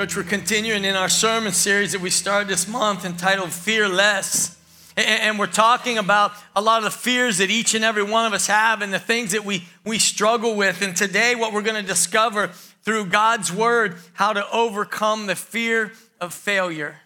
Church, 0.00 0.16
we're 0.16 0.22
continuing 0.22 0.86
in 0.86 0.96
our 0.96 1.10
sermon 1.10 1.52
series 1.52 1.92
that 1.92 2.00
we 2.00 2.08
started 2.08 2.48
this 2.48 2.66
month 2.66 3.04
entitled 3.04 3.52
Fearless. 3.52 4.56
And 4.96 5.38
we're 5.38 5.46
talking 5.46 5.98
about 5.98 6.32
a 6.56 6.62
lot 6.62 6.78
of 6.78 6.84
the 6.84 6.90
fears 6.90 7.36
that 7.36 7.50
each 7.50 7.74
and 7.74 7.84
every 7.84 8.02
one 8.02 8.24
of 8.24 8.32
us 8.32 8.46
have 8.46 8.80
and 8.80 8.94
the 8.94 8.98
things 8.98 9.32
that 9.32 9.44
we, 9.44 9.66
we 9.84 9.98
struggle 9.98 10.56
with. 10.56 10.80
And 10.80 10.96
today, 10.96 11.34
what 11.34 11.52
we're 11.52 11.60
going 11.60 11.82
to 11.82 11.86
discover 11.86 12.46
through 12.82 13.06
God's 13.10 13.52
word, 13.52 13.96
how 14.14 14.32
to 14.32 14.50
overcome 14.50 15.26
the 15.26 15.36
fear 15.36 15.92
of 16.18 16.32
failure. 16.32 16.96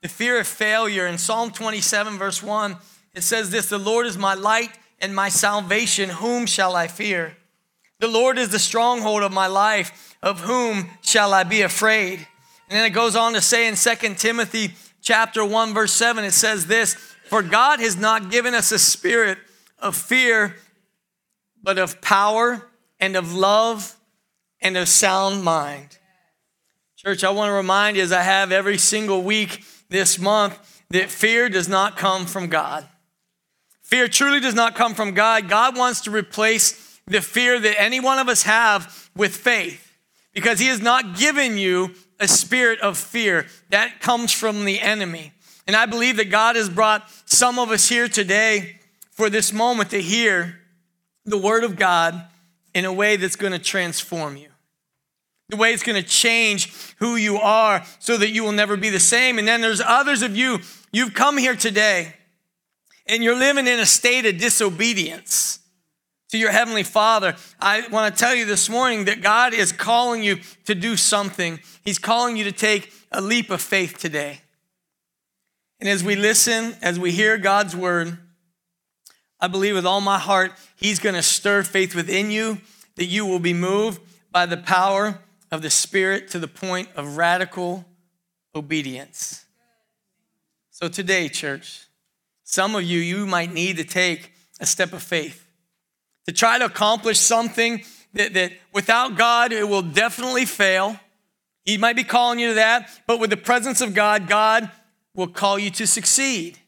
The 0.00 0.08
fear 0.08 0.40
of 0.40 0.48
failure. 0.48 1.06
In 1.06 1.18
Psalm 1.18 1.52
27, 1.52 2.18
verse 2.18 2.42
1, 2.42 2.76
it 3.14 3.22
says 3.22 3.50
this 3.50 3.68
The 3.68 3.78
Lord 3.78 4.04
is 4.04 4.18
my 4.18 4.34
light 4.34 4.76
and 4.98 5.14
my 5.14 5.28
salvation. 5.28 6.08
Whom 6.08 6.46
shall 6.46 6.74
I 6.74 6.88
fear? 6.88 7.36
The 8.00 8.08
Lord 8.08 8.36
is 8.36 8.48
the 8.48 8.58
stronghold 8.58 9.22
of 9.22 9.30
my 9.30 9.46
life. 9.46 10.16
Of 10.20 10.40
whom 10.40 10.90
shall 11.02 11.34
I 11.34 11.44
be 11.44 11.62
afraid? 11.62 12.26
And 12.72 12.78
then 12.78 12.86
it 12.86 12.94
goes 12.94 13.14
on 13.16 13.34
to 13.34 13.42
say 13.42 13.68
in 13.68 13.76
2 13.76 14.14
Timothy 14.14 14.72
chapter 15.02 15.44
1 15.44 15.74
verse 15.74 15.92
7 15.92 16.24
it 16.24 16.32
says 16.32 16.68
this, 16.68 16.94
"For 17.28 17.42
God 17.42 17.80
has 17.80 17.96
not 17.96 18.30
given 18.30 18.54
us 18.54 18.72
a 18.72 18.78
spirit 18.78 19.36
of 19.78 19.94
fear, 19.94 20.56
but 21.62 21.76
of 21.76 22.00
power 22.00 22.70
and 22.98 23.14
of 23.14 23.34
love 23.34 23.96
and 24.62 24.78
of 24.78 24.88
sound 24.88 25.44
mind." 25.44 25.98
Church, 26.96 27.22
I 27.22 27.28
want 27.28 27.50
to 27.50 27.52
remind 27.52 27.98
you 27.98 28.04
as 28.04 28.10
I 28.10 28.22
have 28.22 28.50
every 28.50 28.78
single 28.78 29.22
week 29.22 29.66
this 29.90 30.18
month 30.18 30.58
that 30.88 31.10
fear 31.10 31.50
does 31.50 31.68
not 31.68 31.98
come 31.98 32.24
from 32.24 32.46
God. 32.46 32.88
Fear 33.82 34.08
truly 34.08 34.40
does 34.40 34.54
not 34.54 34.74
come 34.74 34.94
from 34.94 35.12
God. 35.12 35.46
God 35.46 35.76
wants 35.76 36.00
to 36.00 36.10
replace 36.10 36.72
the 37.06 37.20
fear 37.20 37.60
that 37.60 37.78
any 37.78 38.00
one 38.00 38.18
of 38.18 38.30
us 38.30 38.44
have 38.44 39.10
with 39.14 39.36
faith 39.36 39.92
because 40.32 40.58
He 40.58 40.68
has 40.68 40.80
not 40.80 41.18
given 41.18 41.58
you 41.58 41.94
a 42.22 42.28
spirit 42.28 42.80
of 42.80 42.96
fear. 42.96 43.46
That 43.70 44.00
comes 44.00 44.32
from 44.32 44.64
the 44.64 44.80
enemy. 44.80 45.32
And 45.66 45.76
I 45.76 45.86
believe 45.86 46.16
that 46.16 46.30
God 46.30 46.56
has 46.56 46.68
brought 46.68 47.10
some 47.26 47.58
of 47.58 47.70
us 47.70 47.88
here 47.88 48.08
today 48.08 48.78
for 49.10 49.28
this 49.28 49.52
moment 49.52 49.90
to 49.90 50.00
hear 50.00 50.58
the 51.24 51.38
Word 51.38 51.64
of 51.64 51.76
God 51.76 52.22
in 52.74 52.84
a 52.84 52.92
way 52.92 53.16
that's 53.16 53.36
going 53.36 53.52
to 53.52 53.58
transform 53.58 54.36
you. 54.36 54.48
The 55.48 55.56
way 55.56 55.72
it's 55.72 55.82
going 55.82 56.00
to 56.00 56.08
change 56.08 56.72
who 56.98 57.16
you 57.16 57.36
are 57.36 57.84
so 57.98 58.16
that 58.16 58.30
you 58.30 58.42
will 58.42 58.52
never 58.52 58.76
be 58.76 58.88
the 58.88 59.00
same. 59.00 59.38
And 59.38 59.46
then 59.46 59.60
there's 59.60 59.82
others 59.82 60.22
of 60.22 60.36
you, 60.36 60.60
you've 60.92 61.12
come 61.12 61.36
here 61.36 61.56
today 61.56 62.14
and 63.06 63.22
you're 63.22 63.38
living 63.38 63.66
in 63.66 63.78
a 63.78 63.86
state 63.86 64.24
of 64.26 64.38
disobedience 64.38 65.58
to 66.32 66.38
your 66.38 66.50
Heavenly 66.50 66.82
Father, 66.82 67.36
I 67.60 67.86
want 67.88 68.14
to 68.14 68.18
tell 68.18 68.34
you 68.34 68.46
this 68.46 68.70
morning 68.70 69.04
that 69.04 69.20
God 69.20 69.52
is 69.52 69.70
calling 69.70 70.22
you 70.22 70.38
to 70.64 70.74
do 70.74 70.96
something. 70.96 71.60
He's 71.84 71.98
calling 71.98 72.38
you 72.38 72.44
to 72.44 72.52
take 72.52 72.90
a 73.12 73.20
leap 73.20 73.50
of 73.50 73.60
faith 73.60 73.98
today. 73.98 74.40
And 75.78 75.90
as 75.90 76.02
we 76.02 76.16
listen, 76.16 76.74
as 76.80 76.98
we 76.98 77.12
hear 77.12 77.36
God's 77.36 77.76
word, 77.76 78.16
I 79.40 79.48
believe 79.48 79.74
with 79.74 79.84
all 79.84 80.00
my 80.00 80.18
heart, 80.18 80.52
He's 80.74 80.98
going 80.98 81.16
to 81.16 81.22
stir 81.22 81.64
faith 81.64 81.94
within 81.94 82.30
you, 82.30 82.62
that 82.96 83.04
you 83.04 83.26
will 83.26 83.38
be 83.38 83.52
moved 83.52 84.00
by 84.30 84.46
the 84.46 84.56
power 84.56 85.18
of 85.50 85.60
the 85.60 85.68
Spirit 85.68 86.28
to 86.30 86.38
the 86.38 86.48
point 86.48 86.88
of 86.96 87.18
radical 87.18 87.84
obedience. 88.54 89.44
So 90.70 90.88
today, 90.88 91.28
church, 91.28 91.88
some 92.42 92.74
of 92.74 92.84
you, 92.84 93.00
you 93.00 93.26
might 93.26 93.52
need 93.52 93.76
to 93.76 93.84
take 93.84 94.32
a 94.60 94.64
step 94.64 94.94
of 94.94 95.02
faith 95.02 95.41
to 96.26 96.32
try 96.32 96.58
to 96.58 96.64
accomplish 96.64 97.18
something 97.18 97.84
that, 98.14 98.34
that 98.34 98.52
without 98.72 99.16
God, 99.16 99.52
it 99.52 99.68
will 99.68 99.82
definitely 99.82 100.44
fail. 100.44 100.98
He 101.64 101.78
might 101.78 101.96
be 101.96 102.04
calling 102.04 102.38
you 102.38 102.48
to 102.48 102.54
that, 102.54 102.90
but 103.06 103.20
with 103.20 103.30
the 103.30 103.36
presence 103.36 103.80
of 103.80 103.94
God, 103.94 104.28
God 104.28 104.70
will 105.14 105.28
call 105.28 105.58
you 105.58 105.70
to 105.70 105.86
succeed. 105.86 106.58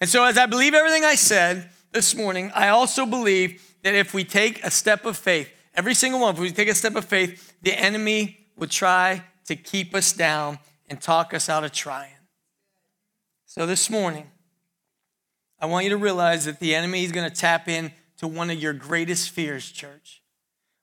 And 0.00 0.08
so, 0.08 0.24
as 0.24 0.36
I 0.36 0.46
believe 0.46 0.74
everything 0.74 1.04
I 1.04 1.14
said 1.14 1.70
this 1.92 2.14
morning, 2.14 2.50
I 2.54 2.68
also 2.68 3.06
believe 3.06 3.62
that 3.82 3.94
if 3.94 4.12
we 4.12 4.24
take 4.24 4.64
a 4.64 4.70
step 4.70 5.04
of 5.04 5.16
faith, 5.16 5.50
every 5.74 5.94
single 5.94 6.20
one, 6.20 6.34
if 6.34 6.40
we 6.40 6.50
take 6.50 6.68
a 6.68 6.74
step 6.74 6.96
of 6.96 7.04
faith, 7.04 7.54
the 7.62 7.72
enemy 7.72 8.46
will 8.56 8.68
try 8.68 9.22
to 9.46 9.56
keep 9.56 9.94
us 9.94 10.12
down 10.12 10.58
and 10.88 11.00
talk 11.00 11.34
us 11.34 11.48
out 11.48 11.64
of 11.64 11.72
trying. 11.72 12.10
So, 13.46 13.66
this 13.66 13.88
morning, 13.88 14.30
I 15.60 15.66
want 15.66 15.84
you 15.84 15.90
to 15.90 15.96
realize 15.96 16.44
that 16.44 16.60
the 16.60 16.74
enemy 16.74 17.04
is 17.04 17.12
going 17.12 17.28
to 17.28 17.34
tap 17.34 17.68
in 17.68 17.92
to 18.24 18.28
one 18.28 18.50
of 18.50 18.58
your 18.58 18.72
greatest 18.72 19.30
fears, 19.30 19.70
church. 19.70 20.22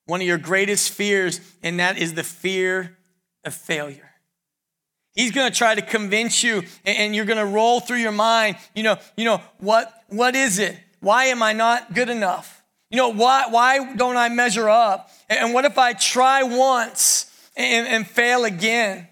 One 0.05 0.21
of 0.21 0.27
your 0.27 0.37
greatest 0.37 0.91
fears, 0.91 1.41
and 1.63 1.79
that 1.79 1.97
is 1.97 2.13
the 2.13 2.23
fear 2.23 2.97
of 3.43 3.53
failure. 3.53 4.11
He's 5.15 5.31
going 5.31 5.51
to 5.51 5.57
try 5.57 5.75
to 5.75 5.81
convince 5.81 6.43
you, 6.43 6.63
and 6.85 7.15
you're 7.15 7.25
going 7.25 7.39
to 7.39 7.45
roll 7.45 7.79
through 7.79 7.97
your 7.97 8.11
mind, 8.11 8.57
you 8.75 8.83
know, 8.83 8.97
you 9.17 9.25
know, 9.25 9.41
what, 9.57 9.91
what 10.07 10.35
is 10.35 10.59
it? 10.59 10.77
Why 10.99 11.25
am 11.25 11.41
I 11.41 11.53
not 11.53 11.93
good 11.93 12.09
enough? 12.09 12.63
You 12.91 12.97
know, 12.97 13.09
why, 13.09 13.47
why 13.49 13.95
don't 13.95 14.17
I 14.17 14.29
measure 14.29 14.69
up? 14.69 15.09
And 15.29 15.53
what 15.53 15.65
if 15.65 15.77
I 15.77 15.93
try 15.93 16.43
once 16.43 17.25
and, 17.57 17.87
and 17.87 18.07
fail 18.07 18.45
again? 18.45 19.07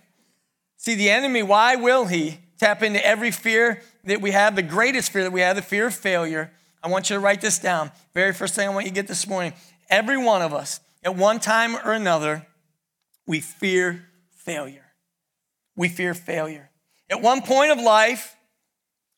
See, 0.77 0.95
the 0.95 1.09
enemy, 1.09 1.43
why 1.43 1.77
will 1.77 2.05
he 2.05 2.39
tap 2.59 2.83
into 2.83 3.03
every 3.03 3.31
fear 3.31 3.81
that 4.03 4.21
we 4.21 4.31
have, 4.31 4.55
the 4.55 4.61
greatest 4.61 5.11
fear 5.11 5.23
that 5.23 5.31
we 5.31 5.41
have, 5.41 5.55
the 5.55 5.61
fear 5.61 5.87
of 5.87 5.95
failure? 5.95 6.51
I 6.81 6.87
want 6.87 7.09
you 7.09 7.15
to 7.15 7.19
write 7.19 7.41
this 7.41 7.59
down. 7.59 7.91
Very 8.13 8.33
first 8.33 8.55
thing 8.55 8.67
I 8.67 8.73
want 8.73 8.85
you 8.85 8.91
to 8.91 8.95
get 8.95 9.07
this 9.07 9.27
morning. 9.27 9.53
Every 9.89 10.17
one 10.17 10.41
of 10.41 10.53
us, 10.53 10.79
at 11.03 11.15
one 11.15 11.39
time 11.39 11.75
or 11.75 11.91
another, 11.93 12.45
we 13.25 13.39
fear 13.39 14.05
failure. 14.31 14.85
We 15.75 15.89
fear 15.89 16.13
failure. 16.13 16.69
At 17.09 17.21
one 17.21 17.41
point 17.41 17.71
of 17.71 17.79
life, 17.79 18.35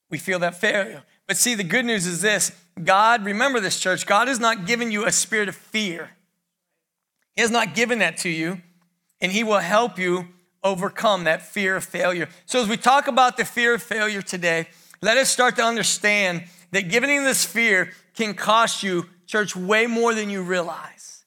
we 0.09 0.17
feel 0.17 0.39
that 0.39 0.55
failure. 0.55 1.03
But 1.27 1.37
see, 1.37 1.55
the 1.55 1.63
good 1.63 1.85
news 1.85 2.05
is 2.05 2.21
this 2.21 2.51
God, 2.83 3.25
remember 3.25 3.59
this, 3.59 3.79
church, 3.79 4.05
God 4.05 4.27
has 4.27 4.39
not 4.39 4.65
given 4.65 4.91
you 4.91 5.05
a 5.05 5.11
spirit 5.11 5.49
of 5.49 5.55
fear. 5.55 6.11
He 7.35 7.41
has 7.41 7.51
not 7.51 7.73
given 7.75 7.99
that 7.99 8.17
to 8.17 8.29
you, 8.29 8.61
and 9.19 9.31
He 9.31 9.43
will 9.43 9.59
help 9.59 9.97
you 9.97 10.27
overcome 10.63 11.23
that 11.23 11.41
fear 11.41 11.75
of 11.75 11.83
failure. 11.83 12.27
So, 12.45 12.61
as 12.61 12.67
we 12.67 12.77
talk 12.77 13.07
about 13.07 13.37
the 13.37 13.45
fear 13.45 13.73
of 13.73 13.81
failure 13.83 14.21
today, 14.21 14.67
let 15.01 15.17
us 15.17 15.29
start 15.29 15.55
to 15.55 15.63
understand 15.63 16.43
that 16.71 16.89
giving 16.89 17.09
in 17.09 17.23
this 17.23 17.45
fear 17.45 17.91
can 18.15 18.33
cost 18.33 18.83
you, 18.83 19.05
church, 19.27 19.55
way 19.55 19.87
more 19.87 20.13
than 20.13 20.29
you 20.29 20.41
realize. 20.43 21.23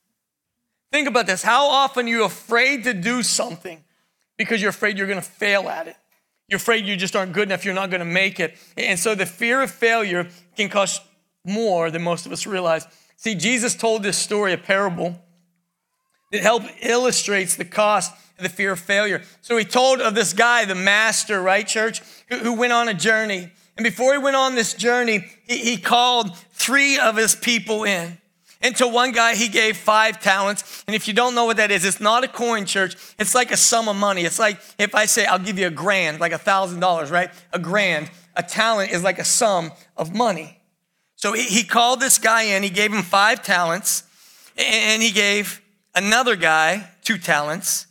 Think 0.92 1.08
about 1.08 1.26
this. 1.26 1.42
How 1.42 1.66
often 1.66 2.06
are 2.06 2.08
you 2.08 2.24
afraid 2.24 2.84
to 2.84 2.94
do 2.94 3.22
something 3.22 3.82
because 4.36 4.60
you're 4.60 4.70
afraid 4.70 4.96
you're 4.96 5.06
going 5.06 5.20
to 5.20 5.26
fail 5.26 5.68
at 5.68 5.88
it? 5.88 5.96
You're 6.48 6.58
afraid 6.58 6.86
you 6.86 6.96
just 6.96 7.16
aren't 7.16 7.32
good 7.32 7.48
enough, 7.48 7.64
you're 7.64 7.74
not 7.74 7.90
going 7.90 8.00
to 8.00 8.04
make 8.04 8.38
it. 8.38 8.56
And 8.76 8.98
so 8.98 9.14
the 9.14 9.26
fear 9.26 9.62
of 9.62 9.70
failure 9.70 10.28
can 10.56 10.68
cost 10.68 11.02
more 11.44 11.90
than 11.90 12.02
most 12.02 12.26
of 12.26 12.32
us 12.32 12.46
realize. 12.46 12.86
See, 13.16 13.34
Jesus 13.34 13.74
told 13.74 14.02
this 14.02 14.18
story, 14.18 14.52
a 14.52 14.58
parable, 14.58 15.20
that 16.32 16.42
help 16.42 16.62
illustrates 16.82 17.56
the 17.56 17.64
cost 17.64 18.12
of 18.36 18.42
the 18.42 18.48
fear 18.48 18.72
of 18.72 18.80
failure. 18.80 19.22
So 19.40 19.56
he 19.56 19.64
told 19.64 20.00
of 20.00 20.14
this 20.14 20.32
guy, 20.32 20.64
the 20.64 20.74
master, 20.74 21.40
right, 21.40 21.66
church, 21.66 22.02
who, 22.28 22.38
who 22.38 22.54
went 22.54 22.72
on 22.72 22.88
a 22.88 22.94
journey. 22.94 23.50
And 23.76 23.84
before 23.84 24.12
he 24.12 24.18
went 24.18 24.36
on 24.36 24.54
this 24.54 24.74
journey, 24.74 25.24
he, 25.46 25.58
he 25.58 25.76
called 25.76 26.36
three 26.52 26.98
of 26.98 27.16
his 27.16 27.34
people 27.34 27.84
in. 27.84 28.18
And 28.64 28.74
to 28.76 28.88
one 28.88 29.12
guy, 29.12 29.34
he 29.34 29.48
gave 29.48 29.76
five 29.76 30.22
talents. 30.22 30.84
And 30.86 30.96
if 30.96 31.06
you 31.06 31.12
don't 31.12 31.34
know 31.34 31.44
what 31.44 31.58
that 31.58 31.70
is, 31.70 31.84
it's 31.84 32.00
not 32.00 32.24
a 32.24 32.28
coin 32.28 32.64
church. 32.64 32.96
It's 33.18 33.34
like 33.34 33.50
a 33.50 33.58
sum 33.58 33.88
of 33.88 33.96
money. 33.96 34.22
It's 34.22 34.38
like 34.38 34.58
if 34.78 34.94
I 34.94 35.04
say, 35.04 35.26
I'll 35.26 35.38
give 35.38 35.58
you 35.58 35.66
a 35.66 35.70
grand, 35.70 36.18
like 36.18 36.32
a 36.32 36.38
thousand 36.38 36.80
dollars, 36.80 37.10
right? 37.10 37.30
A 37.52 37.58
grand. 37.58 38.10
A 38.36 38.42
talent 38.42 38.90
is 38.90 39.02
like 39.02 39.18
a 39.18 39.24
sum 39.24 39.70
of 39.96 40.14
money. 40.14 40.58
So 41.16 41.32
he, 41.34 41.42
he 41.42 41.62
called 41.62 42.00
this 42.00 42.18
guy 42.18 42.42
in. 42.42 42.62
He 42.62 42.70
gave 42.70 42.92
him 42.92 43.02
five 43.02 43.42
talents. 43.42 44.04
And 44.56 45.02
he 45.02 45.10
gave 45.10 45.60
another 45.94 46.36
guy 46.36 46.88
two 47.02 47.18
talents. 47.18 47.86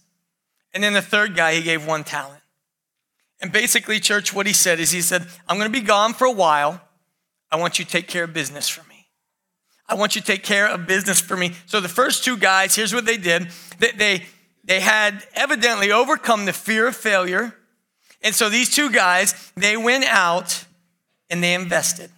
And 0.74 0.84
then 0.84 0.94
the 0.94 1.02
third 1.02 1.36
guy, 1.36 1.54
he 1.54 1.62
gave 1.62 1.86
one 1.86 2.04
talent. 2.04 2.43
And 3.44 3.52
basically, 3.52 4.00
church, 4.00 4.34
what 4.34 4.48
he 4.48 4.54
said 4.54 4.80
is 4.80 4.92
he 4.92 5.02
said, 5.02 5.28
I'm 5.50 5.58
going 5.58 5.70
to 5.70 5.80
be 5.80 5.86
gone 5.86 6.14
for 6.14 6.24
a 6.24 6.32
while. 6.32 6.82
I 7.52 7.58
want 7.58 7.78
you 7.78 7.84
to 7.84 7.92
take 7.92 8.08
care 8.08 8.24
of 8.24 8.34
business 8.34 8.70
for 8.70 8.88
me. 8.88 9.08
I 9.86 9.96
want 9.96 10.16
you 10.16 10.22
to 10.22 10.28
take 10.28 10.44
care 10.44 10.66
of 10.66 10.88
business 10.88 11.20
for 11.20 11.36
me. 11.36 11.52
So 11.66 11.82
the 11.82 11.90
first 11.90 12.24
two 12.24 12.38
guys, 12.38 12.74
here's 12.74 12.94
what 12.94 13.06
they 13.06 13.18
did. 13.18 13.50
They, 13.80 13.92
they, 13.92 14.26
they 14.64 14.80
had 14.80 15.28
evidently 15.36 15.92
overcome 15.92 16.46
the 16.46 16.54
fear 16.54 16.88
of 16.88 16.96
failure. 16.96 17.54
And 18.22 18.34
so 18.34 18.48
these 18.48 18.74
two 18.74 18.90
guys, 18.90 19.52
they 19.58 19.76
went 19.76 20.06
out 20.06 20.64
and 21.30 21.44
they 21.44 21.54
invested. 21.54 22.12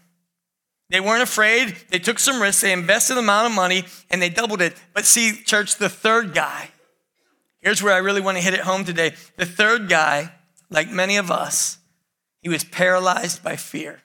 They 0.92 1.00
weren't 1.00 1.24
afraid. 1.24 1.76
They 1.90 1.98
took 1.98 2.20
some 2.20 2.40
risks. 2.40 2.62
They 2.62 2.72
invested 2.72 3.14
an 3.14 3.24
amount 3.24 3.48
of 3.48 3.54
money 3.54 3.86
and 4.12 4.22
they 4.22 4.30
doubled 4.30 4.62
it. 4.62 4.76
But 4.94 5.06
see, 5.06 5.42
church, 5.44 5.78
the 5.78 5.90
third 5.90 6.36
guy, 6.36 6.70
here's 7.62 7.82
where 7.82 7.96
I 7.96 7.98
really 7.98 8.22
want 8.22 8.38
to 8.38 8.44
hit 8.44 8.54
it 8.54 8.60
home 8.60 8.86
today. 8.86 9.16
The 9.38 9.48
third 9.48 9.90
guy, 9.90 10.32
like 10.70 10.90
many 10.90 11.18
of 11.18 11.32
us, 11.32 11.78
he 12.42 12.50
was 12.50 12.64
paralyzed 12.64 13.44
by 13.44 13.56
fear. 13.56 14.02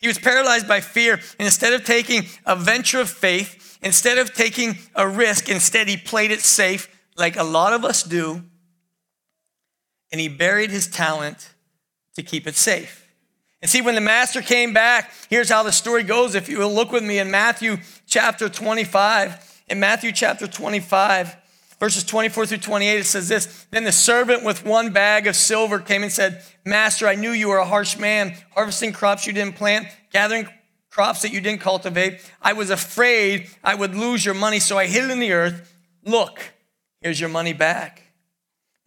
He 0.00 0.06
was 0.06 0.18
paralyzed 0.18 0.68
by 0.68 0.80
fear. 0.80 1.14
And 1.14 1.46
instead 1.46 1.72
of 1.72 1.84
taking 1.84 2.26
a 2.46 2.54
venture 2.54 3.00
of 3.00 3.10
faith, 3.10 3.78
instead 3.82 4.18
of 4.18 4.32
taking 4.32 4.78
a 4.94 5.08
risk, 5.08 5.48
instead 5.48 5.88
he 5.88 5.96
played 5.96 6.30
it 6.30 6.40
safe 6.40 6.88
like 7.16 7.36
a 7.36 7.42
lot 7.42 7.72
of 7.72 7.84
us 7.84 8.02
do. 8.02 8.44
and 10.10 10.20
he 10.20 10.28
buried 10.28 10.70
his 10.70 10.86
talent 10.88 11.50
to 12.14 12.22
keep 12.22 12.46
it 12.46 12.56
safe. 12.56 13.06
And 13.60 13.70
see, 13.70 13.82
when 13.82 13.94
the 13.94 14.00
master 14.00 14.40
came 14.40 14.72
back, 14.72 15.12
here's 15.28 15.50
how 15.50 15.62
the 15.62 15.72
story 15.72 16.02
goes. 16.02 16.34
If 16.34 16.48
you 16.48 16.58
will 16.58 16.72
look 16.72 16.92
with 16.92 17.04
me 17.04 17.18
in 17.18 17.30
Matthew 17.30 17.78
chapter 18.06 18.48
25, 18.48 19.62
in 19.68 19.80
Matthew 19.80 20.12
chapter 20.12 20.46
25, 20.46 21.36
verses 21.78 22.04
24 22.04 22.46
through 22.46 22.58
28, 22.58 23.00
it 23.00 23.04
says 23.04 23.28
this 23.28 23.66
Then 23.70 23.84
the 23.84 23.92
servant 23.92 24.44
with 24.44 24.64
one 24.64 24.92
bag 24.92 25.26
of 25.26 25.36
silver 25.36 25.78
came 25.78 26.02
and 26.02 26.12
said, 26.12 26.42
Master, 26.64 27.06
I 27.06 27.14
knew 27.14 27.30
you 27.30 27.48
were 27.48 27.58
a 27.58 27.66
harsh 27.66 27.96
man, 27.98 28.36
harvesting 28.54 28.92
crops 28.92 29.26
you 29.26 29.32
didn't 29.32 29.56
plant, 29.56 29.88
gathering 30.12 30.48
crops 30.90 31.22
that 31.22 31.32
you 31.32 31.40
didn't 31.40 31.60
cultivate. 31.60 32.20
I 32.42 32.54
was 32.54 32.70
afraid 32.70 33.48
I 33.62 33.74
would 33.74 33.94
lose 33.94 34.24
your 34.24 34.34
money, 34.34 34.58
so 34.58 34.78
I 34.78 34.86
hid 34.86 35.04
it 35.04 35.10
in 35.10 35.20
the 35.20 35.32
earth. 35.32 35.74
Look, 36.04 36.40
here's 37.00 37.20
your 37.20 37.28
money 37.28 37.52
back. 37.52 38.07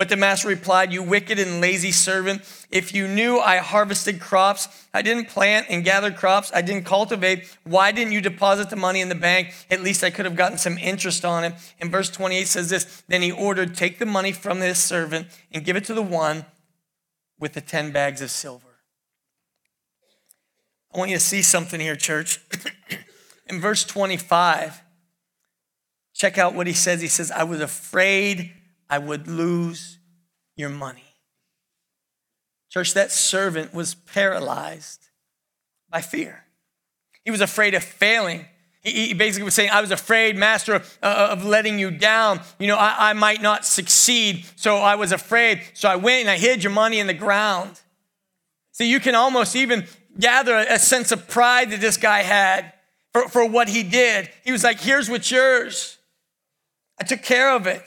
But 0.02 0.10
the 0.10 0.18
master 0.18 0.48
replied, 0.48 0.92
You 0.92 1.04
wicked 1.04 1.38
and 1.38 1.62
lazy 1.62 1.92
servant, 1.92 2.42
if 2.72 2.92
you 2.92 3.08
knew 3.08 3.38
I 3.38 3.58
harvested 3.58 4.20
crops, 4.20 4.68
I 4.96 5.04
didn't 5.04 5.30
plant 5.30 5.68
and 5.70 5.84
gather 5.84 6.10
crops, 6.12 6.52
I 6.56 6.64
didn't 6.64 6.88
cultivate, 6.88 7.56
why 7.66 7.92
didn't 7.92 8.12
you 8.12 8.20
deposit 8.20 8.72
the 8.72 8.76
money 8.76 9.00
in 9.00 9.10
the 9.10 9.14
bank? 9.14 9.54
At 9.70 9.84
least 9.84 10.04
I 10.04 10.10
could 10.10 10.26
have 10.26 10.36
gotten 10.36 10.58
some 10.58 10.80
interest 10.80 11.24
on 11.24 11.44
it. 11.44 11.54
And 11.80 11.92
verse 11.92 12.10
28 12.10 12.48
says 12.48 12.72
this 12.72 13.04
Then 13.10 13.22
he 13.22 13.32
ordered, 13.32 13.76
Take 13.76 14.00
the 14.00 14.08
money 14.08 14.32
from 14.32 14.60
this 14.60 14.80
servant 14.80 15.28
and 15.52 15.64
give 15.64 15.76
it 15.76 15.86
to 15.86 15.94
the 15.94 16.02
one 16.02 16.46
with 17.40 17.54
the 17.54 17.62
10 17.62 17.92
bags 17.92 18.24
of 18.24 18.32
silver. 18.32 18.80
I 20.92 20.98
want 20.98 21.12
you 21.12 21.18
to 21.18 21.24
see 21.24 21.44
something 21.44 21.80
here, 21.80 21.96
church. 21.96 22.40
in 23.46 23.62
verse 23.62 23.86
25, 23.86 24.82
check 26.16 26.40
out 26.40 26.56
what 26.56 26.66
he 26.66 26.74
says. 26.74 27.02
He 27.02 27.08
says, 27.08 27.30
I 27.30 27.44
was 27.44 27.62
afraid 27.62 28.54
I 28.92 28.98
would 28.98 29.28
lose 29.28 29.98
your 30.58 30.70
money. 30.70 31.16
Church, 32.70 32.94
that 32.94 33.10
servant 33.10 33.74
was 33.74 33.96
paralyzed 33.96 35.08
by 35.90 36.02
fear. 36.02 36.44
He 37.24 37.32
was 37.32 37.40
afraid 37.42 37.74
of 37.74 37.84
failing. 37.84 38.46
He 38.84 39.14
basically 39.14 39.44
was 39.46 39.54
saying, 39.54 39.70
I 39.70 39.80
was 39.80 39.92
afraid, 39.92 40.36
Master, 40.36 40.76
of, 40.76 40.98
uh, 41.04 41.30
of 41.32 41.46
letting 41.46 41.80
you 41.80 41.92
down. 41.92 42.42
You 42.60 42.68
know, 42.68 42.78
I, 42.78 43.12
I 43.12 43.14
might 43.14 43.42
not 43.42 43.64
succeed. 43.66 44.46
So 44.56 44.78
I 44.78 44.96
was 44.96 45.12
afraid. 45.12 45.62
So 45.74 45.88
I 45.88 45.96
went 45.96 46.22
and 46.22 46.30
I 46.30 46.38
hid 46.38 46.64
your 46.64 46.74
money 46.74 47.00
in 47.00 47.08
the 47.08 47.14
ground. 47.14 47.80
See, 48.72 48.90
you 48.90 49.00
can 49.00 49.14
almost 49.14 49.56
even 49.56 49.86
gather 50.20 50.58
a 50.58 50.80
sense 50.80 51.12
of 51.12 51.28
pride 51.28 51.72
that 51.72 51.80
this 51.80 51.98
guy 51.98 52.24
had 52.24 52.74
for, 53.14 53.30
for 53.30 53.48
what 53.48 53.70
he 53.70 53.84
did. 53.84 54.30
He 54.44 54.52
was 54.52 54.64
like, 54.64 54.80
Here's 54.80 55.10
what's 55.10 55.30
yours. 55.30 55.98
I 57.00 57.04
took 57.04 57.22
care 57.22 57.56
of 57.56 57.68
it. 57.68 57.84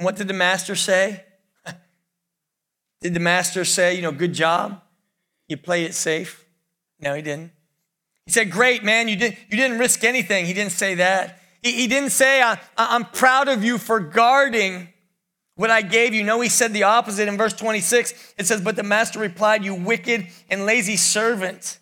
And 0.00 0.06
what 0.06 0.16
did 0.16 0.28
the 0.28 0.34
master 0.34 0.74
say? 0.74 1.24
did 3.02 3.12
the 3.12 3.20
master 3.20 3.66
say, 3.66 3.94
you 3.94 4.00
know, 4.00 4.10
good 4.10 4.32
job? 4.32 4.80
You 5.46 5.58
play 5.58 5.84
it 5.84 5.92
safe? 5.92 6.46
No, 7.00 7.12
he 7.12 7.20
didn't. 7.20 7.52
He 8.24 8.32
said, 8.32 8.50
great, 8.50 8.82
man, 8.82 9.08
you 9.08 9.16
didn't, 9.16 9.36
you 9.50 9.58
didn't 9.58 9.78
risk 9.78 10.02
anything. 10.02 10.46
He 10.46 10.54
didn't 10.54 10.72
say 10.72 10.94
that. 10.94 11.42
He, 11.62 11.72
he 11.72 11.86
didn't 11.86 12.12
say, 12.12 12.40
I, 12.40 12.58
I'm 12.78 13.04
proud 13.04 13.48
of 13.48 13.62
you 13.62 13.76
for 13.76 14.00
guarding 14.00 14.88
what 15.56 15.70
I 15.70 15.82
gave 15.82 16.14
you. 16.14 16.24
No, 16.24 16.40
he 16.40 16.48
said 16.48 16.72
the 16.72 16.84
opposite 16.84 17.28
in 17.28 17.36
verse 17.36 17.52
26. 17.52 18.34
It 18.38 18.46
says, 18.46 18.62
But 18.62 18.76
the 18.76 18.82
master 18.82 19.18
replied, 19.18 19.66
You 19.66 19.74
wicked 19.74 20.28
and 20.48 20.64
lazy 20.64 20.96
servant. 20.96 21.78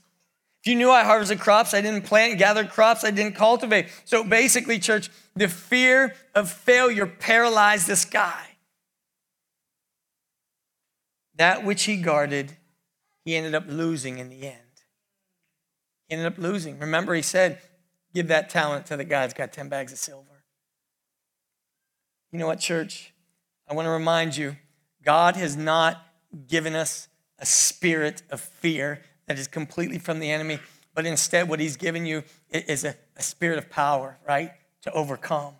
If 0.62 0.70
you 0.70 0.74
knew 0.74 0.90
I 0.90 1.04
harvested 1.04 1.38
crops, 1.38 1.72
I 1.72 1.80
didn't 1.80 2.04
plant, 2.04 2.38
gathered 2.38 2.70
crops, 2.70 3.04
I 3.04 3.10
didn't 3.10 3.36
cultivate. 3.36 3.88
So 4.04 4.24
basically, 4.24 4.78
church, 4.78 5.08
the 5.36 5.48
fear 5.48 6.14
of 6.34 6.50
failure 6.50 7.06
paralyzed 7.06 7.86
this 7.86 8.04
guy. 8.04 8.56
That 11.36 11.64
which 11.64 11.84
he 11.84 11.96
guarded, 11.96 12.56
he 13.24 13.36
ended 13.36 13.54
up 13.54 13.64
losing 13.68 14.18
in 14.18 14.28
the 14.28 14.46
end. 14.46 14.56
He 16.08 16.16
ended 16.16 16.32
up 16.32 16.38
losing. 16.38 16.78
Remember, 16.78 17.14
he 17.14 17.22
said, 17.22 17.60
Give 18.14 18.28
that 18.28 18.48
talent 18.48 18.86
to 18.86 18.96
the 18.96 19.04
guy 19.04 19.20
that's 19.20 19.34
got 19.34 19.52
10 19.52 19.68
bags 19.68 19.92
of 19.92 19.98
silver. 19.98 20.44
You 22.32 22.38
know 22.38 22.46
what, 22.46 22.58
church? 22.58 23.12
I 23.68 23.74
want 23.74 23.86
to 23.86 23.90
remind 23.90 24.36
you 24.36 24.56
God 25.04 25.36
has 25.36 25.56
not 25.56 26.04
given 26.46 26.74
us 26.74 27.08
a 27.38 27.46
spirit 27.46 28.22
of 28.30 28.40
fear 28.40 29.02
that 29.28 29.38
is 29.38 29.46
completely 29.46 29.98
from 29.98 30.18
the 30.18 30.30
enemy, 30.30 30.58
but 30.94 31.06
instead, 31.06 31.48
what 31.48 31.60
he's 31.60 31.76
given 31.76 32.06
you 32.06 32.24
is 32.50 32.82
a, 32.82 32.96
a 33.16 33.22
spirit 33.22 33.58
of 33.58 33.70
power, 33.70 34.18
right? 34.26 34.52
To 34.82 34.90
overcome. 34.90 35.54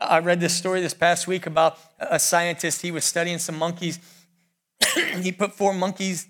I 0.00 0.18
read 0.18 0.40
this 0.40 0.54
story 0.54 0.80
this 0.80 0.94
past 0.94 1.28
week 1.28 1.46
about 1.46 1.78
a 2.00 2.18
scientist. 2.18 2.82
He 2.82 2.90
was 2.90 3.04
studying 3.04 3.38
some 3.38 3.56
monkeys. 3.56 4.00
he 5.20 5.30
put 5.30 5.52
four 5.52 5.72
monkeys 5.72 6.26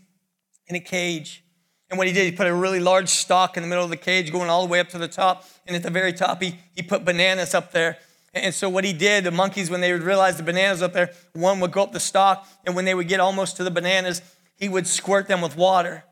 in 0.66 0.76
a 0.76 0.80
cage. 0.80 1.44
And 1.88 1.98
what 1.98 2.08
he 2.08 2.12
did, 2.12 2.24
he 2.24 2.32
put 2.32 2.46
a 2.48 2.54
really 2.54 2.80
large 2.80 3.08
stalk 3.08 3.56
in 3.56 3.62
the 3.62 3.68
middle 3.68 3.84
of 3.84 3.90
the 3.90 3.96
cage, 3.96 4.30
going 4.32 4.50
all 4.50 4.66
the 4.66 4.70
way 4.70 4.80
up 4.80 4.88
to 4.90 4.98
the 4.98 5.08
top. 5.08 5.44
And 5.66 5.76
at 5.76 5.82
the 5.82 5.90
very 5.90 6.12
top, 6.12 6.42
he, 6.42 6.58
he 6.74 6.82
put 6.82 7.04
bananas 7.04 7.54
up 7.54 7.72
there. 7.72 7.98
And 8.34 8.52
so 8.52 8.68
what 8.68 8.84
he 8.84 8.92
did, 8.92 9.24
the 9.24 9.30
monkeys, 9.30 9.70
when 9.70 9.80
they 9.80 9.92
would 9.92 10.02
realize 10.02 10.36
the 10.36 10.42
bananas 10.42 10.82
up 10.82 10.92
there, 10.92 11.10
one 11.32 11.60
would 11.60 11.70
go 11.70 11.84
up 11.84 11.92
the 11.92 12.00
stalk. 12.00 12.46
And 12.64 12.74
when 12.74 12.84
they 12.84 12.94
would 12.94 13.08
get 13.08 13.20
almost 13.20 13.56
to 13.56 13.64
the 13.64 13.70
bananas, 13.70 14.20
he 14.56 14.68
would 14.68 14.86
squirt 14.86 15.28
them 15.28 15.40
with 15.40 15.56
water 15.56 16.04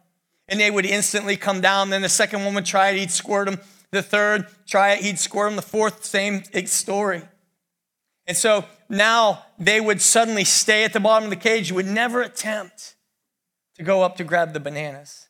and 0.49 0.61
they 0.61 0.71
would 0.71 0.87
instantly 0.87 1.37
come 1.37 1.61
down. 1.61 1.91
Then 1.91 2.03
the 2.03 2.09
second 2.09 2.45
one 2.45 2.55
would 2.55 2.67
try 2.67 2.91
it, 2.91 2.99
he'd 2.99 3.11
squirt 3.11 3.47
them. 3.47 3.61
The 3.91 4.03
third, 4.03 4.47
try 4.67 4.93
it, 4.93 5.03
he'd 5.03 5.19
squirt 5.19 5.49
them. 5.49 5.57
The 5.57 5.63
fourth, 5.63 6.05
same 6.05 6.43
story. 6.67 7.23
And 8.27 8.37
so 8.37 8.65
now 8.89 9.45
they 9.59 9.81
would 9.81 10.01
suddenly 10.01 10.45
stay 10.45 10.85
at 10.85 10.93
the 10.93 11.01
bottom 11.01 11.25
of 11.25 11.31
the 11.31 11.37
cage, 11.37 11.73
would 11.73 11.87
never 11.87 12.23
attempt 12.23 12.97
to 13.77 13.83
go 13.83 14.03
up 14.03 14.17
to 14.17 14.25
grab 14.25 14.53
the 14.53 14.61
bananas. 14.61 15.29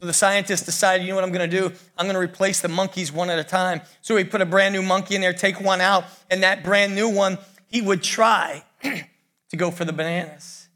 So 0.00 0.06
the 0.06 0.12
scientist 0.12 0.64
decided, 0.64 1.04
you 1.04 1.10
know 1.10 1.16
what 1.16 1.24
I'm 1.24 1.32
going 1.32 1.50
to 1.50 1.60
do? 1.60 1.74
I'm 1.96 2.06
going 2.06 2.14
to 2.14 2.20
replace 2.20 2.60
the 2.60 2.68
monkeys 2.68 3.10
one 3.10 3.30
at 3.30 3.38
a 3.38 3.44
time. 3.44 3.80
So 4.00 4.16
he 4.16 4.22
put 4.22 4.40
a 4.40 4.46
brand 4.46 4.72
new 4.72 4.82
monkey 4.82 5.16
in 5.16 5.20
there, 5.20 5.32
take 5.32 5.60
one 5.60 5.80
out, 5.80 6.04
and 6.30 6.42
that 6.44 6.62
brand 6.62 6.94
new 6.94 7.08
one, 7.08 7.36
he 7.66 7.82
would 7.82 8.02
try 8.02 8.64
to 8.82 9.56
go 9.56 9.72
for 9.72 9.84
the 9.84 9.92
bananas. 9.92 10.68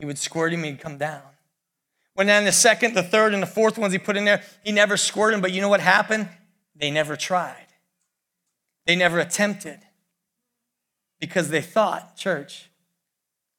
He 0.00 0.04
would 0.04 0.18
squirt 0.18 0.52
him, 0.52 0.64
he'd 0.64 0.80
come 0.80 0.98
down. 0.98 1.22
When 2.18 2.26
then 2.26 2.44
the 2.44 2.50
second, 2.50 2.94
the 2.94 3.04
third, 3.04 3.32
and 3.32 3.40
the 3.40 3.46
fourth 3.46 3.78
ones 3.78 3.92
he 3.92 3.98
put 4.00 4.16
in 4.16 4.24
there, 4.24 4.42
he 4.64 4.72
never 4.72 4.96
squirted 4.96 5.34
them. 5.34 5.40
But 5.40 5.52
you 5.52 5.60
know 5.60 5.68
what 5.68 5.78
happened? 5.78 6.28
They 6.74 6.90
never 6.90 7.14
tried. 7.14 7.68
They 8.86 8.96
never 8.96 9.20
attempted 9.20 9.78
because 11.20 11.50
they 11.50 11.60
thought, 11.60 12.16
church, 12.16 12.70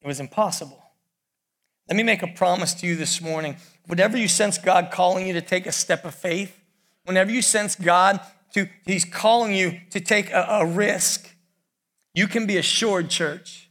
it 0.02 0.08
was 0.08 0.20
impossible. 0.20 0.84
Let 1.88 1.96
me 1.96 2.04
make 2.04 2.22
a 2.22 2.28
promise 2.28 2.74
to 2.74 2.86
you 2.86 2.98
this 2.98 3.22
morning. 3.22 3.56
Whatever 3.86 4.18
you 4.18 4.28
sense 4.28 4.58
God 4.58 4.90
calling 4.92 5.26
you 5.26 5.32
to 5.36 5.42
take 5.42 5.66
a 5.66 5.72
step 5.72 6.04
of 6.04 6.14
faith, 6.14 6.62
whenever 7.06 7.32
you 7.32 7.42
sense 7.42 7.78
God 7.78 8.20
to, 8.56 8.68
He's 8.86 9.06
calling 9.06 9.56
you 9.56 9.80
to 9.92 10.02
take 10.02 10.32
a, 10.32 10.46
a 10.50 10.66
risk, 10.66 11.34
you 12.14 12.28
can 12.28 12.46
be 12.46 12.58
assured, 12.58 13.10
church, 13.10 13.70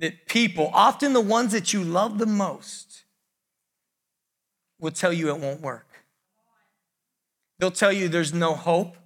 that 0.00 0.26
people, 0.26 0.72
often 0.74 1.12
the 1.12 1.20
ones 1.20 1.52
that 1.52 1.72
you 1.72 1.84
love 1.84 2.18
the 2.18 2.26
most, 2.26 3.04
will 4.80 4.90
tell 4.90 5.12
you 5.12 5.28
it 5.28 5.38
won't 5.38 5.60
work. 5.60 5.86
They'll 7.58 7.70
tell 7.70 7.92
you 7.92 8.08
there's 8.08 8.32
no 8.32 8.54
hope. 8.54 8.96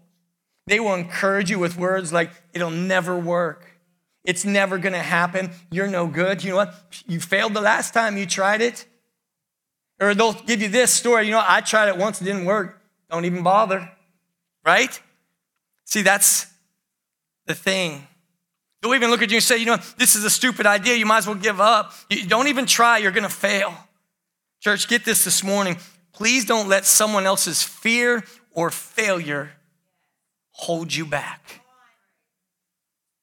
They 0.66 0.78
will 0.78 0.94
encourage 0.94 1.50
you 1.50 1.58
with 1.58 1.76
words 1.76 2.12
like, 2.12 2.30
it'll 2.52 2.70
never 2.70 3.18
work. 3.18 3.66
It's 4.24 4.44
never 4.44 4.78
gonna 4.78 5.02
happen. 5.02 5.50
You're 5.70 5.88
no 5.88 6.06
good. 6.06 6.44
You 6.44 6.50
know 6.50 6.56
what? 6.56 6.74
You 7.08 7.18
failed 7.18 7.54
the 7.54 7.60
last 7.60 7.92
time 7.92 8.16
you 8.16 8.26
tried 8.26 8.60
it. 8.60 8.86
Or 10.00 10.14
they'll 10.14 10.32
give 10.32 10.62
you 10.62 10.68
this 10.68 10.92
story. 10.92 11.26
You 11.26 11.32
know, 11.32 11.44
I 11.44 11.60
tried 11.60 11.88
it 11.88 11.96
once, 11.96 12.20
it 12.20 12.24
didn't 12.24 12.44
work. 12.44 12.80
Don't 13.10 13.24
even 13.24 13.42
bother. 13.42 13.90
Right? 14.64 15.00
See, 15.84 16.02
that's 16.02 16.46
the 17.46 17.54
thing. 17.54 18.06
They'll 18.80 18.94
even 18.94 19.10
look 19.10 19.22
at 19.22 19.30
you 19.30 19.36
and 19.36 19.44
say, 19.44 19.58
you 19.58 19.66
know, 19.66 19.78
this 19.96 20.16
is 20.16 20.24
a 20.24 20.30
stupid 20.30 20.66
idea. 20.66 20.94
You 20.96 21.06
might 21.06 21.18
as 21.18 21.26
well 21.26 21.36
give 21.36 21.60
up. 21.60 21.92
You 22.10 22.26
don't 22.26 22.48
even 22.48 22.66
try, 22.66 22.98
you're 22.98 23.12
gonna 23.12 23.28
fail. 23.28 23.74
Church, 24.62 24.87
get 24.87 25.04
this 25.04 25.25
this 25.25 25.42
morning. 25.42 25.76
Please 26.12 26.45
don't 26.45 26.69
let 26.69 26.85
someone 26.87 27.26
else's 27.26 27.64
fear 27.64 28.23
or 28.52 28.71
failure 28.71 29.50
hold 30.52 30.95
you 30.95 31.04
back. 31.04 31.61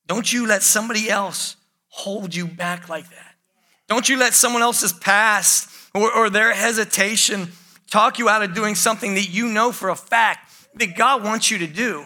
Don't 0.05 0.33
you 0.33 0.45
let 0.45 0.63
somebody 0.63 1.09
else 1.09 1.55
hold 1.87 2.35
you 2.35 2.45
back 2.45 2.89
like 2.89 3.09
that. 3.09 3.35
Don't 3.87 4.09
you 4.09 4.17
let 4.17 4.33
someone 4.33 4.61
else's 4.61 4.91
past 4.91 5.69
or, 5.95 6.11
or 6.13 6.29
their 6.29 6.53
hesitation 6.53 7.47
talk 7.89 8.19
you 8.19 8.27
out 8.27 8.43
of 8.43 8.53
doing 8.53 8.75
something 8.75 9.13
that 9.13 9.29
you 9.29 9.47
know 9.47 9.71
for 9.71 9.87
a 9.87 9.95
fact 9.95 10.51
that 10.75 10.97
God 10.97 11.23
wants 11.23 11.49
you 11.49 11.59
to 11.59 11.67
do. 11.67 12.05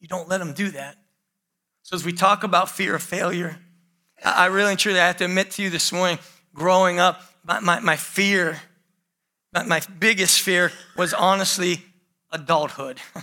You 0.00 0.08
don't 0.08 0.28
let 0.28 0.38
them 0.38 0.54
do 0.54 0.70
that. 0.70 0.96
So, 1.84 1.94
as 1.94 2.04
we 2.04 2.12
talk 2.12 2.42
about 2.42 2.68
fear 2.68 2.96
of 2.96 3.02
failure, 3.02 3.58
I 4.24 4.46
really 4.46 4.72
and 4.72 4.78
truly 4.78 4.98
I 4.98 5.06
have 5.06 5.18
to 5.18 5.24
admit 5.24 5.52
to 5.52 5.62
you 5.62 5.70
this 5.70 5.92
morning, 5.92 6.18
growing 6.54 6.98
up, 6.98 7.22
my, 7.44 7.60
my, 7.60 7.80
my 7.80 7.96
fear, 7.96 8.60
my, 9.52 9.64
my 9.64 9.80
biggest 9.98 10.40
fear 10.40 10.72
was 10.96 11.12
honestly 11.14 11.82
adulthood. 12.30 13.00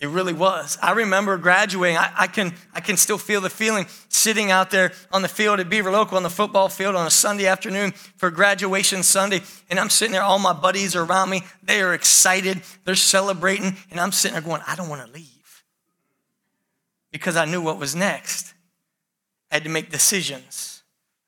It 0.00 0.06
really 0.06 0.32
was. 0.32 0.78
I 0.80 0.92
remember 0.92 1.36
graduating. 1.38 1.96
I, 1.96 2.12
I, 2.16 2.26
can, 2.28 2.54
I 2.72 2.78
can 2.80 2.96
still 2.96 3.18
feel 3.18 3.40
the 3.40 3.50
feeling 3.50 3.86
sitting 4.08 4.52
out 4.52 4.70
there 4.70 4.92
on 5.10 5.22
the 5.22 5.28
field 5.28 5.58
at 5.58 5.68
Beaver 5.68 5.90
Local 5.90 6.16
on 6.16 6.22
the 6.22 6.30
football 6.30 6.68
field 6.68 6.94
on 6.94 7.04
a 7.04 7.10
Sunday 7.10 7.48
afternoon 7.48 7.90
for 8.16 8.30
graduation 8.30 9.02
Sunday. 9.02 9.40
And 9.68 9.80
I'm 9.80 9.90
sitting 9.90 10.12
there, 10.12 10.22
all 10.22 10.38
my 10.38 10.52
buddies 10.52 10.94
are 10.94 11.02
around 11.02 11.30
me. 11.30 11.42
They 11.64 11.82
are 11.82 11.94
excited. 11.94 12.62
They're 12.84 12.94
celebrating. 12.94 13.76
And 13.90 13.98
I'm 13.98 14.12
sitting 14.12 14.34
there 14.34 14.42
going, 14.42 14.62
I 14.68 14.76
don't 14.76 14.88
want 14.88 15.04
to 15.04 15.12
leave 15.12 15.64
because 17.10 17.36
I 17.36 17.44
knew 17.44 17.60
what 17.60 17.78
was 17.78 17.96
next. 17.96 18.54
I 19.50 19.56
had 19.56 19.64
to 19.64 19.70
make 19.70 19.90
decisions, 19.90 20.84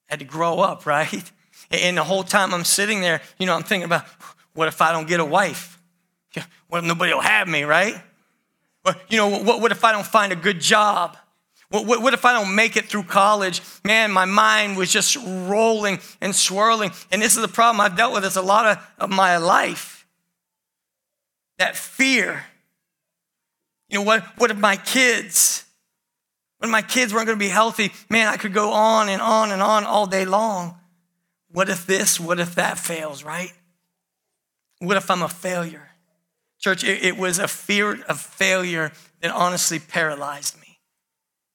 I 0.09 0.13
had 0.13 0.21
to 0.21 0.27
grow 0.27 0.61
up, 0.61 0.87
right? 0.87 1.33
And 1.71 1.97
the 1.97 2.05
whole 2.05 2.25
time 2.25 2.53
I'm 2.53 2.65
sitting 2.65 3.01
there, 3.01 3.21
you 3.39 3.47
know, 3.47 3.55
I'm 3.55 3.63
thinking 3.63 3.85
about 3.85 4.05
what 4.55 4.69
if 4.69 4.83
I 4.83 4.93
don't 4.93 5.07
get 5.07 5.21
a 5.21 5.25
wife? 5.25 5.79
What 6.69 6.79
if 6.79 6.85
nobody 6.85 7.13
will 7.13 7.21
have 7.21 7.49
me, 7.49 7.65
right? 7.65 8.01
You 9.09 9.17
know, 9.17 9.29
what, 9.29 9.61
what 9.61 9.73
if 9.73 9.85
I 9.85 9.93
don't 9.93 10.07
find 10.07 10.33
a 10.33 10.37
good 10.37 10.61
job? 10.61 11.17
What, 11.69 11.87
what, 11.87 12.03
what, 12.03 12.15
if 12.15 12.25
I 12.25 12.33
don't 12.33 12.55
make 12.55 12.77
it 12.77 12.87
through 12.87 13.05
college? 13.05 13.63
Man, 13.85 14.11
my 14.11 14.25
mind 14.25 14.77
was 14.77 14.91
just 14.91 15.17
rolling 15.17 16.01
and 16.21 16.35
swirling. 16.35 16.91
And 17.13 17.23
this 17.23 17.37
is 17.37 17.43
the 17.43 17.49
problem 17.49 17.81
I've 17.81 17.97
dealt 17.97 18.13
with 18.13 18.25
this 18.25 18.37
a 18.37 18.43
lot 18.43 18.67
of, 18.67 18.87
of 18.99 19.11
my 19.11 19.37
life. 19.37 20.07
That 21.59 21.77
fear. 21.77 22.45
You 23.89 23.99
know, 23.99 24.05
what, 24.05 24.25
what 24.39 24.51
if 24.51 24.57
my 24.57 24.77
kids, 24.77 25.65
when 26.59 26.71
my 26.71 26.83
kids 26.83 27.15
weren't 27.15 27.27
going 27.27 27.39
to 27.39 27.45
be 27.45 27.49
healthy, 27.49 27.93
man, 28.09 28.27
I 28.27 28.37
could 28.37 28.55
go 28.55 28.73
on 28.73 29.09
and 29.09 29.23
on 29.23 29.53
and 29.53 29.63
on 29.63 29.85
all 29.85 30.07
day 30.07 30.25
long. 30.25 30.80
What 31.53 31.69
if 31.69 31.87
this, 31.87 32.21
what 32.21 32.39
if 32.41 32.55
that 32.55 32.79
fails, 32.79 33.25
right? 33.25 33.53
What 34.79 34.97
if 34.97 35.11
I'm 35.11 35.23
a 35.23 35.29
failure? 35.29 35.91
Church, 36.59 36.85
it, 36.85 37.05
it 37.05 37.17
was 37.17 37.39
a 37.39 37.49
fear 37.49 38.03
of 38.05 38.21
failure 38.21 38.93
that 39.21 39.31
honestly 39.31 39.79
paralyzed 39.79 40.61
me. 40.61 40.79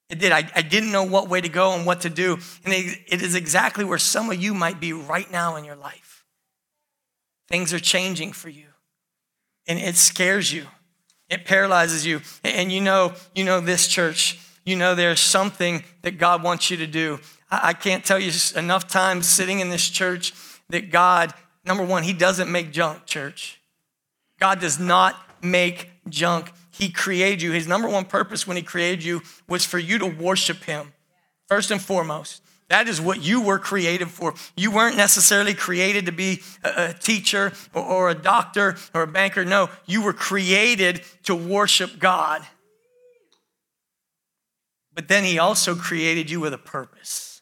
It 0.10 0.20
did. 0.20 0.32
I, 0.32 0.50
I 0.56 0.62
didn't 0.62 0.92
know 0.92 1.04
what 1.04 1.30
way 1.30 1.42
to 1.42 1.50
go 1.50 1.74
and 1.74 1.86
what 1.86 2.02
to 2.02 2.10
do. 2.10 2.38
And 2.64 2.74
it, 2.74 3.00
it 3.08 3.22
is 3.22 3.36
exactly 3.36 3.84
where 3.84 3.98
some 3.98 4.30
of 4.30 4.42
you 4.42 4.54
might 4.54 4.80
be 4.80 4.94
right 4.94 5.30
now 5.32 5.56
in 5.56 5.66
your 5.66 5.75
life. 5.75 6.24
Things 7.48 7.74
are 7.74 7.80
changing 7.80 8.34
for 8.34 8.50
you, 8.50 8.66
and 9.68 9.78
it 9.78 9.96
scares 9.96 10.52
you. 10.52 10.66
It 11.30 11.46
paralyzes 11.46 12.06
you. 12.06 12.22
And 12.44 12.72
you 12.72 12.82
know, 12.82 13.14
you 13.36 13.44
know 13.44 13.60
this 13.60 13.88
church, 13.88 14.40
you 14.66 14.75
know 14.75 14.96
there's 14.96 15.20
something 15.20 15.84
that 16.02 16.18
God 16.18 16.44
wants 16.44 16.72
you 16.72 16.78
to 16.78 16.88
do. 16.88 17.20
I, 17.64 17.74
can't 17.74 18.04
tell 18.04 18.20
you 18.20 18.32
enough 18.56 18.88
times 18.88 19.28
sitting 19.28 19.60
in 19.60 19.70
this 19.70 19.90
church 19.90 20.34
that 20.70 20.92
God, 20.92 21.34
number 21.66 21.84
one, 21.84 22.04
He 22.04 22.14
doesn't 22.14 22.52
make 22.52 22.72
junk, 22.72 23.06
church. 23.06 23.60
God 24.40 24.60
does 24.60 24.80
not 24.80 25.16
make 25.42 25.90
junk. 26.10 26.52
He 26.72 26.90
created 26.90 27.42
you. 27.42 27.52
His 27.52 27.68
number 27.68 27.88
one 27.88 28.06
purpose 28.06 28.46
when 28.48 28.58
He 28.58 28.64
created 28.64 29.04
you 29.04 29.22
was 29.48 29.66
for 29.66 29.80
you 29.80 29.98
to 30.00 30.06
worship 30.06 30.64
Him, 30.64 30.94
first 31.48 31.72
and 31.72 31.82
foremost. 31.82 32.42
That 32.68 32.88
is 32.88 33.00
what 33.00 33.22
you 33.22 33.42
were 33.42 33.60
created 33.60 34.10
for. 34.10 34.34
You 34.58 34.72
weren't 34.72 34.98
necessarily 34.98 35.54
created 35.54 36.08
to 36.08 36.12
be 36.12 36.42
a, 36.64 36.94
teacher 36.94 37.54
or 37.74 38.10
a 38.10 38.16
doctor 38.16 38.76
or 38.94 39.04
a 39.04 39.08
banker. 39.08 39.46
No, 39.46 39.70
you 39.86 40.02
were 40.02 40.14
created 40.14 41.02
to 41.24 41.36
worship 41.36 42.00
God. 42.00 42.42
But 44.96 45.08
then 45.08 45.24
He 45.24 45.38
also 45.38 45.76
created 45.76 46.32
you 46.32 46.40
with 46.40 46.54
a 46.54 46.58
purpose 46.58 47.35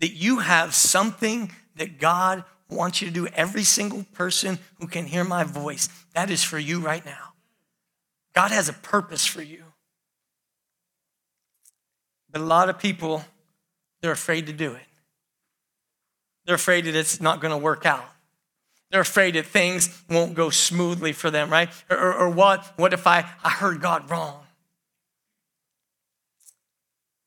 that 0.00 0.12
you 0.12 0.38
have 0.38 0.74
something 0.74 1.50
that 1.76 1.98
God 1.98 2.44
wants 2.70 3.00
you 3.00 3.08
to 3.08 3.14
do, 3.14 3.26
every 3.28 3.62
single 3.62 4.04
person 4.12 4.58
who 4.78 4.86
can 4.86 5.06
hear 5.06 5.24
my 5.24 5.44
voice, 5.44 5.88
that 6.14 6.30
is 6.30 6.42
for 6.42 6.58
you 6.58 6.80
right 6.80 7.04
now. 7.04 7.32
God 8.34 8.50
has 8.50 8.68
a 8.68 8.72
purpose 8.72 9.26
for 9.26 9.42
you. 9.42 9.64
But 12.30 12.42
a 12.42 12.44
lot 12.44 12.68
of 12.68 12.78
people, 12.78 13.24
they're 14.00 14.12
afraid 14.12 14.46
to 14.46 14.52
do 14.52 14.72
it. 14.74 14.82
They're 16.44 16.54
afraid 16.54 16.84
that 16.84 16.94
it's 16.94 17.20
not 17.20 17.40
going 17.40 17.50
to 17.52 17.58
work 17.58 17.86
out. 17.86 18.04
They're 18.90 19.00
afraid 19.02 19.34
that 19.34 19.46
things 19.46 20.02
won't 20.08 20.34
go 20.34 20.48
smoothly 20.50 21.12
for 21.12 21.30
them, 21.30 21.50
right? 21.50 21.68
Or, 21.90 21.98
or, 21.98 22.14
or 22.14 22.30
what? 22.30 22.64
What 22.76 22.92
if 22.92 23.06
I, 23.06 23.28
I 23.44 23.50
heard 23.50 23.80
God 23.80 24.10
wrong? 24.10 24.40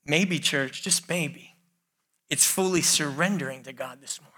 Maybe, 0.04 0.40
church, 0.40 0.82
just 0.82 1.08
maybe, 1.08 1.51
it's 2.32 2.46
fully 2.46 2.80
surrendering 2.80 3.62
to 3.64 3.74
God 3.74 4.00
this 4.00 4.18
morning. 4.18 4.32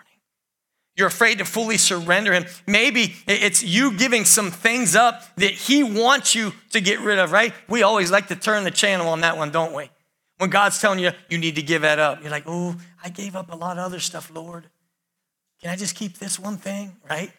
You're 0.96 1.06
afraid 1.06 1.38
to 1.38 1.44
fully 1.44 1.78
surrender 1.78 2.32
him. 2.32 2.44
Maybe 2.66 3.14
it's 3.28 3.62
you 3.62 3.96
giving 3.96 4.24
some 4.24 4.50
things 4.50 4.96
up 4.96 5.22
that 5.36 5.52
he 5.52 5.84
wants 5.84 6.34
you 6.34 6.52
to 6.70 6.80
get 6.80 6.98
rid 6.98 7.20
of, 7.20 7.30
right? 7.30 7.54
We 7.68 7.84
always 7.84 8.10
like 8.10 8.26
to 8.28 8.36
turn 8.36 8.64
the 8.64 8.72
channel 8.72 9.06
on 9.06 9.20
that 9.20 9.36
one, 9.36 9.52
don't 9.52 9.72
we? 9.72 9.90
When 10.38 10.50
God's 10.50 10.80
telling 10.80 10.98
you, 10.98 11.12
you 11.28 11.38
need 11.38 11.54
to 11.54 11.62
give 11.62 11.82
that 11.82 12.00
up. 12.00 12.20
You're 12.20 12.32
like, 12.32 12.44
oh, 12.48 12.74
I 13.02 13.10
gave 13.10 13.36
up 13.36 13.52
a 13.52 13.56
lot 13.56 13.78
of 13.78 13.84
other 13.84 14.00
stuff, 14.00 14.28
Lord. 14.34 14.64
Can 15.62 15.70
I 15.70 15.76
just 15.76 15.94
keep 15.94 16.18
this 16.18 16.36
one 16.36 16.56
thing, 16.56 16.96
right? 17.08 17.32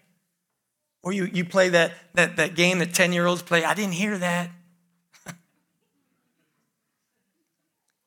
Or 1.04 1.12
you, 1.12 1.26
you 1.26 1.44
play 1.44 1.68
that, 1.68 1.92
that, 2.14 2.38
that 2.38 2.56
game 2.56 2.80
that 2.80 2.94
10 2.94 3.12
year 3.12 3.26
olds 3.26 3.42
play. 3.42 3.66
I 3.66 3.74
didn't 3.74 3.96
hear 3.96 4.18
that. 4.20 4.52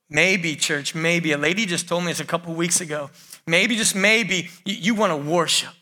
Maybe, 0.09 0.55
church, 0.55 0.95
maybe. 0.95 1.31
A 1.31 1.37
lady 1.37 1.65
just 1.65 1.87
told 1.87 2.03
me 2.03 2.11
this 2.11 2.19
a 2.19 2.25
couple 2.25 2.53
weeks 2.53 2.81
ago. 2.81 3.09
Maybe, 3.47 3.75
just 3.75 3.95
maybe, 3.95 4.49
you, 4.65 4.75
you 4.75 4.95
want 4.95 5.11
to 5.11 5.29
worship. 5.29 5.73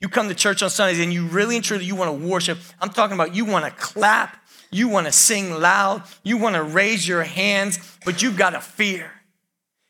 You 0.00 0.08
come 0.08 0.28
to 0.28 0.34
church 0.34 0.62
on 0.62 0.70
Sundays 0.70 1.00
and 1.00 1.12
you 1.12 1.26
really 1.26 1.56
and 1.56 1.64
truly 1.64 1.84
you 1.84 1.96
want 1.96 2.20
to 2.20 2.28
worship. 2.28 2.58
I'm 2.80 2.90
talking 2.90 3.14
about 3.14 3.34
you 3.34 3.44
want 3.44 3.64
to 3.64 3.70
clap, 3.70 4.36
you 4.70 4.88
want 4.88 5.06
to 5.06 5.12
sing 5.12 5.52
loud, 5.52 6.02
you 6.22 6.36
want 6.36 6.56
to 6.56 6.62
raise 6.62 7.08
your 7.08 7.22
hands, 7.22 7.78
but 8.04 8.22
you've 8.22 8.36
got 8.36 8.54
a 8.54 8.60
fear. 8.60 9.10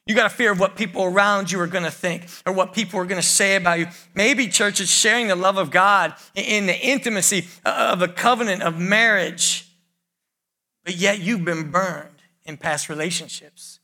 You 0.06 0.14
got 0.14 0.26
a 0.26 0.34
fear 0.34 0.52
of 0.52 0.60
what 0.60 0.76
people 0.76 1.02
around 1.02 1.50
you 1.50 1.58
are 1.60 1.66
going 1.66 1.84
to 1.84 1.90
think 1.90 2.28
or 2.46 2.52
what 2.52 2.74
people 2.74 3.00
are 3.00 3.06
going 3.06 3.20
to 3.20 3.26
say 3.26 3.56
about 3.56 3.78
you. 3.78 3.86
Maybe 4.14 4.48
church 4.48 4.78
is 4.78 4.90
sharing 4.90 5.28
the 5.28 5.36
love 5.36 5.56
of 5.56 5.70
God 5.70 6.14
in 6.34 6.66
the 6.66 6.78
intimacy 6.78 7.48
of 7.64 8.02
a 8.02 8.08
covenant 8.08 8.62
of 8.62 8.78
marriage, 8.78 9.66
but 10.84 10.94
yet 10.96 11.20
you've 11.20 11.44
been 11.44 11.70
burned 11.70 12.13
in 12.44 12.56
past 12.56 12.88
relationships 12.88 13.80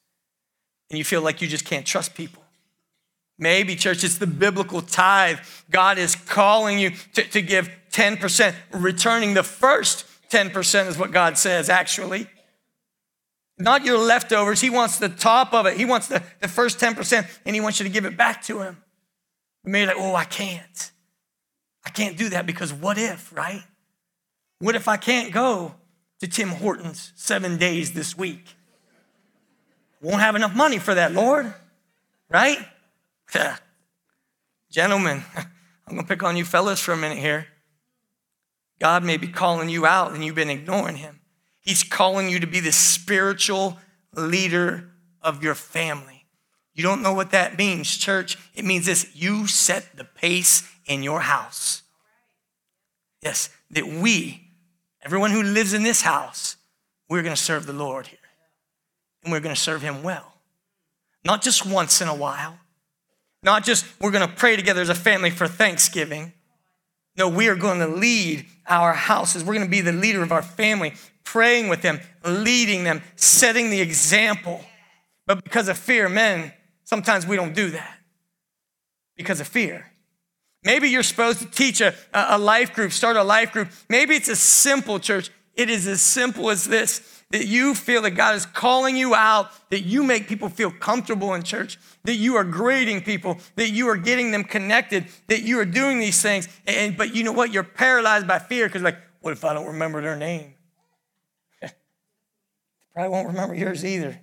and 0.90 0.98
you 0.98 1.04
feel 1.04 1.22
like 1.22 1.40
you 1.40 1.48
just 1.48 1.64
can't 1.64 1.86
trust 1.86 2.14
people. 2.14 2.42
Maybe, 3.38 3.74
church, 3.74 4.04
it's 4.04 4.18
the 4.18 4.26
biblical 4.26 4.82
tithe. 4.82 5.38
God 5.70 5.96
is 5.96 6.14
calling 6.14 6.78
you 6.78 6.90
to, 7.14 7.22
to 7.22 7.40
give 7.40 7.70
10%. 7.92 8.54
Returning 8.72 9.32
the 9.34 9.42
first 9.42 10.04
10% 10.30 10.88
is 10.88 10.98
what 10.98 11.10
God 11.10 11.38
says, 11.38 11.70
actually. 11.70 12.26
Not 13.58 13.84
your 13.84 13.98
leftovers. 13.98 14.60
He 14.60 14.68
wants 14.68 14.98
the 14.98 15.08
top 15.08 15.54
of 15.54 15.64
it. 15.66 15.76
He 15.76 15.84
wants 15.84 16.08
the, 16.08 16.22
the 16.40 16.48
first 16.48 16.78
10%, 16.78 17.26
and 17.46 17.54
He 17.54 17.60
wants 17.60 17.80
you 17.80 17.84
to 17.84 17.90
give 17.90 18.04
it 18.04 18.16
back 18.16 18.42
to 18.44 18.60
Him. 18.60 18.82
Maybe 19.64 19.86
like, 19.86 19.96
oh, 19.98 20.14
I 20.14 20.24
can't. 20.24 20.90
I 21.84 21.90
can't 21.90 22.18
do 22.18 22.28
that 22.30 22.46
because 22.46 22.72
what 22.72 22.98
if, 22.98 23.34
right? 23.34 23.62
What 24.58 24.74
if 24.74 24.86
I 24.86 24.98
can't 24.98 25.32
go 25.32 25.74
to 26.20 26.28
Tim 26.28 26.50
Hortons 26.50 27.12
seven 27.16 27.56
days 27.56 27.92
this 27.92 28.16
week? 28.16 28.44
Won't 30.00 30.20
have 30.20 30.36
enough 30.36 30.54
money 30.54 30.78
for 30.78 30.94
that, 30.94 31.12
Lord, 31.12 31.52
right? 32.28 32.58
Gentlemen, 34.70 35.24
I'm 35.86 35.96
to 35.96 36.04
pick 36.04 36.22
on 36.22 36.36
you 36.36 36.44
fellas 36.44 36.80
for 36.80 36.92
a 36.92 36.96
minute 36.96 37.18
here. 37.18 37.46
God 38.78 39.04
may 39.04 39.16
be 39.16 39.28
calling 39.28 39.68
you 39.68 39.84
out 39.84 40.12
and 40.12 40.24
you've 40.24 40.34
been 40.34 40.48
ignoring 40.48 40.96
him. 40.96 41.20
He's 41.60 41.82
calling 41.82 42.30
you 42.30 42.40
to 42.40 42.46
be 42.46 42.60
the 42.60 42.72
spiritual 42.72 43.78
leader 44.14 44.90
of 45.20 45.42
your 45.42 45.54
family. 45.54 46.26
You 46.72 46.82
don't 46.82 47.02
know 47.02 47.12
what 47.12 47.32
that 47.32 47.58
means, 47.58 47.94
church. 47.96 48.38
It 48.54 48.64
means 48.64 48.86
this 48.86 49.14
you 49.14 49.46
set 49.46 49.96
the 49.96 50.04
pace 50.04 50.66
in 50.86 51.02
your 51.02 51.20
house. 51.20 51.82
Yes, 53.22 53.50
that 53.70 53.86
we, 53.86 54.49
everyone 55.02 55.30
who 55.30 55.42
lives 55.42 55.72
in 55.72 55.82
this 55.82 56.02
house, 56.02 56.56
we're 57.08 57.22
going 57.22 57.34
to 57.34 57.40
serve 57.40 57.66
the 57.66 57.72
Lord 57.72 58.06
here. 58.06 58.18
And 59.22 59.32
we're 59.32 59.40
going 59.40 59.54
to 59.54 59.60
serve 59.60 59.82
him 59.82 60.02
well. 60.02 60.34
Not 61.24 61.42
just 61.42 61.66
once 61.66 62.00
in 62.00 62.08
a 62.08 62.14
while, 62.14 62.58
not 63.42 63.64
just 63.64 63.84
we're 64.00 64.10
going 64.10 64.26
to 64.26 64.34
pray 64.34 64.56
together 64.56 64.80
as 64.80 64.88
a 64.88 64.94
family 64.94 65.30
for 65.30 65.46
Thanksgiving. 65.46 66.32
No, 67.16 67.28
we 67.28 67.48
are 67.48 67.56
going 67.56 67.80
to 67.80 67.86
lead 67.86 68.46
our 68.66 68.92
houses. 68.92 69.44
We're 69.44 69.54
going 69.54 69.66
to 69.66 69.70
be 69.70 69.80
the 69.80 69.92
leader 69.92 70.22
of 70.22 70.32
our 70.32 70.42
family, 70.42 70.94
praying 71.24 71.68
with 71.68 71.82
them, 71.82 72.00
leading 72.24 72.84
them, 72.84 73.02
setting 73.16 73.70
the 73.70 73.80
example. 73.80 74.64
But 75.26 75.44
because 75.44 75.68
of 75.68 75.76
fear, 75.76 76.08
men, 76.08 76.52
sometimes 76.84 77.26
we 77.26 77.36
don't 77.36 77.54
do 77.54 77.70
that 77.70 77.98
because 79.16 79.40
of 79.40 79.48
fear. 79.48 79.86
Maybe 80.62 80.88
you're 80.88 81.02
supposed 81.02 81.38
to 81.40 81.46
teach 81.46 81.80
a, 81.80 81.94
a 82.12 82.38
life 82.38 82.74
group, 82.74 82.92
start 82.92 83.16
a 83.16 83.24
life 83.24 83.52
group. 83.52 83.68
Maybe 83.88 84.14
it's 84.14 84.28
a 84.28 84.36
simple 84.36 84.98
church. 84.98 85.30
It 85.54 85.70
is 85.70 85.86
as 85.86 86.02
simple 86.02 86.50
as 86.50 86.64
this 86.64 87.20
that 87.30 87.46
you 87.46 87.74
feel 87.76 88.02
that 88.02 88.10
God 88.10 88.34
is 88.34 88.44
calling 88.44 88.96
you 88.96 89.14
out, 89.14 89.50
that 89.70 89.82
you 89.82 90.02
make 90.02 90.26
people 90.26 90.48
feel 90.48 90.70
comfortable 90.70 91.32
in 91.34 91.44
church, 91.44 91.78
that 92.02 92.16
you 92.16 92.34
are 92.34 92.44
greeting 92.44 93.02
people, 93.02 93.38
that 93.54 93.70
you 93.70 93.88
are 93.88 93.96
getting 93.96 94.32
them 94.32 94.42
connected, 94.42 95.06
that 95.28 95.42
you 95.42 95.58
are 95.60 95.64
doing 95.64 96.00
these 96.00 96.20
things. 96.20 96.48
And, 96.66 96.96
but 96.96 97.14
you 97.14 97.22
know 97.22 97.32
what? 97.32 97.52
You're 97.52 97.62
paralyzed 97.62 98.26
by 98.26 98.40
fear 98.40 98.66
because, 98.66 98.82
like, 98.82 98.98
what 99.20 99.32
if 99.32 99.44
I 99.44 99.54
don't 99.54 99.66
remember 99.66 100.02
their 100.02 100.16
name? 100.16 100.54
Probably 102.94 103.10
won't 103.10 103.28
remember 103.28 103.54
yours 103.54 103.84
either. 103.84 104.20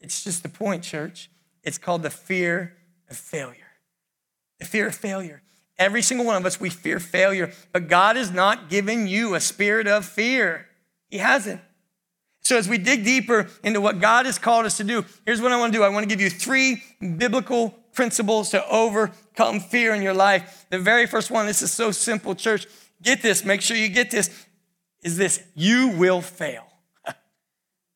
It's 0.00 0.24
just 0.24 0.42
the 0.42 0.48
point, 0.48 0.82
church. 0.82 1.30
It's 1.62 1.78
called 1.78 2.02
the 2.02 2.10
fear 2.10 2.76
of 3.10 3.16
failure. 3.16 3.72
The 4.58 4.64
fear 4.64 4.88
of 4.88 4.94
failure. 4.94 5.42
Every 5.78 6.02
single 6.02 6.26
one 6.26 6.36
of 6.36 6.46
us, 6.46 6.60
we 6.60 6.70
fear 6.70 7.00
failure, 7.00 7.52
but 7.72 7.88
God 7.88 8.16
has 8.16 8.30
not 8.30 8.70
given 8.70 9.06
you 9.06 9.34
a 9.34 9.40
spirit 9.40 9.86
of 9.88 10.04
fear. 10.04 10.66
He 11.08 11.18
hasn't. 11.18 11.60
So, 12.40 12.58
as 12.58 12.68
we 12.68 12.78
dig 12.78 13.04
deeper 13.04 13.48
into 13.62 13.80
what 13.80 14.00
God 14.00 14.26
has 14.26 14.38
called 14.38 14.66
us 14.66 14.76
to 14.76 14.84
do, 14.84 15.04
here's 15.24 15.40
what 15.40 15.50
I 15.50 15.56
want 15.56 15.72
to 15.72 15.78
do 15.78 15.82
I 15.82 15.88
want 15.88 16.04
to 16.04 16.08
give 16.08 16.20
you 16.20 16.30
three 16.30 16.82
biblical 17.16 17.70
principles 17.94 18.50
to 18.50 18.66
overcome 18.68 19.60
fear 19.60 19.94
in 19.94 20.02
your 20.02 20.14
life. 20.14 20.66
The 20.70 20.78
very 20.78 21.06
first 21.06 21.30
one, 21.30 21.46
this 21.46 21.62
is 21.62 21.72
so 21.72 21.90
simple, 21.90 22.34
church. 22.34 22.66
Get 23.02 23.22
this, 23.22 23.44
make 23.44 23.62
sure 23.62 23.76
you 23.76 23.88
get 23.88 24.10
this, 24.10 24.46
is 25.02 25.16
this 25.16 25.42
you 25.54 25.88
will 25.88 26.20
fail. 26.20 26.64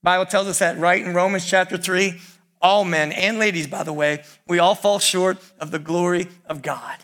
Bible 0.03 0.27
tells 0.27 0.49
us 0.49 0.59
that 0.61 0.79
right 0.79 1.05
in 1.05 1.15
Romans 1.15 1.47
chapter 1.47 1.77
3. 1.77 2.19
All 2.61 2.85
men 2.85 3.13
and 3.13 3.39
ladies, 3.39 3.67
by 3.67 3.83
the 3.83 3.93
way, 3.93 4.23
we 4.47 4.59
all 4.59 4.75
fall 4.75 4.99
short 4.99 5.39
of 5.61 5.71
the 5.71 5.79
glory 5.79 6.29
of 6.47 6.63
God. 6.63 6.97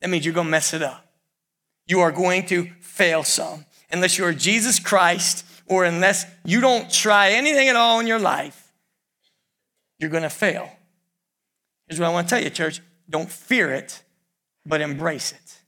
That 0.00 0.10
means 0.10 0.24
you're 0.24 0.34
going 0.34 0.48
to 0.48 0.50
mess 0.50 0.74
it 0.74 0.82
up. 0.82 1.06
You 1.86 2.00
are 2.00 2.12
going 2.12 2.46
to 2.46 2.70
fail 2.80 3.22
some. 3.22 3.64
Unless 3.90 4.18
you're 4.18 4.32
Jesus 4.32 4.78
Christ 4.78 5.44
or 5.66 5.84
unless 5.84 6.26
you 6.44 6.60
don't 6.60 6.90
try 6.90 7.30
anything 7.32 7.68
at 7.68 7.76
all 7.76 8.00
in 8.00 8.06
your 8.06 8.18
life, 8.18 8.72
you're 9.98 10.10
going 10.10 10.22
to 10.24 10.30
fail. 10.30 10.70
Here's 11.86 12.00
what 12.00 12.08
I 12.08 12.12
want 12.12 12.28
to 12.28 12.34
tell 12.34 12.42
you, 12.42 12.50
church 12.50 12.80
don't 13.08 13.30
fear 13.30 13.72
it, 13.72 14.02
but 14.64 14.80
embrace 14.80 15.32
it. 15.32 15.58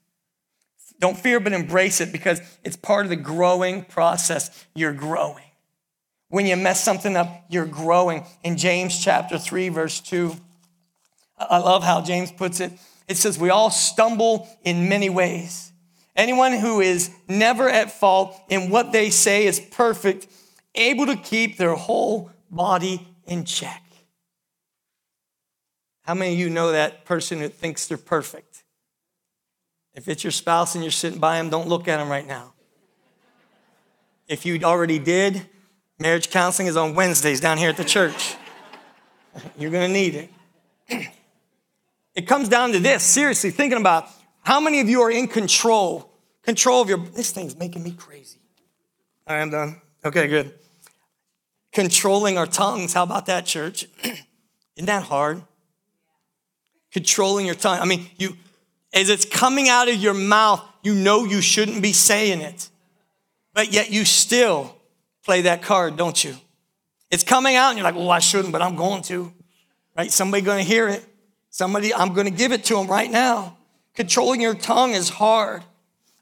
Don't 1.01 1.19
fear, 1.19 1.41
but 1.41 1.53
embrace 1.53 2.01
it 2.01 2.13
because 2.13 2.41
it's 2.63 2.77
part 2.77 3.05
of 3.05 3.11
the 3.11 3.17
growing 3.17 3.85
process. 3.85 4.67
You're 4.75 4.93
growing. 4.93 5.45
When 6.35 6.47
you 6.47 6.57
mess 6.57 6.83
something 6.83 7.15
up, 7.15 7.45
you're 7.49 7.65
growing. 7.65 8.25
In 8.43 8.57
James 8.57 8.99
chapter 8.99 9.39
3, 9.39 9.69
verse 9.69 10.01
2, 10.01 10.35
I 11.39 11.59
love 11.59 11.85
how 11.85 12.01
James 12.01 12.33
puts 12.33 12.59
it. 12.59 12.73
It 13.07 13.19
says, 13.19 13.39
We 13.39 13.51
all 13.51 13.71
stumble 13.71 14.49
in 14.65 14.89
many 14.89 15.09
ways. 15.09 15.71
Anyone 16.17 16.55
who 16.55 16.81
is 16.81 17.13
never 17.29 17.69
at 17.69 17.93
fault 17.93 18.37
in 18.49 18.69
what 18.69 18.91
they 18.91 19.11
say 19.11 19.47
is 19.47 19.61
perfect, 19.61 20.27
able 20.75 21.07
to 21.07 21.15
keep 21.15 21.57
their 21.57 21.77
whole 21.77 22.33
body 22.51 23.07
in 23.27 23.45
check. 23.45 23.85
How 26.03 26.15
many 26.15 26.33
of 26.33 26.39
you 26.41 26.51
know 26.51 26.73
that 26.73 27.05
person 27.05 27.39
who 27.39 27.49
thinks 27.49 27.87
they're 27.87 27.97
perfect? 27.97 28.65
If 29.95 30.09
it's 30.09 30.25
your 30.25 30.33
spouse 30.33 30.75
and 30.75 30.83
you're 30.83 30.91
sitting 30.91 31.21
by 31.21 31.39
him, 31.39 31.49
don't 31.49 31.69
look 31.69 31.87
at 31.87 32.01
him 32.01 32.09
right 32.09 32.27
now. 32.27 32.55
If 34.27 34.45
you 34.45 34.61
already 34.65 34.99
did, 34.99 35.47
marriage 35.99 36.31
counseling 36.31 36.69
is 36.69 36.77
on 36.77 36.95
Wednesdays 36.95 37.41
down 37.41 37.59
here 37.59 37.69
at 37.69 37.77
the 37.77 37.85
church. 37.85 38.37
You're 39.59 39.71
going 39.71 39.89
to 39.89 39.93
need 39.93 40.15
it. 40.15 40.31
It 42.15 42.29
comes 42.29 42.49
down 42.49 42.71
to 42.73 42.79
this 42.79 43.03
seriously, 43.03 43.51
thinking 43.51 43.81
about 43.81 44.09
how 44.43 44.61
many 44.61 44.81
of 44.81 44.89
you 44.89 45.03
are 45.03 45.11
in 45.11 45.27
control? 45.27 46.13
Control 46.43 46.81
of 46.81 46.89
your, 46.89 46.99
this 46.99 47.33
thing's 47.33 47.57
making 47.57 47.83
me 47.83 47.91
crazy. 47.91 48.39
I'm 49.27 49.51
done. 49.51 49.81
Okay, 50.05 50.29
good. 50.29 50.55
Controlling 51.73 52.39
our 52.39 52.47
tongues. 52.47 52.93
How 52.93 53.03
about 53.03 53.27
that, 53.27 53.47
church? 53.47 53.87
Isn't 54.05 54.87
that 54.87 55.03
hard? 55.03 55.43
Controlling 56.93 57.47
your 57.47 57.57
tongue. 57.57 57.81
I 57.81 57.85
mean, 57.85 58.07
you, 58.17 58.37
as 58.93 59.09
it's 59.09 59.25
coming 59.25 59.69
out 59.69 59.89
of 59.89 59.97
your 59.97 60.15
mouth, 60.15 60.63
you 60.83 60.95
know 60.95 61.25
you 61.25 61.41
shouldn't 61.41 61.83
be 61.83 61.93
saying 61.93 62.43
it, 62.43 62.69
but 63.55 63.73
yet 63.73 63.91
you 63.91 64.05
still 64.05 64.77
play 65.25 65.43
that 65.43 65.63
card, 65.63 65.97
don't 65.97 66.23
you? 66.23 66.37
It's 67.11 67.25
coming 67.25 67.57
out 67.57 67.71
and 67.71 67.79
you're 67.79 67.85
like, 67.85 67.95
well, 67.95 68.11
I 68.11 68.19
shouldn't, 68.19 68.53
but 68.53 68.63
I'm 68.63 68.77
going 68.77 69.03
to, 69.03 69.33
right? 69.97 70.11
Somebody 70.11 70.43
gonna 70.43 70.63
hear 70.63 70.89
it. 70.89 71.05
Somebody, 71.51 71.95
I'm 71.95 72.13
gonna 72.13 72.31
give 72.31 72.53
it 72.53 72.65
to 72.65 72.75
them 72.75 72.87
right 72.87 73.11
now. 73.11 73.57
Controlling 73.95 74.41
your 74.41 74.55
tongue 74.55 74.93
is 74.93 75.09
hard. 75.09 75.63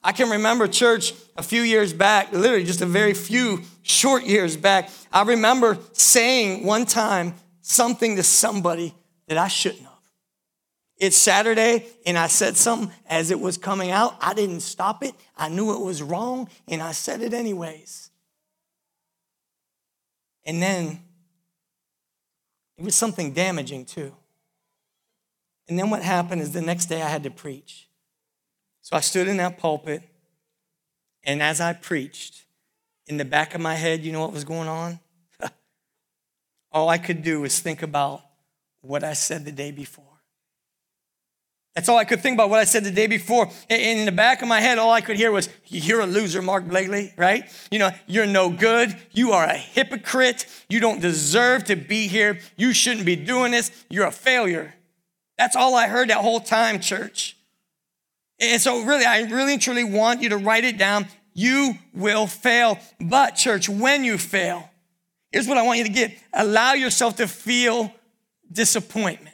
I 0.05 0.13
can 0.13 0.31
remember 0.31 0.67
church 0.67 1.15
a 1.37 1.43
few 1.43 1.63
years 1.63 1.93
back, 1.93 2.33
literally 2.33 2.65
just 2.65 2.81
a 2.81 2.87
very 2.87 3.15
few 3.15 3.63
short 3.83 4.25
years 4.25 4.57
back. 4.57 4.91
I 5.13 5.23
remember 5.23 5.79
saying 5.93 6.67
one 6.67 6.87
time 6.87 7.35
something 7.61 8.17
to 8.17 8.23
somebody 8.23 8.95
that 9.29 9.39
I 9.39 9.49
shouldn't 9.49 9.83
have. 9.83 9.93
It's 10.99 11.17
Saturday, 11.17 11.87
and 12.05 12.19
I 12.19 12.27
said 12.27 12.57
something 12.57 12.93
as 13.09 13.31
it 13.31 13.41
was 13.41 13.57
coming 13.57 13.91
out. 13.91 14.17
I 14.21 14.35
didn't 14.35 14.61
stop 14.61 15.03
it. 15.03 15.15
I 15.37 15.49
knew 15.49 15.73
it 15.73 15.81
was 15.81 16.03
wrong, 16.03 16.49
and 16.69 16.83
I 16.83 16.93
said 16.93 17.23
it 17.23 17.33
anyways. 17.33 18.02
And 20.45 20.63
then 20.63 21.01
it 22.77 22.85
was 22.85 22.95
something 22.95 23.33
damaging 23.33 23.85
too. 23.85 24.15
And 25.69 25.79
then 25.79 25.91
what 25.91 26.03
happened 26.03 26.43
is 26.43 26.53
the 26.53 26.61
next 26.61 26.87
day 26.87 27.03
I 27.03 27.09
had 27.09 27.23
to 27.23 27.31
preach. 27.31 27.89
So 28.81 28.97
I 28.97 29.01
stood 29.01 29.29
in 29.29 29.37
that 29.37 29.59
pulpit, 29.59 30.03
and 31.23 31.41
as 31.41 31.61
I 31.61 31.73
preached, 31.73 32.45
in 33.07 33.17
the 33.17 33.25
back 33.25 33.55
of 33.55 33.61
my 33.61 33.75
head, 33.75 34.05
you 34.05 34.13
know 34.13 34.21
what 34.21 34.33
was 34.33 34.45
going 34.45 34.69
on? 34.69 34.99
All 36.73 36.89
I 36.89 36.99
could 36.99 37.23
do 37.23 37.41
was 37.41 37.61
think 37.61 37.83
about 37.83 38.23
what 38.81 39.05
I 39.05 39.13
said 39.13 39.45
the 39.45 39.53
day 39.53 39.71
before. 39.71 40.12
That's 41.75 41.89
all 41.89 41.97
I 41.97 42.05
could 42.05 42.21
think 42.21 42.35
about 42.35 42.51
what 42.51 42.61
I 42.61 42.65
said 42.65 42.85
the 42.85 42.91
day 42.91 43.07
before. 43.07 43.49
And 43.71 43.81
in 43.81 44.05
the 44.05 44.13
back 44.13 44.43
of 44.43 44.49
my 44.49 44.61
head, 44.61 44.77
all 44.79 44.91
I 44.91 45.01
could 45.01 45.17
hear 45.17 45.33
was, 45.33 45.49
You're 45.67 46.01
a 46.01 46.07
loser, 46.07 46.43
Mark 46.43 46.67
Blakely, 46.67 47.15
right? 47.17 47.45
You 47.71 47.79
know, 47.79 47.91
you're 48.07 48.27
no 48.27 48.51
good. 48.51 48.95
You 49.13 49.33
are 49.33 49.45
a 49.45 49.57
hypocrite. 49.57 50.47
You 50.69 50.81
don't 50.81 51.01
deserve 51.01 51.65
to 51.65 51.77
be 51.77 52.09
here. 52.09 52.41
You 52.57 52.75
shouldn't 52.75 53.07
be 53.07 53.17
doing 53.17 53.53
this. 53.53 53.71
You're 53.89 54.07
a 54.07 54.13
failure. 54.13 54.75
That's 55.39 55.57
all 55.57 55.75
I 55.75 55.89
heard 55.89 56.11
that 56.11 56.19
whole 56.19 56.41
time, 56.41 56.79
church. 56.79 57.39
And 58.39 58.61
so, 58.61 58.85
really, 58.85 59.07
I 59.07 59.23
really 59.23 59.55
and 59.55 59.63
truly 59.63 59.85
want 59.85 60.21
you 60.21 60.29
to 60.31 60.37
write 60.37 60.65
it 60.65 60.77
down. 60.77 61.07
You 61.33 61.75
will 61.95 62.27
fail. 62.27 62.79
But, 63.01 63.31
church, 63.37 63.69
when 63.69 64.05
you 64.05 64.19
fail, 64.19 64.69
here's 65.31 65.49
what 65.49 65.57
I 65.57 65.63
want 65.63 65.79
you 65.79 65.85
to 65.85 65.91
get 65.91 66.19
allow 66.35 66.75
yourself 66.75 67.17
to 67.17 67.27
feel 67.27 67.95
disappointment 68.53 69.32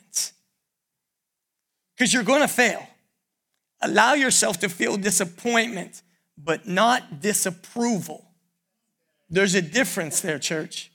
because 1.99 2.15
you're 2.15 2.23
going 2.23 2.43
to 2.43 2.49
fail. 2.49 2.87
Allow 3.81 4.15
yourself 4.15 4.59
to 4.61 4.69
feel 4.69 4.97
disappointment, 4.97 6.03
but 6.37 6.69
not 6.69 7.21
disapproval. 7.21 8.25
There's 9.29 9.55
a 9.55 9.63
difference 9.63 10.21
there, 10.21 10.39
church. 10.39 10.93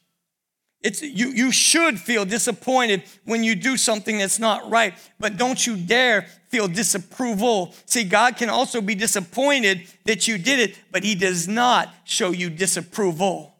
It's, 0.81 1.01
you, 1.01 1.29
you 1.29 1.51
should 1.51 1.99
feel 1.99 2.25
disappointed 2.25 3.03
when 3.25 3.43
you 3.43 3.55
do 3.55 3.77
something 3.77 4.17
that's 4.17 4.39
not 4.39 4.69
right, 4.69 4.93
but 5.19 5.37
don't 5.37 5.65
you 5.65 5.77
dare 5.77 6.23
feel 6.49 6.67
disapproval. 6.67 7.73
See, 7.85 8.03
God 8.03 8.37
can 8.37 8.49
also 8.49 8.81
be 8.81 8.95
disappointed 8.95 9.87
that 10.05 10.27
you 10.27 10.37
did 10.37 10.59
it, 10.59 10.77
but 10.91 11.03
He 11.03 11.15
does 11.15 11.47
not 11.47 11.93
show 12.03 12.31
you 12.31 12.49
disapproval. 12.49 13.55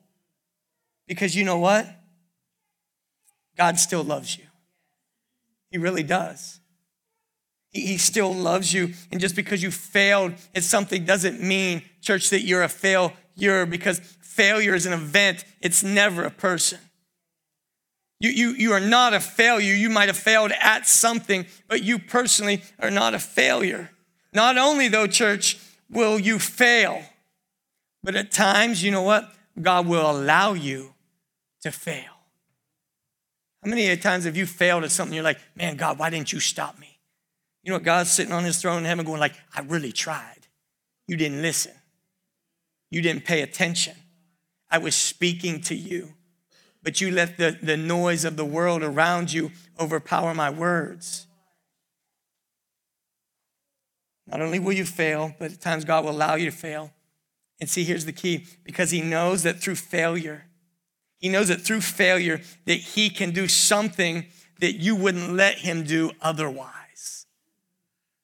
Because 1.08 1.36
you 1.36 1.44
know 1.44 1.60
what? 1.60 1.88
God 3.58 3.80
still 3.80 4.04
loves 4.04 4.38
you. 4.38 4.46
He 5.70 5.78
really 5.78 6.04
does. 6.04 6.60
He 7.74 7.98
still 7.98 8.34
loves 8.34 8.72
you. 8.72 8.94
And 9.12 9.20
just 9.20 9.36
because 9.36 9.64
you 9.64 9.72
failed 9.72 10.34
at 10.56 10.64
something 10.64 11.06
doesn't 11.06 11.42
mean, 11.42 11.82
church, 12.02 12.30
that 12.30 12.42
you're 12.42 12.64
a 12.64 12.70
failure 12.70 13.66
because 13.66 14.00
failure 14.22 14.76
is 14.76 14.86
an 14.86 14.94
event, 14.94 15.44
it's 15.60 15.84
never 15.84 16.24
a 16.24 16.30
person. 16.30 16.80
You, 18.20 18.30
you, 18.30 18.50
you 18.52 18.72
are 18.72 18.80
not 18.80 19.14
a 19.14 19.20
failure. 19.20 19.74
You 19.74 19.90
might 19.90 20.08
have 20.08 20.18
failed 20.18 20.52
at 20.62 20.88
something, 20.88 21.46
but 21.68 21.84
you 21.84 22.00
personally 22.00 22.64
are 22.80 22.92
not 22.92 23.14
a 23.14 23.20
failure. 23.20 23.90
Not 24.34 24.58
only, 24.58 24.88
though, 24.88 25.08
church, 25.08 25.60
will 25.90 26.18
you 26.18 26.40
fail, 26.40 27.04
but 28.02 28.16
at 28.16 28.32
times, 28.32 28.82
you 28.84 28.92
know 28.92 29.02
what? 29.02 29.32
God 29.62 29.88
will 29.88 30.10
allow 30.10 30.54
you 30.54 30.94
to 31.64 31.72
fail. 31.72 32.06
How 33.64 33.70
many 33.70 33.96
times 33.98 34.26
have 34.26 34.38
you 34.38 34.46
failed 34.46 34.84
at 34.84 34.92
something? 34.92 35.14
You're 35.14 35.24
like, 35.24 35.40
man, 35.56 35.76
God, 35.76 36.00
why 36.00 36.10
didn't 36.10 36.34
you 36.34 36.40
stop 36.40 36.80
me? 36.80 36.93
You 37.64 37.72
know, 37.72 37.80
God's 37.80 38.12
sitting 38.12 38.34
on 38.34 38.44
his 38.44 38.62
throne 38.62 38.80
in 38.80 38.86
heaven 38.86 39.06
going 39.06 39.20
like, 39.20 39.36
I 39.56 39.62
really 39.62 39.92
tried. 39.92 40.48
You 41.08 41.16
didn't 41.16 41.42
listen. 41.42 41.74
You 42.92 43.02
didn't 43.02 43.26
pay 43.26 43.42
attention. 43.42 43.96
I 44.70 44.78
was 44.78 44.96
speaking 44.96 45.62
to 45.62 45.76
you, 45.76 46.14
but 46.82 47.00
you 47.00 47.12
let 47.12 47.38
the, 47.38 47.58
the 47.62 47.78
noise 47.78 48.26
of 48.26 48.36
the 48.36 48.46
world 48.46 48.84
around 48.84 49.32
you 49.32 49.52
overpower 49.80 50.34
my 50.34 50.50
words. 50.50 51.28
Not 54.28 54.42
only 54.42 54.60
will 54.60 54.74
you 54.74 54.86
fail, 54.86 55.36
but 55.38 55.52
at 55.52 55.62
times 55.62 55.86
God 55.86 56.06
will 56.06 56.12
allow 56.12 56.36
you 56.36 56.46
to 56.46 56.56
fail. 56.56 56.92
And 57.60 57.70
see, 57.70 57.84
here's 57.84 58.06
the 58.06 58.14
key 58.14 58.46
because 58.64 58.92
He 58.92 59.02
knows 59.02 59.44
that 59.44 59.60
through 59.60 59.76
failure, 59.76 60.46
He 61.18 61.30
knows 61.30 61.48
that 61.48 61.62
through 61.62 61.82
failure, 61.82 62.42
that 62.66 62.80
He 62.80 63.10
can 63.10 63.32
do 63.32 63.48
something 63.48 64.26
that 64.60 64.74
you 64.74 64.96
wouldn't 64.96 65.34
let 65.34 65.60
Him 65.60 65.84
do 65.84 66.12
otherwise. 66.22 66.83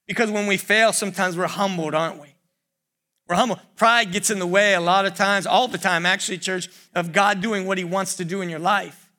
Because 0.10 0.32
when 0.32 0.48
we 0.48 0.58
fail, 0.58 0.92
sometimes 0.92 1.38
we're 1.38 1.46
humbled, 1.46 1.94
aren't 1.94 2.20
we? 2.20 2.34
We're 3.28 3.36
humble. 3.36 3.60
Pride 3.76 4.12
gets 4.12 4.32
in 4.32 4.40
the 4.40 4.48
way 4.48 4.74
a 4.74 4.82
lot 4.82 5.06
of 5.06 5.14
times, 5.14 5.46
all 5.46 5.68
the 5.68 5.78
time, 5.78 6.04
actually, 6.04 6.40
church, 6.40 6.68
of 6.96 7.14
God 7.14 7.42
doing 7.42 7.68
what 7.68 7.78
He 7.78 7.84
wants 7.84 8.16
to 8.16 8.26
do 8.26 8.42
in 8.42 8.50
your 8.50 8.58
life. 8.58 9.12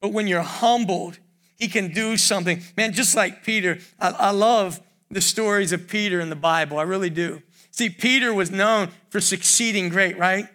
But 0.00 0.12
when 0.12 0.28
you're 0.28 0.42
humbled, 0.42 1.18
He 1.56 1.66
can 1.66 1.92
do 1.92 2.16
something. 2.16 2.62
Man, 2.76 2.92
just 2.92 3.16
like 3.16 3.42
Peter, 3.42 3.78
I, 3.98 4.10
I 4.10 4.30
love 4.30 4.80
the 5.10 5.20
stories 5.20 5.72
of 5.72 5.88
Peter 5.88 6.20
in 6.20 6.30
the 6.30 6.36
Bible. 6.36 6.78
I 6.78 6.82
really 6.82 7.10
do. 7.10 7.42
See, 7.72 7.90
Peter 7.90 8.32
was 8.32 8.52
known 8.52 8.90
for 9.10 9.20
succeeding 9.20 9.88
great, 9.88 10.16
right? 10.16 10.46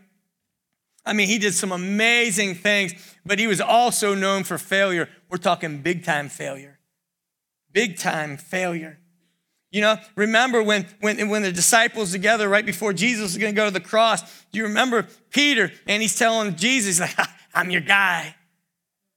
I 1.06 1.12
mean, 1.12 1.28
he 1.28 1.38
did 1.38 1.54
some 1.54 1.74
amazing 1.74 2.56
things, 2.56 2.93
but 3.26 3.39
he 3.39 3.48
was 3.48 3.60
also 3.60 4.15
known 4.15 4.45
for 4.45 4.58
failure. 4.58 5.10
We're 5.30 5.38
talking 5.38 5.82
big 5.82 6.06
time 6.06 6.30
failure. 6.30 6.80
Big 7.74 7.98
time 7.98 8.38
failure. 8.38 9.00
You 9.71 9.82
know, 9.82 9.97
remember 10.15 10.63
when, 10.63 10.88
when, 10.99 11.29
when 11.29 11.43
the 11.43 11.51
disciples 11.51 12.12
together 12.12 12.49
right 12.49 12.65
before 12.65 12.91
Jesus 12.91 13.32
is 13.32 13.38
going 13.38 13.53
to 13.53 13.55
go 13.55 13.65
to 13.65 13.71
the 13.71 13.79
cross, 13.79 14.23
you 14.51 14.63
remember 14.63 15.08
Peter? 15.29 15.71
And 15.88 16.01
he's 16.01 16.17
telling 16.17 16.55
Jesus, 16.55 16.99
like, 16.99 17.15
I'm 17.53 17.69
your 17.69 17.82
guy. 17.82 18.36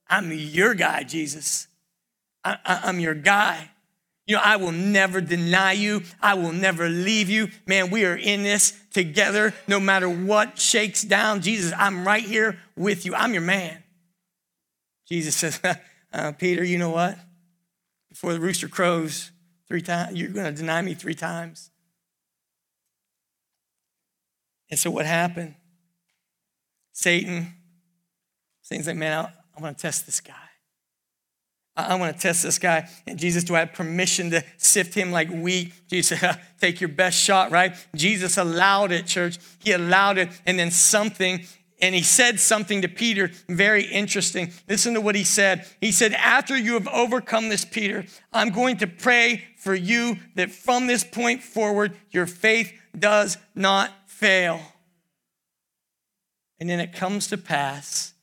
I'm 0.07 0.31
your 0.31 0.75
guy, 0.75 1.03
Jesus. 1.03 1.67
I, 2.43 2.57
I, 2.63 2.81
I'm 2.85 2.99
your 2.99 3.15
guy. 3.15 3.71
You 4.27 4.35
know, 4.35 4.41
I 4.43 4.55
will 4.55 4.71
never 4.71 5.19
deny 5.21 5.73
you. 5.73 6.03
I 6.21 6.35
will 6.35 6.53
never 6.53 6.87
leave 6.87 7.29
you. 7.29 7.49
Man, 7.65 7.89
we 7.89 8.05
are 8.05 8.15
in 8.15 8.43
this 8.43 8.79
together 8.91 9.53
no 9.67 9.79
matter 9.79 10.07
what 10.07 10.59
shakes 10.59 11.01
down. 11.01 11.41
Jesus, 11.41 11.73
I'm 11.77 12.05
right 12.05 12.23
here 12.23 12.57
with 12.77 13.05
you. 13.05 13.15
I'm 13.15 13.33
your 13.33 13.41
man. 13.41 13.83
Jesus 15.09 15.35
says, 15.35 15.59
uh, 16.13 16.31
Peter, 16.33 16.63
you 16.63 16.77
know 16.77 16.91
what? 16.91 17.17
Before 18.09 18.33
the 18.33 18.39
rooster 18.39 18.67
crows, 18.67 19.31
Three 19.73 19.81
times, 19.81 20.15
you're 20.15 20.29
going 20.29 20.45
to 20.45 20.51
deny 20.51 20.83
me 20.83 20.93
three 20.93 21.15
times. 21.15 21.71
And 24.69 24.79
so 24.79 24.91
what 24.91 25.07
happened? 25.07 25.55
Satan, 26.91 27.51
Satan's 28.61 28.85
like, 28.85 28.97
man, 28.97 29.31
I, 29.57 29.59
want 29.59 29.75
to 29.75 29.81
test 29.81 30.05
this 30.05 30.21
guy. 30.21 30.35
I, 31.75 31.85
I 31.85 31.95
want 31.95 32.15
to 32.15 32.21
test 32.21 32.43
this 32.43 32.59
guy. 32.59 32.87
And 33.07 33.17
Jesus, 33.17 33.43
do 33.43 33.55
I 33.55 33.61
have 33.61 33.73
permission 33.73 34.29
to 34.29 34.43
sift 34.57 34.93
him 34.93 35.11
like 35.11 35.31
wheat? 35.31 35.73
Jesus 35.89 36.23
take 36.61 36.79
your 36.79 36.89
best 36.89 37.17
shot, 37.17 37.49
right? 37.49 37.75
Jesus 37.95 38.37
allowed 38.37 38.91
it, 38.91 39.07
church. 39.07 39.39
He 39.57 39.71
allowed 39.71 40.19
it. 40.19 40.29
And 40.45 40.59
then 40.59 40.69
something 40.69 41.47
and 41.83 41.93
he 41.93 42.01
said 42.01 42.39
something 42.39 42.81
to 42.81 42.87
Peter 42.87 43.29
very 43.49 43.83
interesting. 43.83 44.53
Listen 44.69 44.93
to 44.93 45.01
what 45.01 45.15
he 45.15 45.25
said. 45.25 45.67
He 45.81 45.91
said, 45.91 46.13
After 46.13 46.57
you 46.57 46.75
have 46.75 46.87
overcome 46.87 47.49
this, 47.49 47.65
Peter, 47.65 48.05
I'm 48.31 48.51
going 48.51 48.77
to 48.77 48.87
pray 48.87 49.43
for 49.57 49.75
you 49.75 50.15
that 50.35 50.49
from 50.49 50.87
this 50.87 51.03
point 51.03 51.43
forward, 51.43 51.97
your 52.09 52.25
faith 52.25 52.71
does 52.97 53.37
not 53.53 53.91
fail. 54.05 54.61
And 56.57 56.69
then 56.69 56.79
it 56.79 56.93
comes 56.93 57.27
to 57.27 57.37
pass 57.37 58.13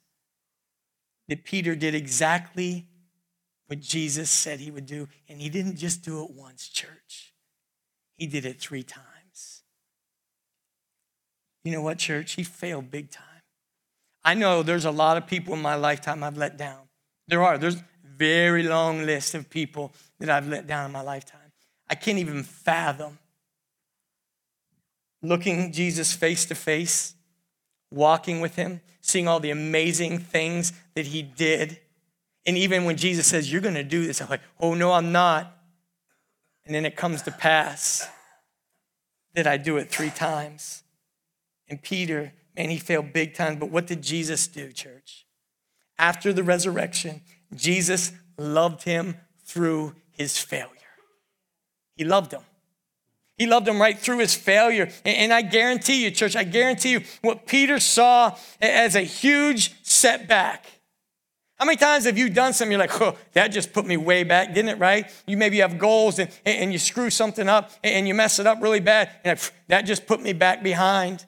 that 1.28 1.44
Peter 1.44 1.76
did 1.76 1.94
exactly 1.94 2.88
what 3.66 3.80
Jesus 3.80 4.30
said 4.30 4.60
he 4.60 4.70
would 4.70 4.86
do. 4.86 5.06
And 5.28 5.38
he 5.38 5.50
didn't 5.50 5.76
just 5.76 6.02
do 6.02 6.24
it 6.24 6.30
once, 6.30 6.66
church, 6.66 7.34
he 8.16 8.26
did 8.26 8.46
it 8.46 8.58
three 8.58 8.82
times. 8.82 9.64
You 11.62 11.72
know 11.72 11.82
what, 11.82 11.98
church? 11.98 12.32
He 12.32 12.42
failed 12.42 12.90
big 12.90 13.10
time. 13.10 13.29
I 14.24 14.34
know 14.34 14.62
there's 14.62 14.84
a 14.84 14.90
lot 14.90 15.16
of 15.16 15.26
people 15.26 15.54
in 15.54 15.62
my 15.62 15.74
lifetime 15.74 16.22
I've 16.22 16.36
let 16.36 16.56
down. 16.56 16.88
There 17.28 17.42
are. 17.42 17.58
There's 17.58 17.76
a 17.76 17.84
very 18.04 18.62
long 18.62 19.06
list 19.06 19.34
of 19.34 19.48
people 19.48 19.92
that 20.18 20.28
I've 20.28 20.48
let 20.48 20.66
down 20.66 20.86
in 20.86 20.92
my 20.92 21.00
lifetime. 21.00 21.52
I 21.88 21.94
can't 21.94 22.18
even 22.18 22.42
fathom 22.42 23.18
looking 25.22 25.72
Jesus 25.72 26.12
face 26.12 26.46
to 26.46 26.54
face, 26.54 27.14
walking 27.90 28.40
with 28.40 28.56
him, 28.56 28.80
seeing 29.00 29.28
all 29.28 29.40
the 29.40 29.50
amazing 29.50 30.18
things 30.18 30.72
that 30.94 31.06
he 31.06 31.22
did. 31.22 31.80
And 32.46 32.56
even 32.56 32.84
when 32.84 32.96
Jesus 32.96 33.26
says, 33.26 33.50
You're 33.50 33.60
going 33.60 33.74
to 33.74 33.84
do 33.84 34.06
this, 34.06 34.20
I'm 34.20 34.28
like, 34.28 34.42
Oh, 34.60 34.74
no, 34.74 34.92
I'm 34.92 35.12
not. 35.12 35.56
And 36.64 36.74
then 36.74 36.84
it 36.84 36.96
comes 36.96 37.22
to 37.22 37.30
pass 37.30 38.06
that 39.34 39.46
I 39.46 39.56
do 39.56 39.76
it 39.76 39.90
three 39.90 40.10
times. 40.10 40.82
And 41.68 41.82
Peter 41.82 42.32
and 42.56 42.70
he 42.70 42.78
failed 42.78 43.12
big 43.12 43.34
time. 43.34 43.58
But 43.58 43.70
what 43.70 43.86
did 43.86 44.02
Jesus 44.02 44.46
do, 44.46 44.72
church? 44.72 45.26
After 45.98 46.32
the 46.32 46.42
resurrection, 46.42 47.22
Jesus 47.54 48.12
loved 48.38 48.84
him 48.84 49.16
through 49.44 49.94
his 50.10 50.38
failure. 50.38 50.68
He 51.96 52.04
loved 52.04 52.32
him. 52.32 52.42
He 53.36 53.46
loved 53.46 53.66
him 53.66 53.80
right 53.80 53.98
through 53.98 54.18
his 54.18 54.34
failure. 54.34 54.90
And 55.04 55.32
I 55.32 55.42
guarantee 55.42 56.04
you, 56.04 56.10
church, 56.10 56.36
I 56.36 56.44
guarantee 56.44 56.92
you, 56.92 57.00
what 57.22 57.46
Peter 57.46 57.80
saw 57.80 58.36
as 58.60 58.94
a 58.94 59.00
huge 59.00 59.74
setback. 59.82 60.66
How 61.58 61.66
many 61.66 61.76
times 61.76 62.06
have 62.06 62.16
you 62.16 62.30
done 62.30 62.54
something 62.54 62.72
you're 62.72 62.80
like, 62.80 63.00
oh, 63.02 63.16
that 63.34 63.48
just 63.48 63.74
put 63.74 63.84
me 63.84 63.98
way 63.98 64.24
back, 64.24 64.54
didn't 64.54 64.70
it, 64.70 64.78
right? 64.78 65.10
You 65.26 65.36
maybe 65.36 65.58
have 65.58 65.78
goals 65.78 66.18
and, 66.18 66.30
and 66.46 66.72
you 66.72 66.78
screw 66.78 67.10
something 67.10 67.50
up 67.50 67.70
and 67.84 68.08
you 68.08 68.14
mess 68.14 68.38
it 68.38 68.46
up 68.46 68.62
really 68.62 68.80
bad, 68.80 69.10
and 69.24 69.38
that 69.68 69.82
just 69.82 70.06
put 70.06 70.22
me 70.22 70.32
back 70.32 70.62
behind. 70.62 71.26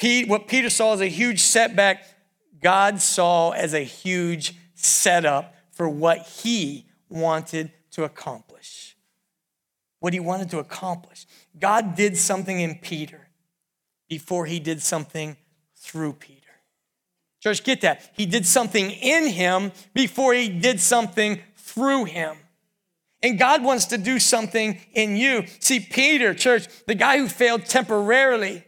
Pete, 0.00 0.28
what 0.28 0.48
Peter 0.48 0.70
saw 0.70 0.94
as 0.94 1.02
a 1.02 1.08
huge 1.08 1.40
setback, 1.40 2.06
God 2.62 3.02
saw 3.02 3.50
as 3.50 3.74
a 3.74 3.84
huge 3.84 4.54
setup 4.74 5.54
for 5.72 5.90
what 5.90 6.20
he 6.26 6.86
wanted 7.10 7.70
to 7.90 8.04
accomplish. 8.04 8.96
What 9.98 10.14
he 10.14 10.20
wanted 10.20 10.48
to 10.50 10.58
accomplish. 10.58 11.26
God 11.58 11.96
did 11.96 12.16
something 12.16 12.60
in 12.60 12.76
Peter 12.76 13.28
before 14.08 14.46
he 14.46 14.58
did 14.58 14.80
something 14.80 15.36
through 15.76 16.14
Peter. 16.14 16.48
Church, 17.42 17.62
get 17.62 17.82
that. 17.82 18.10
He 18.14 18.24
did 18.24 18.46
something 18.46 18.90
in 18.90 19.26
him 19.26 19.70
before 19.92 20.32
he 20.32 20.48
did 20.48 20.80
something 20.80 21.40
through 21.56 22.06
him. 22.06 22.38
And 23.22 23.38
God 23.38 23.62
wants 23.62 23.84
to 23.86 23.98
do 23.98 24.18
something 24.18 24.80
in 24.94 25.16
you. 25.16 25.44
See, 25.58 25.78
Peter, 25.78 26.32
church, 26.32 26.68
the 26.86 26.94
guy 26.94 27.18
who 27.18 27.28
failed 27.28 27.66
temporarily, 27.66 28.64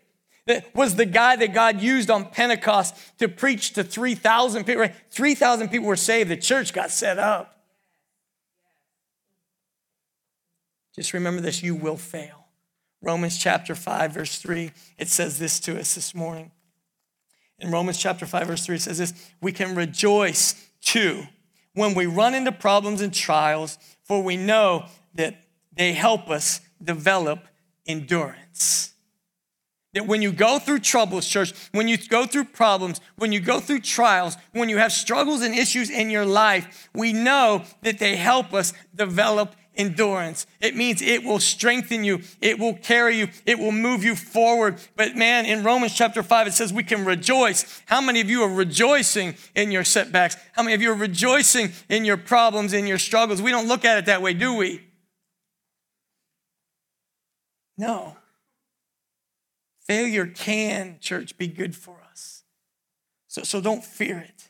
that 0.46 0.74
was 0.74 0.96
the 0.96 1.06
guy 1.06 1.36
that 1.36 1.54
God 1.54 1.80
used 1.80 2.10
on 2.10 2.26
Pentecost 2.26 2.96
to 3.18 3.28
preach 3.28 3.74
to 3.74 3.84
3,000 3.84 4.64
people. 4.64 4.88
3,000 5.10 5.68
people 5.68 5.86
were 5.86 5.96
saved. 5.96 6.30
The 6.30 6.36
church 6.36 6.72
got 6.72 6.90
set 6.90 7.18
up. 7.18 7.60
Just 10.94 11.12
remember 11.14 11.40
this 11.40 11.62
you 11.62 11.74
will 11.74 11.96
fail. 11.96 12.46
Romans 13.00 13.38
chapter 13.38 13.74
5, 13.74 14.12
verse 14.12 14.38
3, 14.38 14.70
it 14.98 15.08
says 15.08 15.38
this 15.38 15.58
to 15.60 15.78
us 15.78 15.94
this 15.94 16.14
morning. 16.14 16.52
In 17.58 17.70
Romans 17.70 17.98
chapter 17.98 18.26
5, 18.26 18.46
verse 18.46 18.66
3, 18.66 18.76
it 18.76 18.82
says 18.82 18.98
this 18.98 19.14
We 19.40 19.52
can 19.52 19.74
rejoice 19.74 20.70
too 20.80 21.24
when 21.74 21.94
we 21.94 22.06
run 22.06 22.34
into 22.34 22.52
problems 22.52 23.00
and 23.00 23.14
trials, 23.14 23.78
for 24.04 24.22
we 24.22 24.36
know 24.36 24.86
that 25.14 25.42
they 25.72 25.92
help 25.92 26.28
us 26.28 26.60
develop 26.82 27.46
endurance. 27.86 28.91
That 29.94 30.06
when 30.06 30.22
you 30.22 30.32
go 30.32 30.58
through 30.58 30.80
troubles, 30.80 31.28
church, 31.28 31.52
when 31.72 31.86
you 31.86 31.98
go 31.98 32.24
through 32.24 32.44
problems, 32.44 33.00
when 33.16 33.30
you 33.30 33.40
go 33.40 33.60
through 33.60 33.80
trials, 33.80 34.36
when 34.52 34.70
you 34.70 34.78
have 34.78 34.92
struggles 34.92 35.42
and 35.42 35.54
issues 35.54 35.90
in 35.90 36.08
your 36.08 36.24
life, 36.24 36.88
we 36.94 37.12
know 37.12 37.64
that 37.82 37.98
they 37.98 38.16
help 38.16 38.54
us 38.54 38.72
develop 38.94 39.54
endurance. 39.74 40.46
It 40.60 40.76
means 40.76 41.02
it 41.02 41.24
will 41.24 41.40
strengthen 41.40 42.04
you, 42.04 42.20
it 42.40 42.58
will 42.58 42.74
carry 42.74 43.18
you, 43.18 43.28
it 43.46 43.58
will 43.58 43.72
move 43.72 44.04
you 44.04 44.14
forward. 44.14 44.78
But 44.96 45.16
man, 45.16 45.46
in 45.46 45.62
Romans 45.62 45.94
chapter 45.94 46.22
5, 46.22 46.46
it 46.46 46.54
says 46.54 46.72
we 46.72 46.82
can 46.82 47.04
rejoice. 47.04 47.82
How 47.86 48.00
many 48.00 48.20
of 48.20 48.30
you 48.30 48.42
are 48.42 48.52
rejoicing 48.52 49.34
in 49.54 49.70
your 49.70 49.84
setbacks? 49.84 50.36
How 50.52 50.62
many 50.62 50.74
of 50.74 50.82
you 50.82 50.90
are 50.90 50.96
rejoicing 50.96 51.72
in 51.88 52.04
your 52.04 52.16
problems, 52.16 52.72
in 52.72 52.86
your 52.86 52.98
struggles? 52.98 53.40
We 53.42 53.50
don't 53.50 53.68
look 53.68 53.84
at 53.84 53.98
it 53.98 54.06
that 54.06 54.22
way, 54.22 54.34
do 54.34 54.54
we? 54.54 54.82
No. 57.76 58.16
Failure 59.92 60.24
can, 60.24 60.96
church, 61.00 61.36
be 61.36 61.46
good 61.46 61.76
for 61.76 62.00
us. 62.10 62.44
So, 63.28 63.42
so 63.42 63.60
don't 63.60 63.84
fear 63.84 64.16
it. 64.16 64.48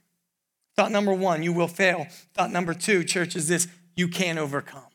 Thought 0.76 0.92
number 0.92 1.12
one, 1.12 1.42
you 1.42 1.52
will 1.52 1.66
fail. 1.66 2.06
Thought 2.32 2.52
number 2.52 2.74
two, 2.74 3.02
church, 3.02 3.34
is 3.34 3.48
this 3.48 3.66
you 3.96 4.06
can 4.06 4.38
overcome. 4.38 4.86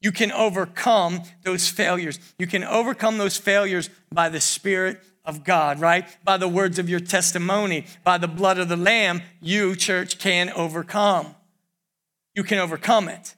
You 0.00 0.10
can 0.10 0.32
overcome 0.32 1.20
those 1.42 1.68
failures. 1.68 2.18
You 2.38 2.46
can 2.46 2.64
overcome 2.64 3.18
those 3.18 3.36
failures 3.36 3.90
by 4.10 4.30
the 4.30 4.40
Spirit 4.40 5.02
of 5.22 5.44
God, 5.44 5.80
right? 5.80 6.08
By 6.24 6.38
the 6.38 6.48
words 6.48 6.78
of 6.78 6.88
your 6.88 7.00
testimony, 7.00 7.84
by 8.04 8.16
the 8.16 8.28
blood 8.28 8.56
of 8.58 8.70
the 8.70 8.76
Lamb, 8.78 9.20
you, 9.42 9.76
church, 9.76 10.18
can 10.18 10.48
overcome. 10.48 11.34
You 12.34 12.42
can 12.42 12.56
overcome 12.56 13.10
it. 13.10 13.34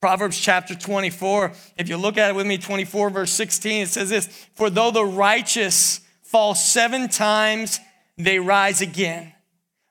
Proverbs 0.00 0.38
chapter 0.38 0.74
24, 0.74 1.52
if 1.76 1.88
you 1.88 1.98
look 1.98 2.16
at 2.16 2.30
it 2.30 2.34
with 2.34 2.46
me, 2.46 2.56
24, 2.56 3.10
verse 3.10 3.30
16, 3.32 3.82
it 3.82 3.88
says 3.88 4.08
this 4.08 4.26
For 4.54 4.70
though 4.70 4.90
the 4.90 5.04
righteous 5.04 6.00
fall 6.22 6.54
seven 6.54 7.08
times, 7.08 7.80
they 8.16 8.38
rise 8.38 8.80
again. 8.80 9.34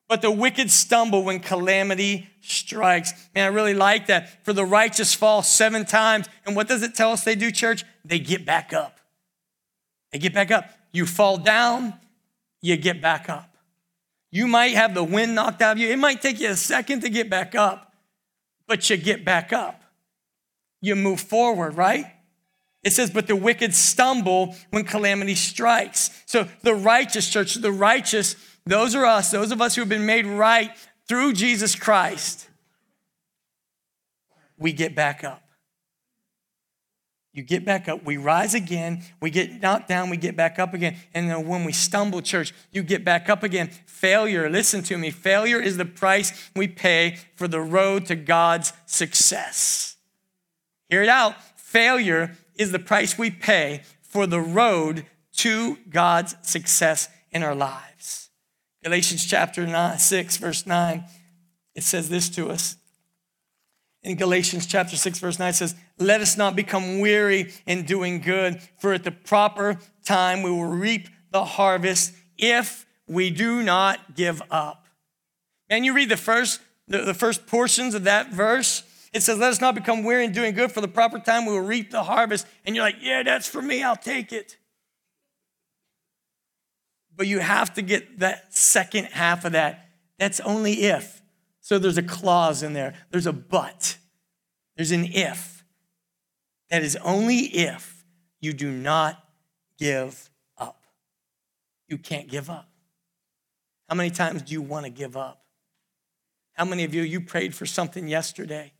but 0.07 0.23
the 0.23 0.31
wicked 0.31 0.71
stumble 0.71 1.23
when 1.23 1.39
calamity 1.39 2.27
strikes. 2.41 3.13
Man, 3.35 3.45
I 3.45 3.53
really 3.53 3.75
like 3.75 4.07
that. 4.07 4.43
For 4.43 4.53
the 4.53 4.65
righteous 4.65 5.13
fall 5.13 5.43
seven 5.43 5.85
times. 5.85 6.27
And 6.45 6.55
what 6.55 6.67
does 6.67 6.81
it 6.81 6.95
tell 6.95 7.11
us 7.11 7.23
they 7.23 7.35
do, 7.35 7.51
church? 7.51 7.83
They 8.03 8.17
get 8.17 8.43
back 8.43 8.73
up. 8.73 8.99
They 10.11 10.17
get 10.17 10.33
back 10.33 10.49
up. 10.49 10.65
You 10.91 11.05
fall 11.05 11.37
down, 11.37 11.93
you 12.61 12.75
get 12.77 13.01
back 13.01 13.29
up. 13.29 13.55
You 14.31 14.47
might 14.47 14.73
have 14.73 14.95
the 14.95 15.03
wind 15.03 15.35
knocked 15.35 15.61
out 15.61 15.73
of 15.73 15.77
you. 15.79 15.89
It 15.89 15.99
might 15.99 16.21
take 16.21 16.39
you 16.39 16.49
a 16.49 16.55
second 16.55 17.01
to 17.01 17.09
get 17.09 17.29
back 17.29 17.53
up, 17.53 17.93
but 18.67 18.89
you 18.89 18.97
get 18.97 19.23
back 19.23 19.53
up. 19.53 19.83
You 20.81 20.95
move 20.95 21.19
forward, 21.19 21.75
right? 21.75 22.05
It 22.83 22.93
says, 22.93 23.11
but 23.11 23.27
the 23.27 23.35
wicked 23.35 23.75
stumble 23.75 24.55
when 24.69 24.85
calamity 24.85 25.35
strikes. 25.35 26.09
So 26.25 26.47
the 26.61 26.75
righteous, 26.75 27.29
church, 27.29 27.55
the 27.55 27.71
righteous, 27.71 28.35
those 28.65 28.95
are 28.95 29.05
us, 29.05 29.31
those 29.31 29.51
of 29.51 29.61
us 29.61 29.75
who 29.75 29.81
have 29.81 29.89
been 29.89 30.05
made 30.05 30.25
right 30.25 30.71
through 31.07 31.33
Jesus 31.33 31.75
Christ. 31.75 32.47
We 34.57 34.71
get 34.71 34.95
back 34.95 35.23
up. 35.23 35.43
You 37.33 37.43
get 37.43 37.63
back 37.63 37.87
up. 37.87 38.03
We 38.03 38.17
rise 38.17 38.53
again. 38.53 39.03
We 39.21 39.29
get 39.29 39.61
knocked 39.61 39.87
down. 39.87 40.09
We 40.09 40.17
get 40.17 40.35
back 40.35 40.57
up 40.57 40.73
again. 40.73 40.97
And 41.13 41.29
then 41.29 41.47
when 41.47 41.63
we 41.63 41.71
stumble, 41.71 42.21
church, 42.21 42.53
you 42.71 42.81
get 42.81 43.05
back 43.05 43.29
up 43.29 43.43
again. 43.43 43.69
Failure, 43.85 44.49
listen 44.49 44.83
to 44.83 44.97
me. 44.97 45.11
Failure 45.11 45.61
is 45.61 45.77
the 45.77 45.85
price 45.85 46.49
we 46.55 46.67
pay 46.67 47.17
for 47.35 47.47
the 47.47 47.61
road 47.61 48.07
to 48.07 48.15
God's 48.15 48.73
success. 48.85 49.95
Hear 50.89 51.03
it 51.03 51.09
out. 51.09 51.35
Failure 51.55 52.35
is 52.55 52.71
the 52.71 52.79
price 52.79 53.17
we 53.17 53.29
pay 53.29 53.83
for 54.01 54.27
the 54.27 54.41
road 54.41 55.05
to 55.37 55.77
God's 55.89 56.35
success 56.41 57.07
in 57.31 57.43
our 57.43 57.55
lives. 57.55 58.29
Galatians 58.83 59.25
chapter 59.25 59.67
nine, 59.67 59.99
6, 59.99 60.37
verse 60.37 60.65
9, 60.65 61.03
it 61.75 61.83
says 61.83 62.09
this 62.09 62.29
to 62.29 62.49
us 62.49 62.75
in 64.01 64.15
Galatians 64.15 64.65
chapter 64.65 64.95
6, 64.95 65.19
verse 65.19 65.39
9 65.39 65.53
says, 65.53 65.75
Let 65.97 66.21
us 66.21 66.37
not 66.37 66.55
become 66.55 66.99
weary 66.99 67.51
in 67.65 67.83
doing 67.83 68.21
good, 68.21 68.61
for 68.77 68.93
at 68.93 69.03
the 69.03 69.11
proper 69.11 69.77
time 70.05 70.41
we 70.41 70.51
will 70.51 70.65
reap 70.65 71.09
the 71.31 71.43
harvest 71.43 72.13
if 72.37 72.85
we 73.07 73.29
do 73.29 73.61
not 73.61 74.15
give 74.15 74.41
up. 74.49 74.87
And 75.69 75.85
you 75.85 75.93
read 75.93 76.09
the 76.09 76.17
first, 76.17 76.61
the, 76.87 76.99
the 76.99 77.13
first 77.13 77.45
portions 77.45 77.93
of 77.93 78.05
that 78.05 78.31
verse. 78.31 78.83
It 79.13 79.23
says, 79.23 79.37
Let 79.37 79.51
us 79.51 79.61
not 79.61 79.75
become 79.75 80.03
weary 80.03 80.25
in 80.25 80.31
doing 80.31 80.53
good, 80.53 80.71
for 80.71 80.81
the 80.81 80.87
proper 80.87 81.19
time 81.19 81.45
we 81.45 81.53
will 81.53 81.61
reap 81.61 81.91
the 81.91 82.03
harvest. 82.03 82.45
And 82.65 82.75
you're 82.75 82.85
like, 82.85 82.97
Yeah, 83.01 83.23
that's 83.23 83.47
for 83.47 83.61
me, 83.61 83.83
I'll 83.83 83.95
take 83.95 84.31
it. 84.31 84.57
But 87.15 87.27
you 87.27 87.39
have 87.39 87.73
to 87.73 87.81
get 87.81 88.19
that 88.19 88.53
second 88.55 89.05
half 89.05 89.45
of 89.45 89.53
that. 89.53 89.89
That's 90.17 90.39
only 90.39 90.83
if. 90.83 91.21
So 91.61 91.77
there's 91.77 91.97
a 91.97 92.03
clause 92.03 92.63
in 92.63 92.73
there, 92.73 92.93
there's 93.11 93.27
a 93.27 93.33
but, 93.33 93.97
there's 94.75 94.91
an 94.91 95.05
if. 95.05 95.63
That 96.69 96.83
is 96.83 96.95
only 96.97 97.37
if 97.37 98.05
you 98.39 98.53
do 98.53 98.71
not 98.71 99.23
give 99.77 100.29
up. 100.57 100.83
You 101.87 101.97
can't 101.97 102.27
give 102.27 102.49
up. 102.49 102.69
How 103.89 103.95
many 103.95 104.11
times 104.11 104.43
do 104.43 104.53
you 104.53 104.61
want 104.61 104.85
to 104.85 104.91
give 104.91 105.17
up? 105.17 105.43
How 106.53 106.63
many 106.63 106.83
of 106.83 106.93
you, 106.93 107.01
you 107.01 107.21
prayed 107.21 107.55
for 107.55 107.65
something 107.65 108.07
yesterday 108.07 108.71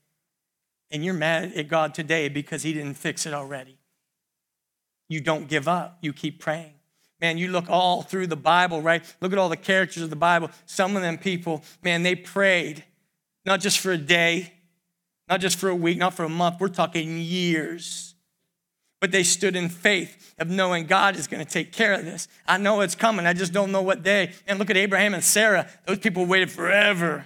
and 0.91 1.03
you're 1.03 1.13
mad 1.13 1.53
at 1.53 1.67
God 1.67 1.93
today 1.93 2.29
because 2.29 2.63
He 2.63 2.73
didn't 2.73 2.95
fix 2.95 3.25
it 3.25 3.33
already? 3.33 3.77
You 5.07 5.21
don't 5.21 5.47
give 5.47 5.67
up, 5.67 5.97
you 6.01 6.13
keep 6.13 6.39
praying. 6.39 6.73
Man, 7.19 7.37
you 7.37 7.49
look 7.49 7.69
all 7.69 8.01
through 8.01 8.27
the 8.27 8.37
Bible, 8.37 8.81
right? 8.81 9.03
Look 9.19 9.33
at 9.33 9.39
all 9.39 9.49
the 9.49 9.57
characters 9.57 10.03
of 10.03 10.09
the 10.09 10.15
Bible. 10.15 10.51
Some 10.65 10.95
of 10.95 11.01
them 11.01 11.17
people, 11.17 11.63
man, 11.83 12.03
they 12.03 12.15
prayed 12.15 12.83
not 13.45 13.59
just 13.59 13.79
for 13.79 13.91
a 13.91 13.97
day, 13.97 14.53
not 15.27 15.41
just 15.41 15.57
for 15.57 15.69
a 15.69 15.75
week, 15.75 15.97
not 15.97 16.13
for 16.13 16.23
a 16.23 16.29
month. 16.29 16.59
We're 16.59 16.69
talking 16.69 17.19
years. 17.19 18.15
But 19.01 19.11
they 19.11 19.23
stood 19.23 19.55
in 19.55 19.69
faith 19.69 20.33
of 20.39 20.49
knowing 20.49 20.85
God 20.85 21.15
is 21.15 21.27
going 21.27 21.43
to 21.43 21.49
take 21.49 21.71
care 21.71 21.93
of 21.93 22.03
this. 22.03 22.27
I 22.47 22.57
know 22.57 22.81
it's 22.81 22.95
coming. 22.95 23.25
I 23.25 23.33
just 23.33 23.53
don't 23.53 23.71
know 23.71 23.81
what 23.81 24.03
day. 24.03 24.33
And 24.45 24.59
look 24.59 24.69
at 24.69 24.77
Abraham 24.77 25.13
and 25.13 25.23
Sarah. 25.23 25.69
Those 25.85 25.99
people 25.99 26.25
waited 26.25 26.51
forever 26.51 27.25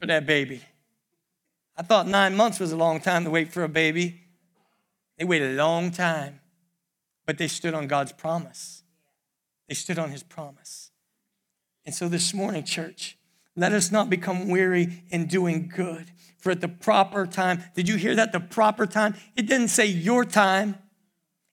for 0.00 0.06
that 0.06 0.26
baby. 0.26 0.62
I 1.82 1.84
thought 1.84 2.06
nine 2.06 2.36
months 2.36 2.60
was 2.60 2.70
a 2.70 2.76
long 2.76 3.00
time 3.00 3.24
to 3.24 3.30
wait 3.30 3.52
for 3.52 3.64
a 3.64 3.68
baby. 3.68 4.20
They 5.18 5.24
waited 5.24 5.52
a 5.52 5.62
long 5.62 5.90
time 5.90 6.38
but 7.26 7.38
they 7.38 7.48
stood 7.48 7.74
on 7.74 7.86
God's 7.86 8.12
promise. 8.12 8.82
They 9.68 9.74
stood 9.74 9.98
on 9.98 10.10
his 10.10 10.22
promise. 10.22 10.90
And 11.84 11.94
so 11.94 12.08
this 12.08 12.34
morning, 12.34 12.64
church, 12.64 13.16
let 13.56 13.72
us 13.72 13.90
not 13.90 14.10
become 14.10 14.48
weary 14.48 15.02
in 15.10 15.26
doing 15.26 15.70
good. 15.74 16.10
For 16.38 16.50
at 16.50 16.60
the 16.60 16.68
proper 16.68 17.26
time, 17.26 17.62
did 17.74 17.88
you 17.88 17.96
hear 17.96 18.14
that? 18.16 18.32
The 18.32 18.40
proper 18.40 18.86
time? 18.86 19.14
It 19.36 19.46
didn't 19.46 19.68
say 19.68 19.86
your 19.86 20.24
time. 20.24 20.76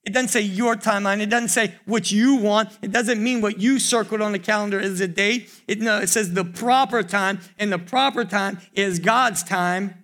It 0.02 0.12
doesn't 0.12 0.28
say 0.28 0.40
your 0.40 0.76
timeline. 0.76 1.20
It 1.20 1.30
doesn't 1.30 1.48
say 1.48 1.74
what 1.84 2.10
you 2.10 2.36
want. 2.36 2.70
It 2.82 2.90
doesn't 2.90 3.22
mean 3.22 3.40
what 3.40 3.60
you 3.60 3.78
circled 3.78 4.22
on 4.22 4.32
the 4.32 4.38
calendar 4.38 4.80
is 4.80 5.00
a 5.00 5.06
date. 5.06 5.50
It, 5.68 5.80
no, 5.80 5.98
it 5.98 6.08
says 6.08 6.32
the 6.32 6.44
proper 6.44 7.02
time, 7.02 7.40
and 7.58 7.70
the 7.70 7.78
proper 7.78 8.24
time 8.24 8.58
is 8.72 8.98
God's 8.98 9.42
time. 9.42 9.99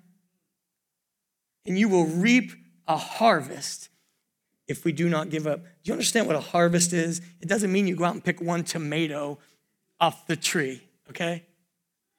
And 1.67 1.79
you 1.79 1.89
will 1.89 2.07
reap 2.07 2.53
a 2.87 2.97
harvest 2.97 3.89
if 4.69 4.85
we 4.85 4.93
do 4.93 5.09
not 5.09 5.31
give 5.31 5.47
up. 5.47 5.63
Do 5.63 5.69
you 5.85 5.93
understand 5.93 6.27
what 6.27 6.37
a 6.37 6.41
harvest 6.41 6.93
is? 6.93 7.21
It 7.41 7.49
doesn't 7.49 7.71
mean 7.73 7.87
you 7.87 7.97
go 7.97 8.05
out 8.05 8.15
and 8.15 8.25
pick 8.25 8.41
one 8.41 8.65
tomato 8.65 9.39
off 10.01 10.27
the 10.27 10.37
tree, 10.37 10.83
okay? 11.11 11.45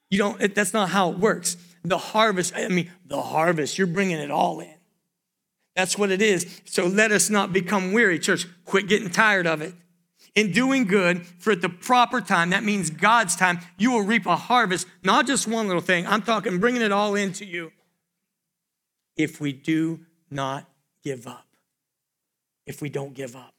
You 0.09 0.17
don't, 0.17 0.41
it, 0.41 0.55
that's 0.55 0.73
not 0.73 0.89
how 0.89 1.11
it 1.11 1.19
works. 1.19 1.57
The 1.83 1.97
harvest, 1.97 2.53
I 2.55 2.67
mean, 2.69 2.91
the 3.05 3.21
harvest, 3.21 3.77
you're 3.77 3.87
bringing 3.87 4.17
it 4.17 4.31
all 4.31 4.59
in. 4.59 4.73
That's 5.75 5.97
what 5.97 6.09
it 6.09 6.21
is. 6.21 6.61
So 6.65 6.87
let 6.87 7.11
us 7.11 7.29
not 7.29 7.53
become 7.53 7.93
weary, 7.93 8.17
church. 8.17 8.47
Quit 8.65 8.87
getting 8.87 9.09
tired 9.09 9.45
of 9.45 9.61
it. 9.61 9.73
In 10.33 10.51
doing 10.51 10.85
good 10.85 11.25
for 11.25 11.51
at 11.51 11.61
the 11.61 11.69
proper 11.69 12.21
time, 12.21 12.51
that 12.51 12.63
means 12.63 12.89
God's 12.89 13.35
time, 13.35 13.59
you 13.77 13.91
will 13.91 14.01
reap 14.01 14.25
a 14.25 14.35
harvest, 14.35 14.87
not 15.03 15.27
just 15.27 15.47
one 15.47 15.67
little 15.67 15.81
thing. 15.81 16.05
I'm 16.07 16.21
talking 16.21 16.59
bringing 16.59 16.81
it 16.81 16.91
all 16.91 17.15
into 17.15 17.45
you 17.45 17.71
if 19.17 19.41
we 19.41 19.51
do 19.51 19.99
not 20.29 20.69
give 21.03 21.27
up 21.27 21.47
if 22.67 22.81
we 22.81 22.89
don't 22.89 23.15
give 23.15 23.35
up. 23.35 23.55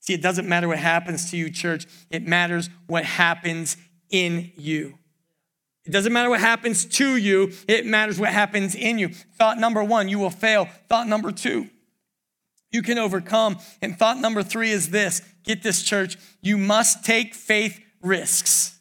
See, 0.00 0.14
it 0.14 0.22
doesn't 0.22 0.48
matter 0.48 0.68
what 0.68 0.78
happens 0.78 1.30
to 1.30 1.36
you, 1.36 1.50
church, 1.50 1.86
it 2.10 2.26
matters 2.26 2.70
what 2.86 3.04
happens 3.04 3.76
in 4.08 4.52
you. 4.56 4.98
It 5.84 5.90
doesn't 5.90 6.12
matter 6.12 6.30
what 6.30 6.40
happens 6.40 6.84
to 6.84 7.16
you, 7.16 7.52
it 7.68 7.84
matters 7.84 8.18
what 8.18 8.30
happens 8.30 8.74
in 8.74 8.98
you. 8.98 9.08
Thought 9.08 9.58
number 9.58 9.84
one, 9.84 10.08
you 10.08 10.18
will 10.18 10.30
fail. 10.30 10.68
Thought 10.88 11.08
number 11.08 11.32
two, 11.32 11.68
you 12.70 12.82
can 12.82 12.98
overcome. 12.98 13.58
And 13.82 13.98
thought 13.98 14.18
number 14.18 14.42
three 14.42 14.70
is 14.70 14.90
this 14.90 15.20
get 15.44 15.62
this, 15.62 15.82
church, 15.82 16.16
you 16.40 16.56
must 16.56 17.04
take 17.04 17.34
faith 17.34 17.80
risks. 18.00 18.78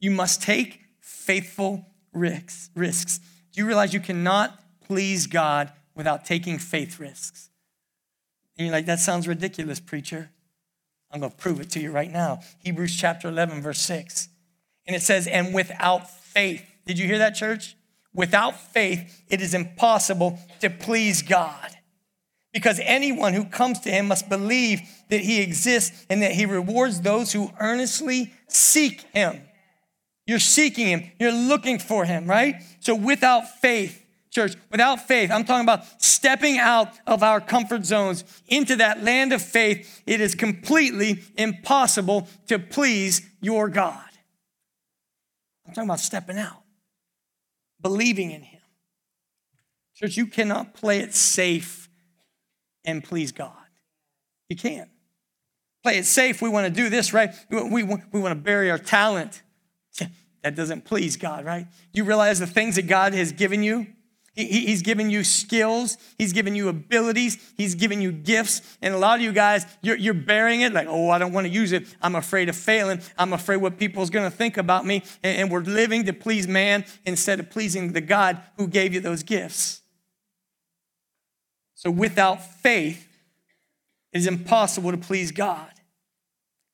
You 0.00 0.10
must 0.10 0.42
take 0.42 0.80
faithful 1.00 1.86
risks. 2.12 3.18
Do 3.52 3.60
you 3.60 3.66
realize 3.66 3.94
you 3.94 4.00
cannot 4.00 4.58
please 4.86 5.26
God 5.26 5.72
without 5.94 6.24
taking 6.24 6.58
faith 6.58 6.98
risks? 6.98 7.50
And 8.56 8.66
you're 8.66 8.74
like, 8.74 8.86
that 8.86 9.00
sounds 9.00 9.26
ridiculous, 9.26 9.80
preacher. 9.80 10.30
I'm 11.10 11.20
going 11.20 11.32
to 11.32 11.38
prove 11.38 11.60
it 11.60 11.70
to 11.70 11.80
you 11.80 11.90
right 11.90 12.10
now. 12.10 12.40
Hebrews 12.60 12.96
chapter 12.96 13.28
11, 13.28 13.62
verse 13.62 13.80
6. 13.80 14.28
And 14.86 14.94
it 14.94 15.02
says, 15.02 15.26
and 15.26 15.54
without 15.54 16.10
faith, 16.10 16.64
did 16.86 16.98
you 16.98 17.06
hear 17.06 17.18
that, 17.18 17.34
church? 17.34 17.76
Without 18.12 18.58
faith, 18.58 19.22
it 19.28 19.40
is 19.40 19.54
impossible 19.54 20.38
to 20.60 20.70
please 20.70 21.22
God. 21.22 21.70
Because 22.52 22.80
anyone 22.84 23.34
who 23.34 23.44
comes 23.44 23.80
to 23.80 23.90
him 23.90 24.06
must 24.06 24.28
believe 24.28 24.80
that 25.10 25.20
he 25.20 25.40
exists 25.40 26.06
and 26.08 26.22
that 26.22 26.32
he 26.32 26.46
rewards 26.46 27.00
those 27.00 27.32
who 27.32 27.50
earnestly 27.58 28.32
seek 28.48 29.02
him. 29.12 29.40
You're 30.26 30.38
seeking 30.38 30.86
him, 30.86 31.10
you're 31.18 31.32
looking 31.32 31.78
for 31.78 32.04
him, 32.04 32.26
right? 32.26 32.62
So 32.80 32.94
without 32.94 33.60
faith, 33.60 34.03
church, 34.34 34.56
without 34.70 35.06
faith, 35.06 35.30
I'm 35.30 35.44
talking 35.44 35.64
about 35.64 36.02
stepping 36.02 36.58
out 36.58 36.88
of 37.06 37.22
our 37.22 37.40
comfort 37.40 37.84
zones 37.86 38.24
into 38.48 38.76
that 38.76 39.02
land 39.02 39.32
of 39.32 39.40
faith. 39.40 40.02
It 40.06 40.20
is 40.20 40.34
completely 40.34 41.22
impossible 41.36 42.28
to 42.48 42.58
please 42.58 43.22
your 43.40 43.68
God. 43.68 44.00
I'm 45.66 45.72
talking 45.72 45.88
about 45.88 46.00
stepping 46.00 46.38
out, 46.38 46.62
believing 47.80 48.32
in 48.32 48.42
Him. 48.42 48.60
Church, 49.94 50.16
you 50.16 50.26
cannot 50.26 50.74
play 50.74 50.98
it 50.98 51.14
safe 51.14 51.88
and 52.84 53.02
please 53.02 53.30
God. 53.30 53.52
You 54.48 54.56
can't. 54.56 54.90
Play 55.82 55.98
it 55.98 56.06
safe. 56.06 56.42
We 56.42 56.48
want 56.48 56.66
to 56.66 56.72
do 56.72 56.88
this, 56.88 57.12
right? 57.12 57.32
We, 57.50 57.62
we, 57.62 57.82
we 57.84 58.20
want 58.20 58.32
to 58.32 58.42
bury 58.42 58.70
our 58.70 58.78
talent. 58.78 59.42
That 60.42 60.56
doesn't 60.56 60.84
please 60.84 61.16
God, 61.16 61.46
right? 61.46 61.66
You 61.94 62.04
realize 62.04 62.38
the 62.38 62.46
things 62.46 62.76
that 62.76 62.86
God 62.86 63.14
has 63.14 63.32
given 63.32 63.62
you, 63.62 63.86
He, 64.34 64.66
he's 64.66 64.82
given 64.82 65.10
you 65.10 65.22
skills. 65.22 65.96
He's 66.18 66.32
given 66.32 66.54
you 66.54 66.68
abilities. 66.68 67.38
He's 67.56 67.74
given 67.74 68.00
you 68.00 68.10
gifts. 68.10 68.62
And 68.82 68.92
a 68.92 68.98
lot 68.98 69.16
of 69.16 69.22
you 69.22 69.32
guys, 69.32 69.64
you're, 69.80 69.96
you're 69.96 70.14
bearing 70.14 70.62
it 70.62 70.72
like, 70.72 70.88
oh, 70.88 71.10
I 71.10 71.18
don't 71.18 71.32
want 71.32 71.46
to 71.46 71.52
use 71.52 71.72
it. 71.72 71.86
I'm 72.02 72.16
afraid 72.16 72.48
of 72.48 72.56
failing. 72.56 73.00
I'm 73.16 73.32
afraid 73.32 73.58
what 73.58 73.78
people's 73.78 74.10
going 74.10 74.28
to 74.28 74.36
think 74.36 74.56
about 74.56 74.84
me. 74.84 75.02
And, 75.22 75.38
and 75.38 75.50
we're 75.50 75.60
living 75.60 76.04
to 76.06 76.12
please 76.12 76.48
man 76.48 76.84
instead 77.04 77.38
of 77.38 77.50
pleasing 77.50 77.92
the 77.92 78.00
God 78.00 78.40
who 78.56 78.66
gave 78.66 78.92
you 78.92 79.00
those 79.00 79.22
gifts. 79.22 79.82
So 81.74 81.90
without 81.90 82.44
faith, 82.44 83.08
it 84.12 84.18
is 84.18 84.26
impossible 84.26 84.90
to 84.90 84.96
please 84.96 85.30
God. 85.32 85.70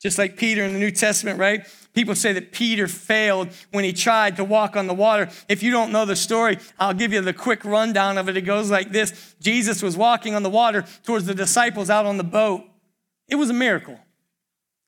Just 0.00 0.16
like 0.16 0.36
Peter 0.36 0.64
in 0.64 0.72
the 0.72 0.78
New 0.78 0.90
Testament, 0.90 1.38
right? 1.38 1.66
People 1.92 2.14
say 2.14 2.32
that 2.32 2.52
Peter 2.52 2.86
failed 2.86 3.48
when 3.72 3.84
he 3.84 3.92
tried 3.92 4.36
to 4.36 4.44
walk 4.44 4.76
on 4.76 4.86
the 4.86 4.94
water. 4.94 5.28
If 5.48 5.62
you 5.62 5.70
don't 5.70 5.92
know 5.92 6.04
the 6.04 6.16
story, 6.16 6.58
I'll 6.78 6.94
give 6.94 7.12
you 7.12 7.20
the 7.20 7.34
quick 7.34 7.64
rundown 7.64 8.16
of 8.16 8.28
it. 8.28 8.36
It 8.36 8.42
goes 8.42 8.70
like 8.70 8.92
this 8.92 9.34
Jesus 9.40 9.82
was 9.82 9.96
walking 9.96 10.34
on 10.34 10.42
the 10.42 10.50
water 10.50 10.84
towards 11.04 11.26
the 11.26 11.34
disciples 11.34 11.90
out 11.90 12.06
on 12.06 12.16
the 12.16 12.24
boat. 12.24 12.64
It 13.28 13.34
was 13.34 13.50
a 13.50 13.54
miracle. 13.54 13.98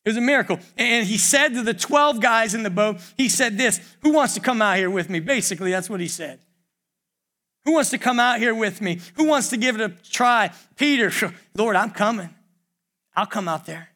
It 0.04 0.08
was 0.08 0.16
a 0.16 0.22
miracle. 0.22 0.58
And 0.78 1.06
he 1.06 1.18
said 1.18 1.54
to 1.54 1.62
the 1.62 1.74
12 1.74 2.20
guys 2.20 2.54
in 2.54 2.62
the 2.62 2.70
boat, 2.70 2.98
he 3.16 3.28
said 3.28 3.58
this 3.58 3.80
Who 4.00 4.12
wants 4.12 4.34
to 4.34 4.40
come 4.40 4.62
out 4.62 4.76
here 4.76 4.90
with 4.90 5.10
me? 5.10 5.20
Basically, 5.20 5.70
that's 5.70 5.90
what 5.90 6.00
he 6.00 6.08
said. 6.08 6.40
Who 7.64 7.74
wants 7.74 7.90
to 7.90 7.98
come 7.98 8.18
out 8.18 8.38
here 8.38 8.54
with 8.54 8.80
me? 8.80 9.00
Who 9.14 9.24
wants 9.24 9.50
to 9.50 9.56
give 9.56 9.78
it 9.78 9.80
a 9.80 9.90
try? 10.10 10.50
Peter, 10.76 11.12
Lord, 11.54 11.76
I'm 11.76 11.90
coming. 11.90 12.30
I'll 13.14 13.26
come 13.26 13.46
out 13.46 13.66
there. 13.66 13.91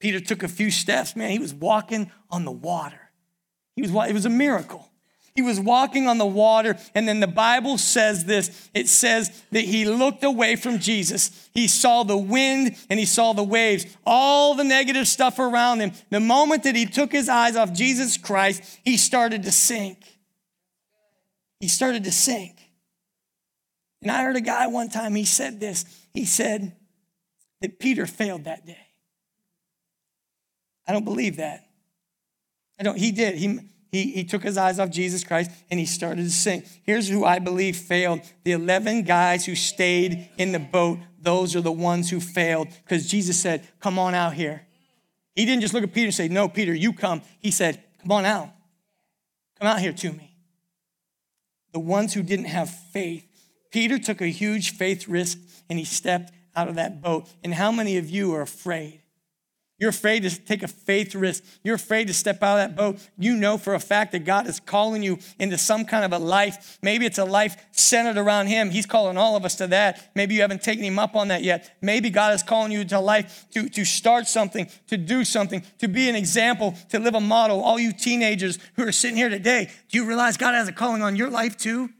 Peter 0.00 0.20
took 0.20 0.42
a 0.42 0.48
few 0.48 0.70
steps, 0.70 1.16
man, 1.16 1.30
he 1.30 1.38
was 1.38 1.54
walking 1.54 2.10
on 2.30 2.44
the 2.44 2.52
water. 2.52 3.10
He 3.74 3.82
was, 3.82 3.90
it 4.08 4.12
was 4.12 4.26
a 4.26 4.30
miracle. 4.30 4.88
He 5.38 5.42
was 5.42 5.60
walking 5.60 6.08
on 6.08 6.18
the 6.18 6.26
water, 6.26 6.76
and 6.96 7.06
then 7.06 7.20
the 7.20 7.28
Bible 7.28 7.78
says 7.78 8.24
this 8.24 8.68
it 8.74 8.88
says 8.88 9.44
that 9.52 9.60
he 9.60 9.84
looked 9.84 10.24
away 10.24 10.56
from 10.56 10.80
Jesus. 10.80 11.48
He 11.54 11.68
saw 11.68 12.02
the 12.02 12.18
wind 12.18 12.74
and 12.90 12.98
he 12.98 13.06
saw 13.06 13.34
the 13.34 13.44
waves, 13.44 13.86
all 14.04 14.56
the 14.56 14.64
negative 14.64 15.06
stuff 15.06 15.38
around 15.38 15.78
him. 15.78 15.92
The 16.10 16.18
moment 16.18 16.64
that 16.64 16.74
he 16.74 16.86
took 16.86 17.12
his 17.12 17.28
eyes 17.28 17.54
off 17.54 17.72
Jesus 17.72 18.18
Christ, 18.18 18.80
he 18.84 18.96
started 18.96 19.44
to 19.44 19.52
sink. 19.52 19.98
He 21.60 21.68
started 21.68 22.02
to 22.02 22.10
sink. 22.10 22.56
And 24.02 24.10
I 24.10 24.24
heard 24.24 24.34
a 24.34 24.40
guy 24.40 24.66
one 24.66 24.88
time, 24.88 25.14
he 25.14 25.24
said 25.24 25.60
this. 25.60 25.84
He 26.12 26.24
said 26.24 26.74
that 27.60 27.78
Peter 27.78 28.06
failed 28.06 28.42
that 28.46 28.66
day. 28.66 28.87
I 30.88 30.92
don't 30.92 31.04
believe 31.04 31.36
that. 31.36 31.68
I 32.80 32.82
don't, 32.82 32.96
he 32.96 33.12
did. 33.12 33.36
He, 33.36 33.60
he, 33.92 34.12
he 34.12 34.24
took 34.24 34.42
his 34.42 34.56
eyes 34.56 34.78
off 34.78 34.90
Jesus 34.90 35.22
Christ 35.22 35.50
and 35.70 35.78
he 35.78 35.86
started 35.86 36.22
to 36.22 36.30
sing. 36.30 36.62
Here's 36.82 37.08
who 37.08 37.24
I 37.24 37.38
believe 37.38 37.76
failed 37.76 38.20
the 38.44 38.52
11 38.52 39.02
guys 39.02 39.44
who 39.44 39.54
stayed 39.54 40.30
in 40.38 40.52
the 40.52 40.58
boat, 40.58 40.98
those 41.20 41.54
are 41.54 41.60
the 41.60 41.72
ones 41.72 42.08
who 42.10 42.20
failed 42.20 42.68
because 42.84 43.06
Jesus 43.06 43.38
said, 43.38 43.66
Come 43.80 43.98
on 43.98 44.14
out 44.14 44.34
here. 44.34 44.66
He 45.34 45.44
didn't 45.44 45.60
just 45.62 45.74
look 45.74 45.84
at 45.84 45.92
Peter 45.92 46.06
and 46.06 46.14
say, 46.14 46.28
No, 46.28 46.48
Peter, 46.48 46.74
you 46.74 46.92
come. 46.92 47.22
He 47.38 47.50
said, 47.50 47.82
Come 48.02 48.12
on 48.12 48.24
out. 48.24 48.50
Come 49.58 49.68
out 49.68 49.80
here 49.80 49.92
to 49.92 50.12
me. 50.12 50.36
The 51.72 51.80
ones 51.80 52.14
who 52.14 52.22
didn't 52.22 52.46
have 52.46 52.70
faith. 52.70 53.24
Peter 53.70 53.98
took 53.98 54.20
a 54.20 54.26
huge 54.26 54.76
faith 54.76 55.08
risk 55.08 55.38
and 55.68 55.78
he 55.78 55.84
stepped 55.84 56.32
out 56.56 56.68
of 56.68 56.76
that 56.76 57.02
boat. 57.02 57.28
And 57.42 57.52
how 57.54 57.70
many 57.72 57.96
of 57.98 58.08
you 58.08 58.34
are 58.34 58.42
afraid? 58.42 59.02
You're 59.78 59.90
afraid 59.90 60.24
to 60.24 60.30
take 60.30 60.64
a 60.64 60.68
faith 60.68 61.14
risk. 61.14 61.44
You're 61.62 61.76
afraid 61.76 62.08
to 62.08 62.14
step 62.14 62.42
out 62.42 62.58
of 62.58 62.68
that 62.68 62.76
boat. 62.76 62.98
You 63.16 63.36
know 63.36 63.56
for 63.56 63.74
a 63.74 63.80
fact 63.80 64.10
that 64.10 64.24
God 64.24 64.48
is 64.48 64.58
calling 64.58 65.04
you 65.04 65.20
into 65.38 65.56
some 65.56 65.84
kind 65.84 66.04
of 66.04 66.12
a 66.12 66.22
life. 66.22 66.78
Maybe 66.82 67.06
it's 67.06 67.18
a 67.18 67.24
life 67.24 67.56
centered 67.70 68.18
around 68.18 68.48
Him. 68.48 68.70
He's 68.70 68.86
calling 68.86 69.16
all 69.16 69.36
of 69.36 69.44
us 69.44 69.54
to 69.56 69.68
that. 69.68 70.10
Maybe 70.16 70.34
you 70.34 70.40
haven't 70.40 70.62
taken 70.62 70.82
Him 70.82 70.98
up 70.98 71.14
on 71.14 71.28
that 71.28 71.44
yet. 71.44 71.76
Maybe 71.80 72.10
God 72.10 72.34
is 72.34 72.42
calling 72.42 72.72
you 72.72 72.84
to 72.86 72.98
life 72.98 73.46
to, 73.52 73.68
to 73.68 73.84
start 73.84 74.26
something, 74.26 74.68
to 74.88 74.96
do 74.96 75.24
something, 75.24 75.62
to 75.78 75.86
be 75.86 76.08
an 76.08 76.16
example, 76.16 76.74
to 76.88 76.98
live 76.98 77.14
a 77.14 77.20
model. 77.20 77.62
All 77.62 77.78
you 77.78 77.92
teenagers 77.92 78.58
who 78.74 78.82
are 78.82 78.92
sitting 78.92 79.16
here 79.16 79.28
today, 79.28 79.70
do 79.90 79.98
you 79.98 80.04
realize 80.06 80.36
God 80.36 80.54
has 80.54 80.66
a 80.66 80.72
calling 80.72 81.02
on 81.02 81.14
your 81.14 81.30
life 81.30 81.56
too? 81.56 81.90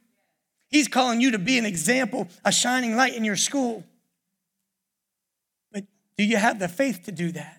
He's 0.69 0.89
calling 0.89 1.21
you 1.21 1.31
to 1.31 1.39
be 1.39 1.59
an 1.59 1.65
example, 1.65 2.27
a 2.45 2.51
shining 2.51 2.97
light 2.97 3.15
in 3.15 3.25
your 3.25 3.37
school. 3.37 3.85
But 5.73 5.85
do 6.17 6.25
you 6.25 6.39
have 6.39 6.59
the 6.59 6.69
faith 6.69 7.05
to 7.05 7.13
do 7.13 7.31
that? 7.33 7.58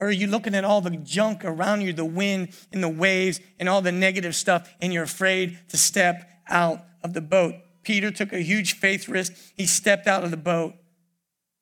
Or 0.00 0.08
are 0.08 0.12
you 0.12 0.28
looking 0.28 0.54
at 0.54 0.64
all 0.64 0.80
the 0.80 0.90
junk 0.90 1.44
around 1.44 1.80
you, 1.80 1.92
the 1.92 2.04
wind 2.04 2.50
and 2.72 2.82
the 2.82 2.88
waves 2.88 3.40
and 3.58 3.68
all 3.68 3.82
the 3.82 3.92
negative 3.92 4.34
stuff, 4.36 4.72
and 4.80 4.92
you're 4.92 5.02
afraid 5.02 5.58
to 5.70 5.76
step 5.76 6.30
out 6.48 6.84
of 7.02 7.14
the 7.14 7.20
boat? 7.20 7.54
Peter 7.82 8.10
took 8.10 8.32
a 8.32 8.38
huge 8.38 8.74
faith 8.74 9.08
risk. 9.08 9.32
He 9.56 9.66
stepped 9.66 10.06
out 10.06 10.22
of 10.22 10.30
the 10.30 10.36
boat. 10.36 10.74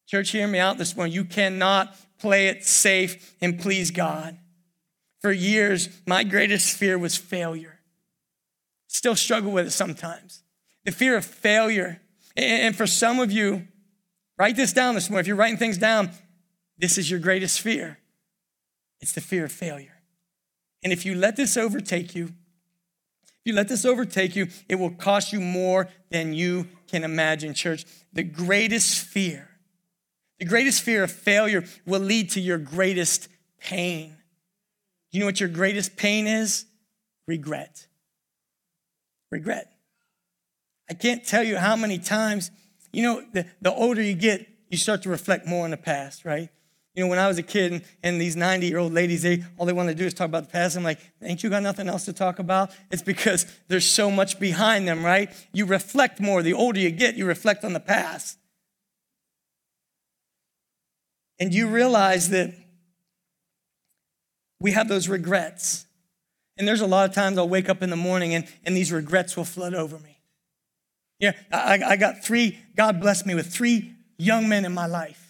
Church, 0.06 0.30
hear 0.30 0.46
me 0.46 0.58
out 0.58 0.76
this 0.76 0.96
morning. 0.96 1.14
You 1.14 1.24
cannot 1.24 1.96
play 2.18 2.48
it 2.48 2.64
safe 2.64 3.34
and 3.40 3.58
please 3.58 3.90
God. 3.90 4.38
For 5.20 5.32
years, 5.32 5.88
my 6.06 6.24
greatest 6.24 6.76
fear 6.76 6.98
was 6.98 7.16
failure. 7.16 7.80
Still 8.86 9.16
struggle 9.16 9.50
with 9.50 9.66
it 9.66 9.70
sometimes. 9.70 10.42
The 10.84 10.92
fear 10.92 11.16
of 11.16 11.24
failure. 11.24 12.00
And 12.36 12.76
for 12.76 12.86
some 12.86 13.18
of 13.18 13.32
you, 13.32 13.66
write 14.38 14.56
this 14.56 14.72
down 14.72 14.94
this 14.94 15.08
morning. 15.08 15.22
If 15.22 15.26
you're 15.26 15.36
writing 15.36 15.56
things 15.56 15.78
down, 15.78 16.10
this 16.78 16.98
is 16.98 17.10
your 17.10 17.18
greatest 17.18 17.60
fear. 17.60 17.98
It's 19.00 19.12
the 19.12 19.20
fear 19.20 19.44
of 19.44 19.52
failure. 19.52 19.96
And 20.82 20.92
if 20.92 21.04
you 21.04 21.14
let 21.14 21.36
this 21.36 21.56
overtake 21.56 22.14
you, 22.14 22.26
if 22.26 23.40
you 23.44 23.52
let 23.52 23.68
this 23.68 23.84
overtake 23.84 24.36
you, 24.36 24.48
it 24.68 24.76
will 24.76 24.90
cost 24.90 25.32
you 25.32 25.40
more 25.40 25.88
than 26.10 26.32
you 26.32 26.68
can 26.88 27.04
imagine, 27.04 27.54
church. 27.54 27.84
The 28.12 28.22
greatest 28.22 28.98
fear, 28.98 29.48
the 30.38 30.44
greatest 30.44 30.82
fear 30.82 31.04
of 31.04 31.10
failure 31.10 31.64
will 31.86 32.00
lead 32.00 32.30
to 32.30 32.40
your 32.40 32.58
greatest 32.58 33.28
pain. 33.60 34.16
You 35.10 35.20
know 35.20 35.26
what 35.26 35.40
your 35.40 35.48
greatest 35.48 35.96
pain 35.96 36.26
is? 36.26 36.66
Regret. 37.26 37.86
Regret. 39.30 39.72
I 40.88 40.94
can't 40.94 41.24
tell 41.24 41.42
you 41.42 41.56
how 41.56 41.74
many 41.74 41.98
times, 41.98 42.50
you 42.92 43.02
know, 43.02 43.24
the, 43.32 43.46
the 43.60 43.72
older 43.72 44.02
you 44.02 44.14
get, 44.14 44.46
you 44.70 44.78
start 44.78 45.02
to 45.02 45.08
reflect 45.08 45.46
more 45.46 45.64
on 45.64 45.70
the 45.70 45.76
past, 45.76 46.24
right? 46.24 46.48
You 46.96 47.04
know, 47.04 47.10
when 47.10 47.18
I 47.18 47.28
was 47.28 47.36
a 47.36 47.42
kid 47.42 47.72
and, 47.72 47.82
and 48.02 48.20
these 48.20 48.36
90 48.36 48.66
year 48.66 48.78
old 48.78 48.94
ladies, 48.94 49.22
they 49.22 49.44
all 49.58 49.66
they 49.66 49.74
want 49.74 49.90
to 49.90 49.94
do 49.94 50.06
is 50.06 50.14
talk 50.14 50.24
about 50.24 50.44
the 50.44 50.50
past. 50.50 50.76
I'm 50.76 50.82
like, 50.82 50.98
ain't 51.22 51.42
you 51.42 51.50
got 51.50 51.62
nothing 51.62 51.88
else 51.88 52.06
to 52.06 52.14
talk 52.14 52.38
about? 52.38 52.70
It's 52.90 53.02
because 53.02 53.44
there's 53.68 53.84
so 53.84 54.10
much 54.10 54.40
behind 54.40 54.88
them, 54.88 55.04
right? 55.04 55.30
You 55.52 55.66
reflect 55.66 56.20
more. 56.20 56.42
The 56.42 56.54
older 56.54 56.80
you 56.80 56.90
get, 56.90 57.14
you 57.14 57.26
reflect 57.26 57.64
on 57.64 57.74
the 57.74 57.80
past. 57.80 58.38
And 61.38 61.52
you 61.52 61.68
realize 61.68 62.30
that 62.30 62.54
we 64.58 64.72
have 64.72 64.88
those 64.88 65.06
regrets. 65.06 65.84
And 66.56 66.66
there's 66.66 66.80
a 66.80 66.86
lot 66.86 67.06
of 67.06 67.14
times 67.14 67.36
I'll 67.36 67.46
wake 67.46 67.68
up 67.68 67.82
in 67.82 67.90
the 67.90 67.96
morning 67.96 68.34
and, 68.34 68.48
and 68.64 68.74
these 68.74 68.90
regrets 68.90 69.36
will 69.36 69.44
flood 69.44 69.74
over 69.74 69.98
me. 69.98 70.18
Yeah, 71.20 71.32
I, 71.52 71.78
I 71.84 71.96
got 71.96 72.24
three, 72.24 72.58
God 72.74 73.00
blessed 73.00 73.26
me 73.26 73.34
with 73.34 73.52
three 73.52 73.92
young 74.16 74.48
men 74.48 74.64
in 74.64 74.72
my 74.72 74.86
life 74.86 75.25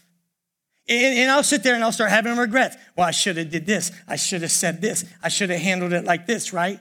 and, 0.89 1.19
and, 1.19 1.31
I'll 1.31 1.43
sit 1.43 1.63
there 1.63 1.75
and 1.75 1.83
I'll 1.83 1.93
start 1.93 2.11
having 2.11 2.37
regrets. 2.37 2.77
Well, 2.97 3.07
I 3.07 3.11
should 3.11 3.37
have 3.37 3.51
did 3.51 3.67
this. 3.67 3.91
I 4.07 4.17
should 4.17 4.43
have 4.43 4.53
said 4.53 4.81
this. 4.81 5.05
I 5.23 5.29
should 5.29 5.51
have 5.51 5.61
handled 5.61 5.93
it 5.93 6.05
like 6.05 6.27
this, 6.27 6.53
right? 6.53 6.79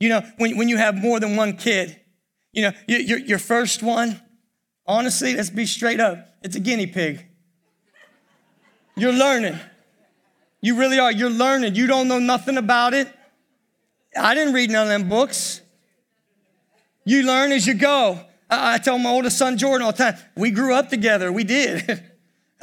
You 0.00 0.08
know, 0.08 0.22
when, 0.38 0.56
when 0.56 0.68
you 0.68 0.78
have 0.78 0.94
more 0.94 1.20
than 1.20 1.36
one 1.36 1.56
kid, 1.56 2.00
you 2.52 2.62
know, 2.62 2.72
your, 2.86 3.18
your 3.18 3.38
first 3.38 3.82
one, 3.82 4.20
honestly, 4.86 5.34
let's 5.34 5.50
be 5.50 5.66
straight 5.66 6.00
up, 6.00 6.36
it's 6.42 6.56
a 6.56 6.60
guinea 6.60 6.86
pig. 6.86 7.26
You're 8.96 9.12
learning. 9.12 9.58
You 10.60 10.78
really 10.78 10.98
are. 10.98 11.12
You're 11.12 11.30
learning. 11.30 11.74
You 11.74 11.86
don't 11.86 12.08
know 12.08 12.18
nothing 12.18 12.56
about 12.56 12.94
it. 12.94 13.12
I 14.16 14.34
didn't 14.34 14.54
read 14.54 14.70
none 14.70 14.84
of 14.84 14.88
them 14.88 15.08
books. 15.08 15.60
You 17.04 17.24
learn 17.24 17.52
as 17.52 17.66
you 17.66 17.74
go. 17.74 18.20
I, 18.48 18.74
I 18.74 18.78
tell 18.78 18.98
my 18.98 19.10
oldest 19.10 19.36
son 19.36 19.58
Jordan 19.58 19.84
all 19.84 19.92
the 19.92 19.98
time, 19.98 20.16
we 20.36 20.50
grew 20.50 20.74
up 20.74 20.88
together. 20.88 21.30
We 21.32 21.44
did. 21.44 22.02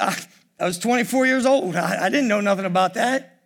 was 0.64 0.78
24 0.78 1.26
years 1.26 1.46
old. 1.46 1.76
I, 1.76 2.06
I 2.06 2.08
didn't 2.08 2.28
know 2.28 2.40
nothing 2.40 2.64
about 2.64 2.94
that. 2.94 3.40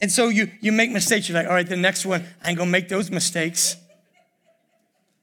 And 0.00 0.10
so 0.10 0.28
you, 0.28 0.50
you 0.60 0.72
make 0.72 0.90
mistakes. 0.90 1.28
You're 1.28 1.38
like, 1.38 1.46
all 1.46 1.54
right, 1.54 1.68
the 1.68 1.76
next 1.76 2.06
one, 2.06 2.24
I 2.42 2.48
ain't 2.48 2.58
gonna 2.58 2.70
make 2.70 2.88
those 2.88 3.10
mistakes. 3.10 3.76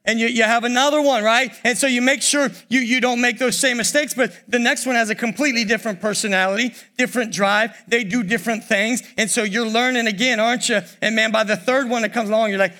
And 0.04 0.18
you, 0.18 0.26
you 0.26 0.44
have 0.44 0.64
another 0.64 1.02
one, 1.02 1.22
right? 1.22 1.54
And 1.64 1.76
so 1.76 1.86
you 1.86 2.00
make 2.00 2.22
sure 2.22 2.48
you, 2.70 2.80
you 2.80 2.98
don't 2.98 3.20
make 3.20 3.38
those 3.38 3.58
same 3.58 3.76
mistakes, 3.76 4.14
but 4.14 4.32
the 4.48 4.58
next 4.58 4.86
one 4.86 4.94
has 4.94 5.10
a 5.10 5.14
completely 5.14 5.64
different 5.64 6.00
personality, 6.00 6.74
different 6.96 7.30
drive. 7.30 7.76
They 7.86 8.04
do 8.04 8.22
different 8.22 8.64
things. 8.64 9.02
And 9.18 9.30
so 9.30 9.42
you're 9.42 9.68
learning 9.68 10.06
again, 10.06 10.40
aren't 10.40 10.70
you? 10.70 10.80
And 11.02 11.14
man, 11.14 11.30
by 11.30 11.44
the 11.44 11.56
third 11.56 11.90
one 11.90 12.02
that 12.02 12.14
comes 12.14 12.30
along, 12.30 12.48
you're 12.48 12.58
like, 12.58 12.72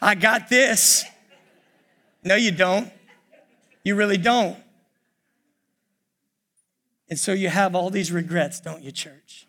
I 0.00 0.14
got 0.14 0.48
this. 0.48 1.04
No, 2.22 2.36
you 2.36 2.52
don't. 2.52 2.92
You 3.82 3.96
really 3.96 4.18
don't. 4.18 4.56
And 7.08 7.18
so 7.18 7.32
you 7.32 7.48
have 7.48 7.74
all 7.74 7.90
these 7.90 8.10
regrets, 8.10 8.60
don't 8.60 8.82
you, 8.82 8.90
church? 8.90 9.46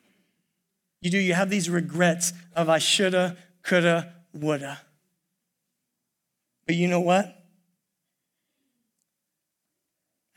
You 1.01 1.11
do, 1.11 1.17
you 1.17 1.33
have 1.33 1.49
these 1.49 1.69
regrets 1.69 2.33
of 2.55 2.69
I 2.69 2.79
shoulda, 2.79 3.37
coulda, 3.63 4.13
woulda. 4.33 4.79
But 6.65 6.75
you 6.75 6.87
know 6.87 6.99
what? 6.99 7.33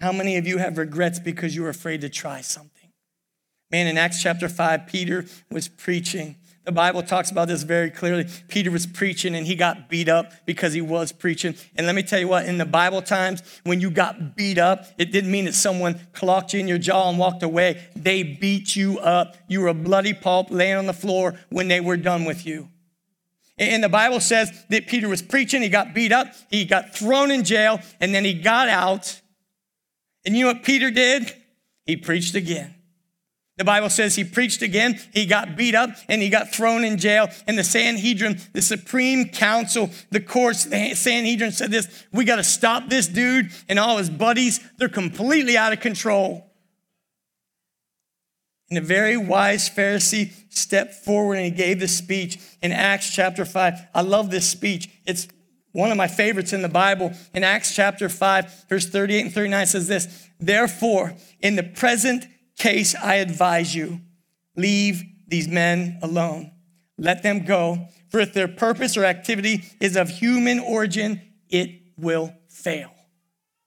How 0.01 0.13
many 0.13 0.37
of 0.37 0.47
you 0.47 0.59
have 0.59 0.79
regrets 0.79 1.19
because 1.19 1.55
you 1.55 1.63
were 1.63 1.69
afraid 1.69 2.01
to 2.01 2.09
try 2.09 2.41
something? 2.41 2.91
Man, 3.71 3.87
in 3.87 3.99
Acts 3.99 4.23
chapter 4.23 4.49
5, 4.49 4.87
Peter 4.87 5.27
was 5.51 5.69
preaching. 5.69 6.37
The 6.71 6.75
Bible 6.75 7.03
talks 7.03 7.33
about 7.33 7.49
this 7.49 7.65
very 7.65 7.91
clearly. 7.91 8.29
Peter 8.47 8.71
was 8.71 8.87
preaching 8.87 9.35
and 9.35 9.45
he 9.45 9.57
got 9.57 9.89
beat 9.89 10.09
up 10.09 10.31
because 10.47 10.73
he 10.73 10.81
was 10.81 11.11
preaching. 11.11 11.57
And 11.75 11.85
let 11.85 11.97
me 11.97 12.05
tell 12.05 12.21
you 12.21 12.29
what, 12.29 12.45
in 12.45 12.59
the 12.59 12.65
Bible 12.65 13.03
times, 13.03 13.43
when 13.65 13.81
you 13.81 13.91
got 13.91 14.37
beat 14.37 14.57
up, 14.57 14.87
it 14.97 15.11
didn't 15.11 15.33
mean 15.33 15.47
that 15.47 15.55
someone 15.55 15.99
clocked 16.13 16.55
you 16.55 16.61
in 16.61 16.69
your 16.69 16.79
jaw 16.79 17.11
and 17.11 17.19
walked 17.19 17.43
away. 17.43 17.89
They 17.97 18.23
beat 18.23 18.77
you 18.77 19.01
up. 19.01 19.37
You 19.49 19.63
were 19.63 19.67
a 19.67 19.75
bloody 19.75 20.15
pulp 20.15 20.53
laying 20.53 20.77
on 20.77 20.87
the 20.87 20.93
floor 20.93 21.35
when 21.49 21.67
they 21.67 21.81
were 21.81 21.97
done 21.97 22.25
with 22.25 22.47
you. 22.47 22.69
And 23.59 23.83
the 23.83 23.89
Bible 23.89 24.21
says 24.21 24.53
that 24.69 24.87
Peter 24.87 25.09
was 25.09 25.23
preaching, 25.23 25.63
he 25.63 25.69
got 25.69 25.93
beat 25.93 26.13
up, 26.13 26.29
he 26.51 26.65
got 26.65 26.95
thrown 26.95 27.33
in 27.33 27.43
jail, 27.43 27.81
and 27.99 28.15
then 28.15 28.25
he 28.25 28.33
got 28.33 28.69
out. 28.69 29.21
And 30.25 30.37
you 30.37 30.45
know 30.45 30.53
what 30.53 30.63
Peter 30.63 30.93
did? 30.93 31.35
He 31.85 31.97
preached 31.97 32.37
again. 32.37 32.77
The 33.61 33.65
Bible 33.65 33.91
says 33.91 34.17
he 34.17 34.25
preached 34.25 34.63
again, 34.63 34.99
he 35.13 35.27
got 35.27 35.55
beat 35.55 35.75
up, 35.75 35.91
and 36.09 36.23
he 36.23 36.31
got 36.31 36.51
thrown 36.51 36.83
in 36.83 36.97
jail. 36.97 37.29
And 37.47 37.59
the 37.59 37.63
Sanhedrin, 37.63 38.41
the 38.55 38.63
Supreme 38.63 39.29
Council, 39.29 39.91
the 40.11 40.19
courts, 40.19 40.65
the 40.65 40.95
Sanhedrin 40.95 41.53
said 41.53 41.71
this 41.71 42.07
we 42.11 42.25
got 42.25 42.37
to 42.37 42.43
stop 42.43 42.89
this 42.89 43.07
dude 43.07 43.51
and 43.69 43.79
all 43.79 43.99
his 43.99 44.09
buddies. 44.09 44.61
They're 44.79 44.89
completely 44.89 45.59
out 45.59 45.75
of 45.75 45.81
control. 45.81 46.51
And 48.71 48.79
a 48.79 48.81
very 48.81 49.19
wise 49.19 49.69
Pharisee 49.69 50.33
stepped 50.49 50.95
forward 50.95 51.35
and 51.35 51.45
he 51.45 51.51
gave 51.51 51.81
this 51.81 51.95
speech 51.95 52.39
in 52.63 52.73
Acts 52.73 53.15
chapter 53.15 53.45
5. 53.45 53.75
I 53.95 54.01
love 54.01 54.31
this 54.31 54.49
speech. 54.49 54.89
It's 55.05 55.29
one 55.73 55.91
of 55.91 55.99
my 55.99 56.09
favorites 56.09 56.55
in 56.55 56.63
the 56.63 56.71
Bible. 56.71 57.13
In 57.35 57.45
Acts 57.45 57.75
chapter 57.75 58.09
5, 58.09 58.69
verse 58.71 58.89
38 58.89 59.21
and 59.21 59.35
39 59.35 59.67
says 59.67 59.87
this 59.87 60.29
Therefore, 60.41 61.13
in 61.41 61.57
the 61.57 61.63
present 61.63 62.25
case, 62.61 62.95
I 62.95 63.17
advise 63.17 63.75
you, 63.75 64.01
leave 64.57 65.03
these 65.27 65.49
men 65.49 65.99
alone. 66.03 66.53
Let 66.99 67.23
them 67.23 67.45
go. 67.45 67.89
For 68.11 68.21
if 68.21 68.35
their 68.35 68.49
purpose 68.49 68.97
or 68.97 69.05
activity 69.05 69.65
is 69.81 69.97
of 69.97 70.11
human 70.11 70.61
origin, 70.61 71.23
it 71.49 71.71
will 71.97 72.35
fail. 72.49 72.93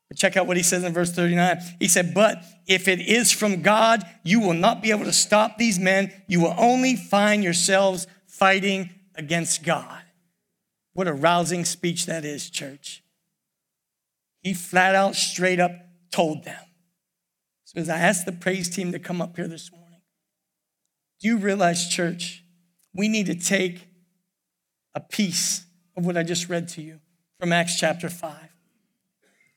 But 0.07 0.17
check 0.17 0.37
out 0.37 0.45
what 0.45 0.57
he 0.57 0.63
says 0.63 0.83
in 0.83 0.93
verse 0.93 1.11
39. 1.11 1.59
He 1.79 1.87
said, 1.87 2.13
But 2.13 2.43
if 2.67 2.87
it 2.87 2.99
is 2.99 3.31
from 3.31 3.63
God, 3.63 4.03
you 4.23 4.39
will 4.39 4.53
not 4.53 4.83
be 4.83 4.91
able 4.91 5.05
to 5.05 5.13
stop 5.13 5.57
these 5.57 5.79
men. 5.79 6.13
You 6.27 6.41
will 6.41 6.53
only 6.57 6.95
find 6.95 7.43
yourselves 7.43 8.05
fighting 8.27 8.91
against 9.15 9.63
God. 9.63 10.03
What 10.93 11.07
a 11.07 11.13
rousing 11.13 11.65
speech 11.65 12.05
that 12.05 12.23
is, 12.23 12.49
church. 12.49 13.03
He 14.43 14.53
flat 14.53 14.93
out, 14.93 15.15
straight 15.15 15.59
up 15.59 15.71
told 16.11 16.43
them. 16.43 16.61
So 17.73 17.81
as 17.81 17.89
I 17.89 17.97
asked 17.97 18.25
the 18.25 18.31
praise 18.31 18.69
team 18.69 18.91
to 18.91 18.99
come 18.99 19.21
up 19.21 19.35
here 19.35 19.47
this 19.47 19.71
morning, 19.71 20.01
do 21.19 21.27
you 21.27 21.37
realize, 21.37 21.87
church, 21.87 22.43
we 22.93 23.07
need 23.07 23.25
to 23.27 23.35
take 23.35 23.87
a 24.93 24.99
piece 24.99 25.65
of 25.97 26.05
what 26.05 26.17
I 26.17 26.23
just 26.23 26.49
read 26.49 26.67
to 26.69 26.81
you 26.81 26.99
from 27.39 27.51
Acts 27.51 27.79
chapter 27.79 28.09
5. 28.09 28.35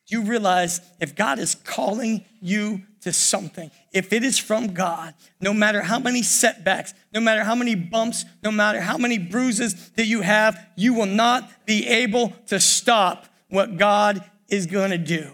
Do 0.07 0.17
you 0.17 0.23
realize 0.23 0.81
if 1.01 1.17
God 1.17 1.39
is 1.39 1.57
calling 1.57 2.25
you 2.41 2.83
to 3.01 3.13
something, 3.13 3.71
if 3.93 4.13
it 4.13 4.23
is 4.23 4.39
from 4.39 4.73
God, 4.73 5.15
no 5.41 5.53
matter 5.53 5.83
how 5.83 5.99
many 5.99 6.23
setbacks, 6.23 6.95
no 7.13 7.21
matter 7.21 7.43
how 7.43 7.55
many 7.55 7.75
bumps, 7.75 8.25
no 8.43 8.53
matter 8.53 8.81
how 8.81 8.97
many 8.97 9.19
bruises 9.19 9.91
that 9.91 10.07
you 10.07 10.23
have, 10.23 10.65
you 10.77 10.95
will 10.95 11.07
not 11.07 11.67
be 11.67 11.87
able 11.87 12.33
to 12.47 12.61
stop 12.61 13.27
what 13.49 13.77
God 13.77 14.25
is 14.49 14.67
going 14.67 14.91
to 14.91 14.99
do. 14.99 15.33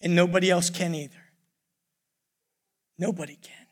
And 0.00 0.16
nobody 0.16 0.50
else 0.50 0.68
can 0.68 0.94
either. 0.94 1.21
Nobody 3.02 3.34
can. 3.34 3.66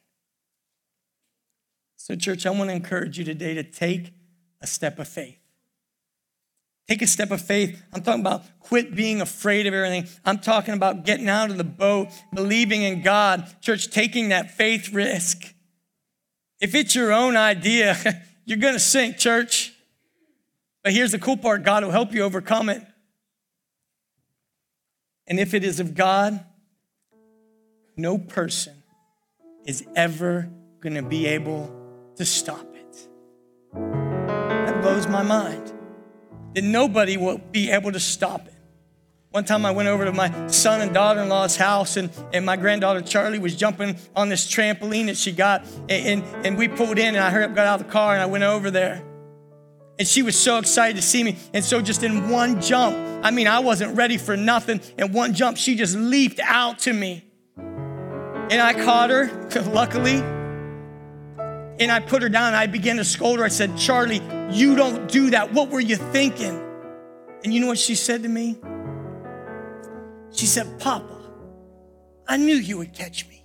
So, 1.95 2.17
church, 2.17 2.47
I 2.47 2.51
want 2.51 2.69
to 2.69 2.75
encourage 2.75 3.17
you 3.17 3.25
today 3.25 3.55
to 3.55 3.63
take 3.63 4.13
a 4.61 4.67
step 4.67 4.99
of 4.99 5.07
faith. 5.07 5.39
Take 6.89 7.01
a 7.01 7.07
step 7.07 7.31
of 7.31 7.41
faith. 7.41 7.81
I'm 7.95 8.03
talking 8.03 8.23
about 8.23 8.43
quit 8.59 8.93
being 8.93 9.21
afraid 9.21 9.69
of 9.69 9.75
everything. 9.75 10.09
I'm 10.25 10.41
talking 10.41 10.75
about 10.75 11.05
getting 11.05 11.29
out 11.29 11.49
of 11.49 11.59
the 11.59 11.65
boat, 11.65 12.09
believing 12.35 12.83
in 12.83 13.03
God. 13.03 13.47
Church, 13.61 13.93
taking 13.93 14.31
that 14.31 14.51
faith 14.51 14.93
risk. 14.93 15.55
If 16.61 16.75
it's 16.75 16.97
your 16.97 17.13
own 17.13 17.37
idea, 17.37 17.97
you're 18.45 18.59
going 18.59 18.75
to 18.75 18.81
sink, 18.81 19.17
church. 19.17 19.73
But 20.83 20.93
here's 20.93 21.13
the 21.13 21.21
cool 21.21 21.37
part 21.37 21.63
God 21.63 21.85
will 21.85 21.93
help 21.93 22.13
you 22.15 22.23
overcome 22.23 22.69
it. 22.69 22.85
And 25.29 25.39
if 25.39 25.55
it 25.55 25.63
is 25.63 25.79
of 25.79 25.95
God, 25.95 26.45
no 27.97 28.19
person 28.19 28.80
is 29.65 29.85
ever 29.95 30.49
going 30.81 30.95
to 30.95 31.03
be 31.03 31.27
able 31.27 31.71
to 32.17 32.25
stop 32.25 32.67
it. 32.75 33.09
That 33.75 34.81
blows 34.83 35.07
my 35.07 35.23
mind. 35.23 35.73
That 36.55 36.65
nobody 36.65 37.17
will 37.17 37.39
be 37.39 37.71
able 37.71 37.93
to 37.93 38.01
stop 38.01 38.47
it. 38.47 38.55
One 39.31 39.45
time 39.45 39.65
I 39.65 39.71
went 39.71 39.89
over 39.89 40.05
to 40.05 40.13
my 40.13 40.49
son 40.49 40.81
and 40.81 40.93
daughter 40.93 41.23
in 41.23 41.29
law's 41.29 41.55
house, 41.55 41.97
and, 41.97 42.11
and 42.33 42.45
my 42.45 42.57
granddaughter 42.57 43.01
Charlie 43.01 43.39
was 43.39 43.55
jumping 43.55 43.97
on 44.17 44.29
this 44.29 44.51
trampoline 44.51 45.07
that 45.07 45.17
she 45.17 45.31
got. 45.31 45.65
And, 45.89 46.25
and, 46.25 46.47
and 46.47 46.59
we 46.59 46.67
pulled 46.67 46.99
in, 46.99 47.15
and 47.15 47.19
I 47.19 47.31
hurried 47.31 47.51
up, 47.51 47.55
got 47.55 47.67
out 47.69 47.81
of 47.81 47.87
the 47.87 47.93
car, 47.93 48.15
and 48.15 48.23
I 48.23 48.27
went 48.27 48.43
over 48.43 48.73
there. 48.73 49.05
And 50.01 50.09
she 50.09 50.23
was 50.23 50.37
so 50.37 50.59
excited 50.59 50.97
to 50.97 51.03
see 51.03 51.23
me. 51.23 51.37
And 51.55 51.65
so, 51.65 51.81
just 51.81 52.03
in 52.03 52.29
one 52.29 52.61
jump, 52.61 52.97
I 53.23 53.31
mean, 53.31 53.47
I 53.47 53.61
wasn't 53.61 53.97
ready 53.97 54.17
for 54.17 54.37
nothing. 54.37 54.81
In 54.99 55.13
one 55.13 55.35
jump, 55.35 55.59
she 55.59 55.77
just 55.77 55.95
leaped 55.95 56.41
out 56.43 56.81
to 56.81 56.93
me. 56.93 57.30
And 58.51 58.61
I 58.61 58.75
caught 58.75 59.11
her, 59.11 59.31
luckily. 59.73 60.17
And 61.79 61.91
I 61.91 62.01
put 62.01 62.23
her 62.23 62.29
down 62.29 62.53
I 62.53 62.67
began 62.67 62.97
to 62.97 63.05
scold 63.05 63.39
her. 63.39 63.45
I 63.45 63.49
said, 63.49 63.79
Charlie, 63.79 64.21
you 64.51 64.75
don't 64.75 65.09
do 65.09 65.31
that. 65.31 65.53
What 65.53 65.71
were 65.71 65.81
you 65.81 65.95
thinking? 65.95 66.61
And 67.45 67.55
you 67.55 67.61
know 67.61 67.69
what 67.69 67.79
she 67.79 67.95
said 67.95 68.25
to 68.25 68.29
me? 68.29 68.59
She 70.33 70.47
said, 70.47 70.81
Papa, 70.81 71.17
I 72.29 72.37
knew 72.37 72.57
you 72.57 72.79
would 72.79 72.93
catch 72.93 73.27
me. 73.29 73.45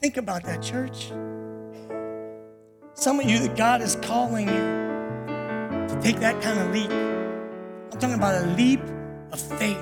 Think 0.00 0.16
about 0.16 0.44
that, 0.44 0.62
church. 0.62 1.08
Some 2.94 3.18
of 3.18 3.28
you, 3.28 3.40
that 3.40 3.56
God 3.56 3.82
is 3.82 3.96
calling 3.96 4.46
you 4.46 4.54
to 4.54 5.98
take 6.00 6.20
that 6.20 6.40
kind 6.40 6.58
of 6.60 6.72
leap. 6.72 6.90
I'm 6.90 7.98
talking 7.98 8.14
about 8.14 8.44
a 8.44 8.46
leap 8.52 8.80
of 9.32 9.40
faith 9.40 9.76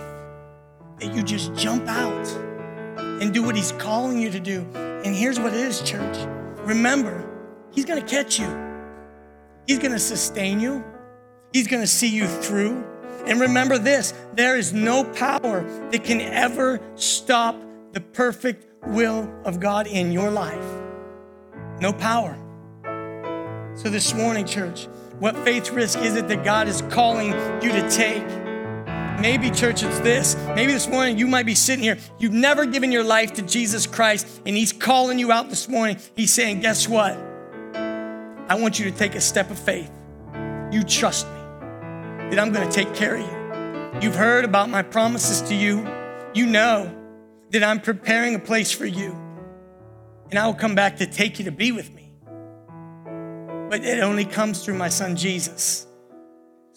that 0.99 1.15
you 1.15 1.23
just 1.23 1.55
jump 1.55 1.87
out 1.87 2.52
and 2.97 3.33
do 3.33 3.43
what 3.43 3.57
He's 3.57 3.73
calling 3.73 4.19
you 4.19 4.31
to 4.31 4.41
do. 4.41 4.67
And 4.75 5.15
here's 5.15 5.39
what 5.39 5.53
it 5.53 5.61
is, 5.61 5.83
church. 5.83 6.17
Remember, 6.59 7.29
He's 7.71 7.85
gonna 7.85 8.03
catch 8.03 8.39
you, 8.39 8.47
He's 9.67 9.79
gonna 9.79 9.99
sustain 9.99 10.61
you, 10.61 10.85
He's 11.53 11.67
gonna 11.67 11.87
see 11.87 12.09
you 12.09 12.27
through. 12.27 12.85
And 13.27 13.41
remember 13.41 13.79
this 13.79 14.15
there 14.35 14.57
is 14.57 14.73
no 14.73 15.05
power 15.05 15.63
that 15.91 16.05
can 16.05 16.21
ever 16.21 16.81
stop 16.97 17.57
the 17.93 18.01
perfect 18.01 18.67
will 18.87 19.33
of 19.45 19.61
God 19.61 19.87
in 19.87 20.13
your 20.13 20.31
life. 20.31 20.65
No 21.81 21.93
power. 21.93 22.39
So, 23.75 23.89
this 23.89 24.15
morning, 24.15 24.45
church, 24.45 24.87
what 25.19 25.37
faith 25.39 25.71
risk 25.71 25.99
is 26.01 26.15
it 26.17 26.29
that 26.29 26.45
God 26.45 26.69
is 26.69 26.83
calling 26.91 27.29
you 27.63 27.73
to 27.73 27.91
take? 27.91 28.42
Maybe, 29.21 29.51
church, 29.51 29.83
it's 29.83 30.01
this. 30.01 30.37
Maybe 30.55 30.73
this 30.73 30.89
morning 30.89 31.19
you 31.19 31.27
might 31.27 31.47
be 31.47 31.55
sitting 31.55 31.83
here. 31.83 31.99
You've 32.19 32.33
never 32.33 32.67
given 32.67 32.91
your 32.91 33.05
life 33.05 33.35
to 33.35 33.43
Jesus 33.43 33.87
Christ, 33.87 34.27
and 34.47 34.57
He's 34.57 34.73
calling 34.73 35.19
you 35.19 35.31
out 35.31 35.49
this 35.49 35.69
morning. 35.69 35.99
He's 36.17 36.33
saying, 36.33 36.61
Guess 36.61 36.89
what? 36.89 37.17
I 38.49 38.57
want 38.57 38.79
you 38.79 38.91
to 38.91 38.97
take 38.97 39.15
a 39.15 39.21
step 39.21 39.51
of 39.51 39.59
faith. 39.59 39.91
You 40.71 40.83
trust 40.83 41.27
me 41.27 41.41
that 42.31 42.39
I'm 42.39 42.53
going 42.53 42.69
to 42.69 42.73
take 42.73 42.95
care 42.95 43.17
of 43.17 43.21
you. 43.21 44.01
You've 44.01 44.17
heard 44.17 44.45
about 44.45 44.71
my 44.71 44.83
promises 44.83 45.43
to 45.49 45.55
you. 45.55 45.87
You 46.35 46.47
know 46.47 46.93
that 47.51 47.63
I'm 47.63 47.81
preparing 47.81 48.35
a 48.35 48.39
place 48.39 48.73
for 48.73 48.87
you, 48.87 49.13
and 50.31 50.39
I 50.39 50.47
will 50.47 50.55
come 50.55 50.75
back 50.75 50.97
to 50.97 51.07
take 51.07 51.39
you 51.39 51.45
to 51.45 51.53
be 51.53 51.71
with 51.71 51.93
me. 51.95 52.13
But 53.69 53.85
it 53.85 54.01
only 54.03 54.25
comes 54.25 54.65
through 54.65 54.75
my 54.75 54.89
son 54.89 55.17
Jesus. 55.17 55.87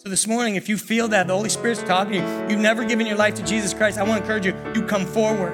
So 0.06 0.10
this 0.10 0.28
morning, 0.28 0.54
if 0.54 0.68
you 0.68 0.78
feel 0.78 1.08
that 1.08 1.26
the 1.26 1.34
Holy 1.34 1.48
Spirit's 1.48 1.82
talking 1.82 2.12
to 2.12 2.18
you, 2.18 2.48
you've 2.48 2.60
never 2.60 2.84
given 2.84 3.08
your 3.08 3.16
life 3.16 3.34
to 3.34 3.42
Jesus 3.42 3.74
Christ, 3.74 3.98
I 3.98 4.04
want 4.04 4.18
to 4.18 4.22
encourage 4.22 4.46
you, 4.46 4.54
you 4.72 4.86
come 4.86 5.04
forward. 5.04 5.52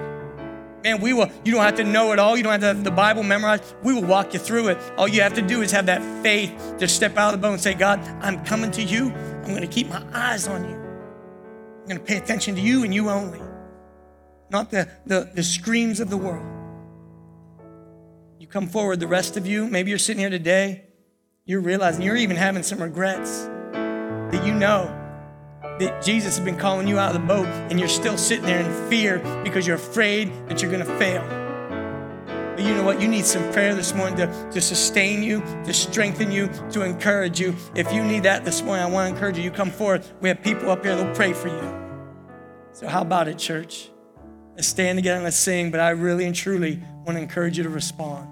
Man, 0.84 1.00
we 1.00 1.14
will, 1.14 1.30
you 1.42 1.52
don't 1.52 1.62
have 1.62 1.76
to 1.76 1.84
know 1.84 2.12
it 2.12 2.18
all. 2.18 2.36
You 2.36 2.42
don't 2.42 2.52
have 2.52 2.60
to 2.60 2.66
have 2.66 2.84
the 2.84 2.90
Bible 2.90 3.22
memorized. 3.22 3.64
We 3.82 3.94
will 3.94 4.04
walk 4.04 4.34
you 4.34 4.38
through 4.38 4.68
it. 4.68 4.78
All 4.98 5.08
you 5.08 5.22
have 5.22 5.32
to 5.36 5.40
do 5.40 5.62
is 5.62 5.70
have 5.70 5.86
that 5.86 6.02
faith 6.22 6.74
to 6.80 6.86
step 6.86 7.16
out 7.16 7.32
of 7.32 7.40
the 7.40 7.46
boat 7.46 7.54
and 7.54 7.62
say, 7.62 7.72
God, 7.72 7.98
I'm 8.20 8.44
coming 8.44 8.70
to 8.72 8.82
you. 8.82 9.10
I'm 9.10 9.48
going 9.48 9.62
to 9.62 9.66
keep 9.66 9.88
my 9.88 10.04
eyes 10.12 10.46
on 10.46 10.68
you. 10.68 10.76
I'm 10.76 11.86
going 11.86 11.98
to 11.98 12.04
pay 12.04 12.18
attention 12.18 12.54
to 12.56 12.60
you 12.60 12.84
and 12.84 12.92
you 12.92 13.08
only, 13.08 13.40
not 14.50 14.70
the, 14.70 14.86
the, 15.06 15.30
the 15.34 15.42
screams 15.42 15.98
of 15.98 16.10
the 16.10 16.18
world. 16.18 16.46
You 18.38 18.46
come 18.48 18.66
forward, 18.66 19.00
the 19.00 19.06
rest 19.06 19.38
of 19.38 19.46
you, 19.46 19.66
maybe 19.66 19.88
you're 19.88 19.98
sitting 19.98 20.20
here 20.20 20.28
today, 20.28 20.84
you're 21.46 21.62
realizing 21.62 22.02
you're 22.02 22.16
even 22.16 22.36
having 22.36 22.62
some 22.62 22.82
regrets 22.82 23.48
that 24.32 24.44
you 24.44 24.54
know 24.54 24.98
that 25.78 26.02
Jesus 26.02 26.36
has 26.36 26.44
been 26.44 26.56
calling 26.56 26.88
you 26.88 26.98
out 26.98 27.14
of 27.14 27.20
the 27.20 27.26
boat 27.26 27.46
and 27.70 27.78
you're 27.78 27.88
still 27.88 28.18
sitting 28.18 28.44
there 28.44 28.60
in 28.60 28.90
fear 28.90 29.18
because 29.44 29.66
you're 29.66 29.76
afraid 29.76 30.32
that 30.48 30.60
you're 30.60 30.70
going 30.70 30.84
to 30.84 30.98
fail. 30.98 31.22
But 32.54 32.64
you 32.64 32.74
know 32.74 32.82
what? 32.82 33.00
You 33.00 33.08
need 33.08 33.24
some 33.24 33.50
prayer 33.52 33.74
this 33.74 33.94
morning 33.94 34.16
to, 34.18 34.50
to 34.52 34.60
sustain 34.60 35.22
you, 35.22 35.40
to 35.64 35.72
strengthen 35.72 36.30
you, 36.30 36.48
to 36.70 36.82
encourage 36.82 37.40
you. 37.40 37.54
If 37.74 37.92
you 37.92 38.04
need 38.04 38.24
that 38.24 38.44
this 38.44 38.62
morning, 38.62 38.84
I 38.84 38.88
want 38.88 39.08
to 39.08 39.14
encourage 39.14 39.38
you. 39.38 39.44
You 39.44 39.50
come 39.50 39.70
forward. 39.70 40.04
We 40.20 40.28
have 40.28 40.42
people 40.42 40.70
up 40.70 40.84
here 40.84 40.94
that'll 40.94 41.14
pray 41.14 41.32
for 41.32 41.48
you. 41.48 41.78
So, 42.72 42.88
how 42.88 43.02
about 43.02 43.28
it, 43.28 43.38
church? 43.38 43.90
Let's 44.54 44.68
stand 44.68 44.98
together 44.98 45.16
and 45.16 45.24
let's 45.24 45.36
sing. 45.36 45.70
But 45.70 45.80
I 45.80 45.90
really 45.90 46.26
and 46.26 46.34
truly 46.34 46.82
want 47.04 47.16
to 47.16 47.22
encourage 47.22 47.56
you 47.56 47.64
to 47.64 47.70
respond. 47.70 48.28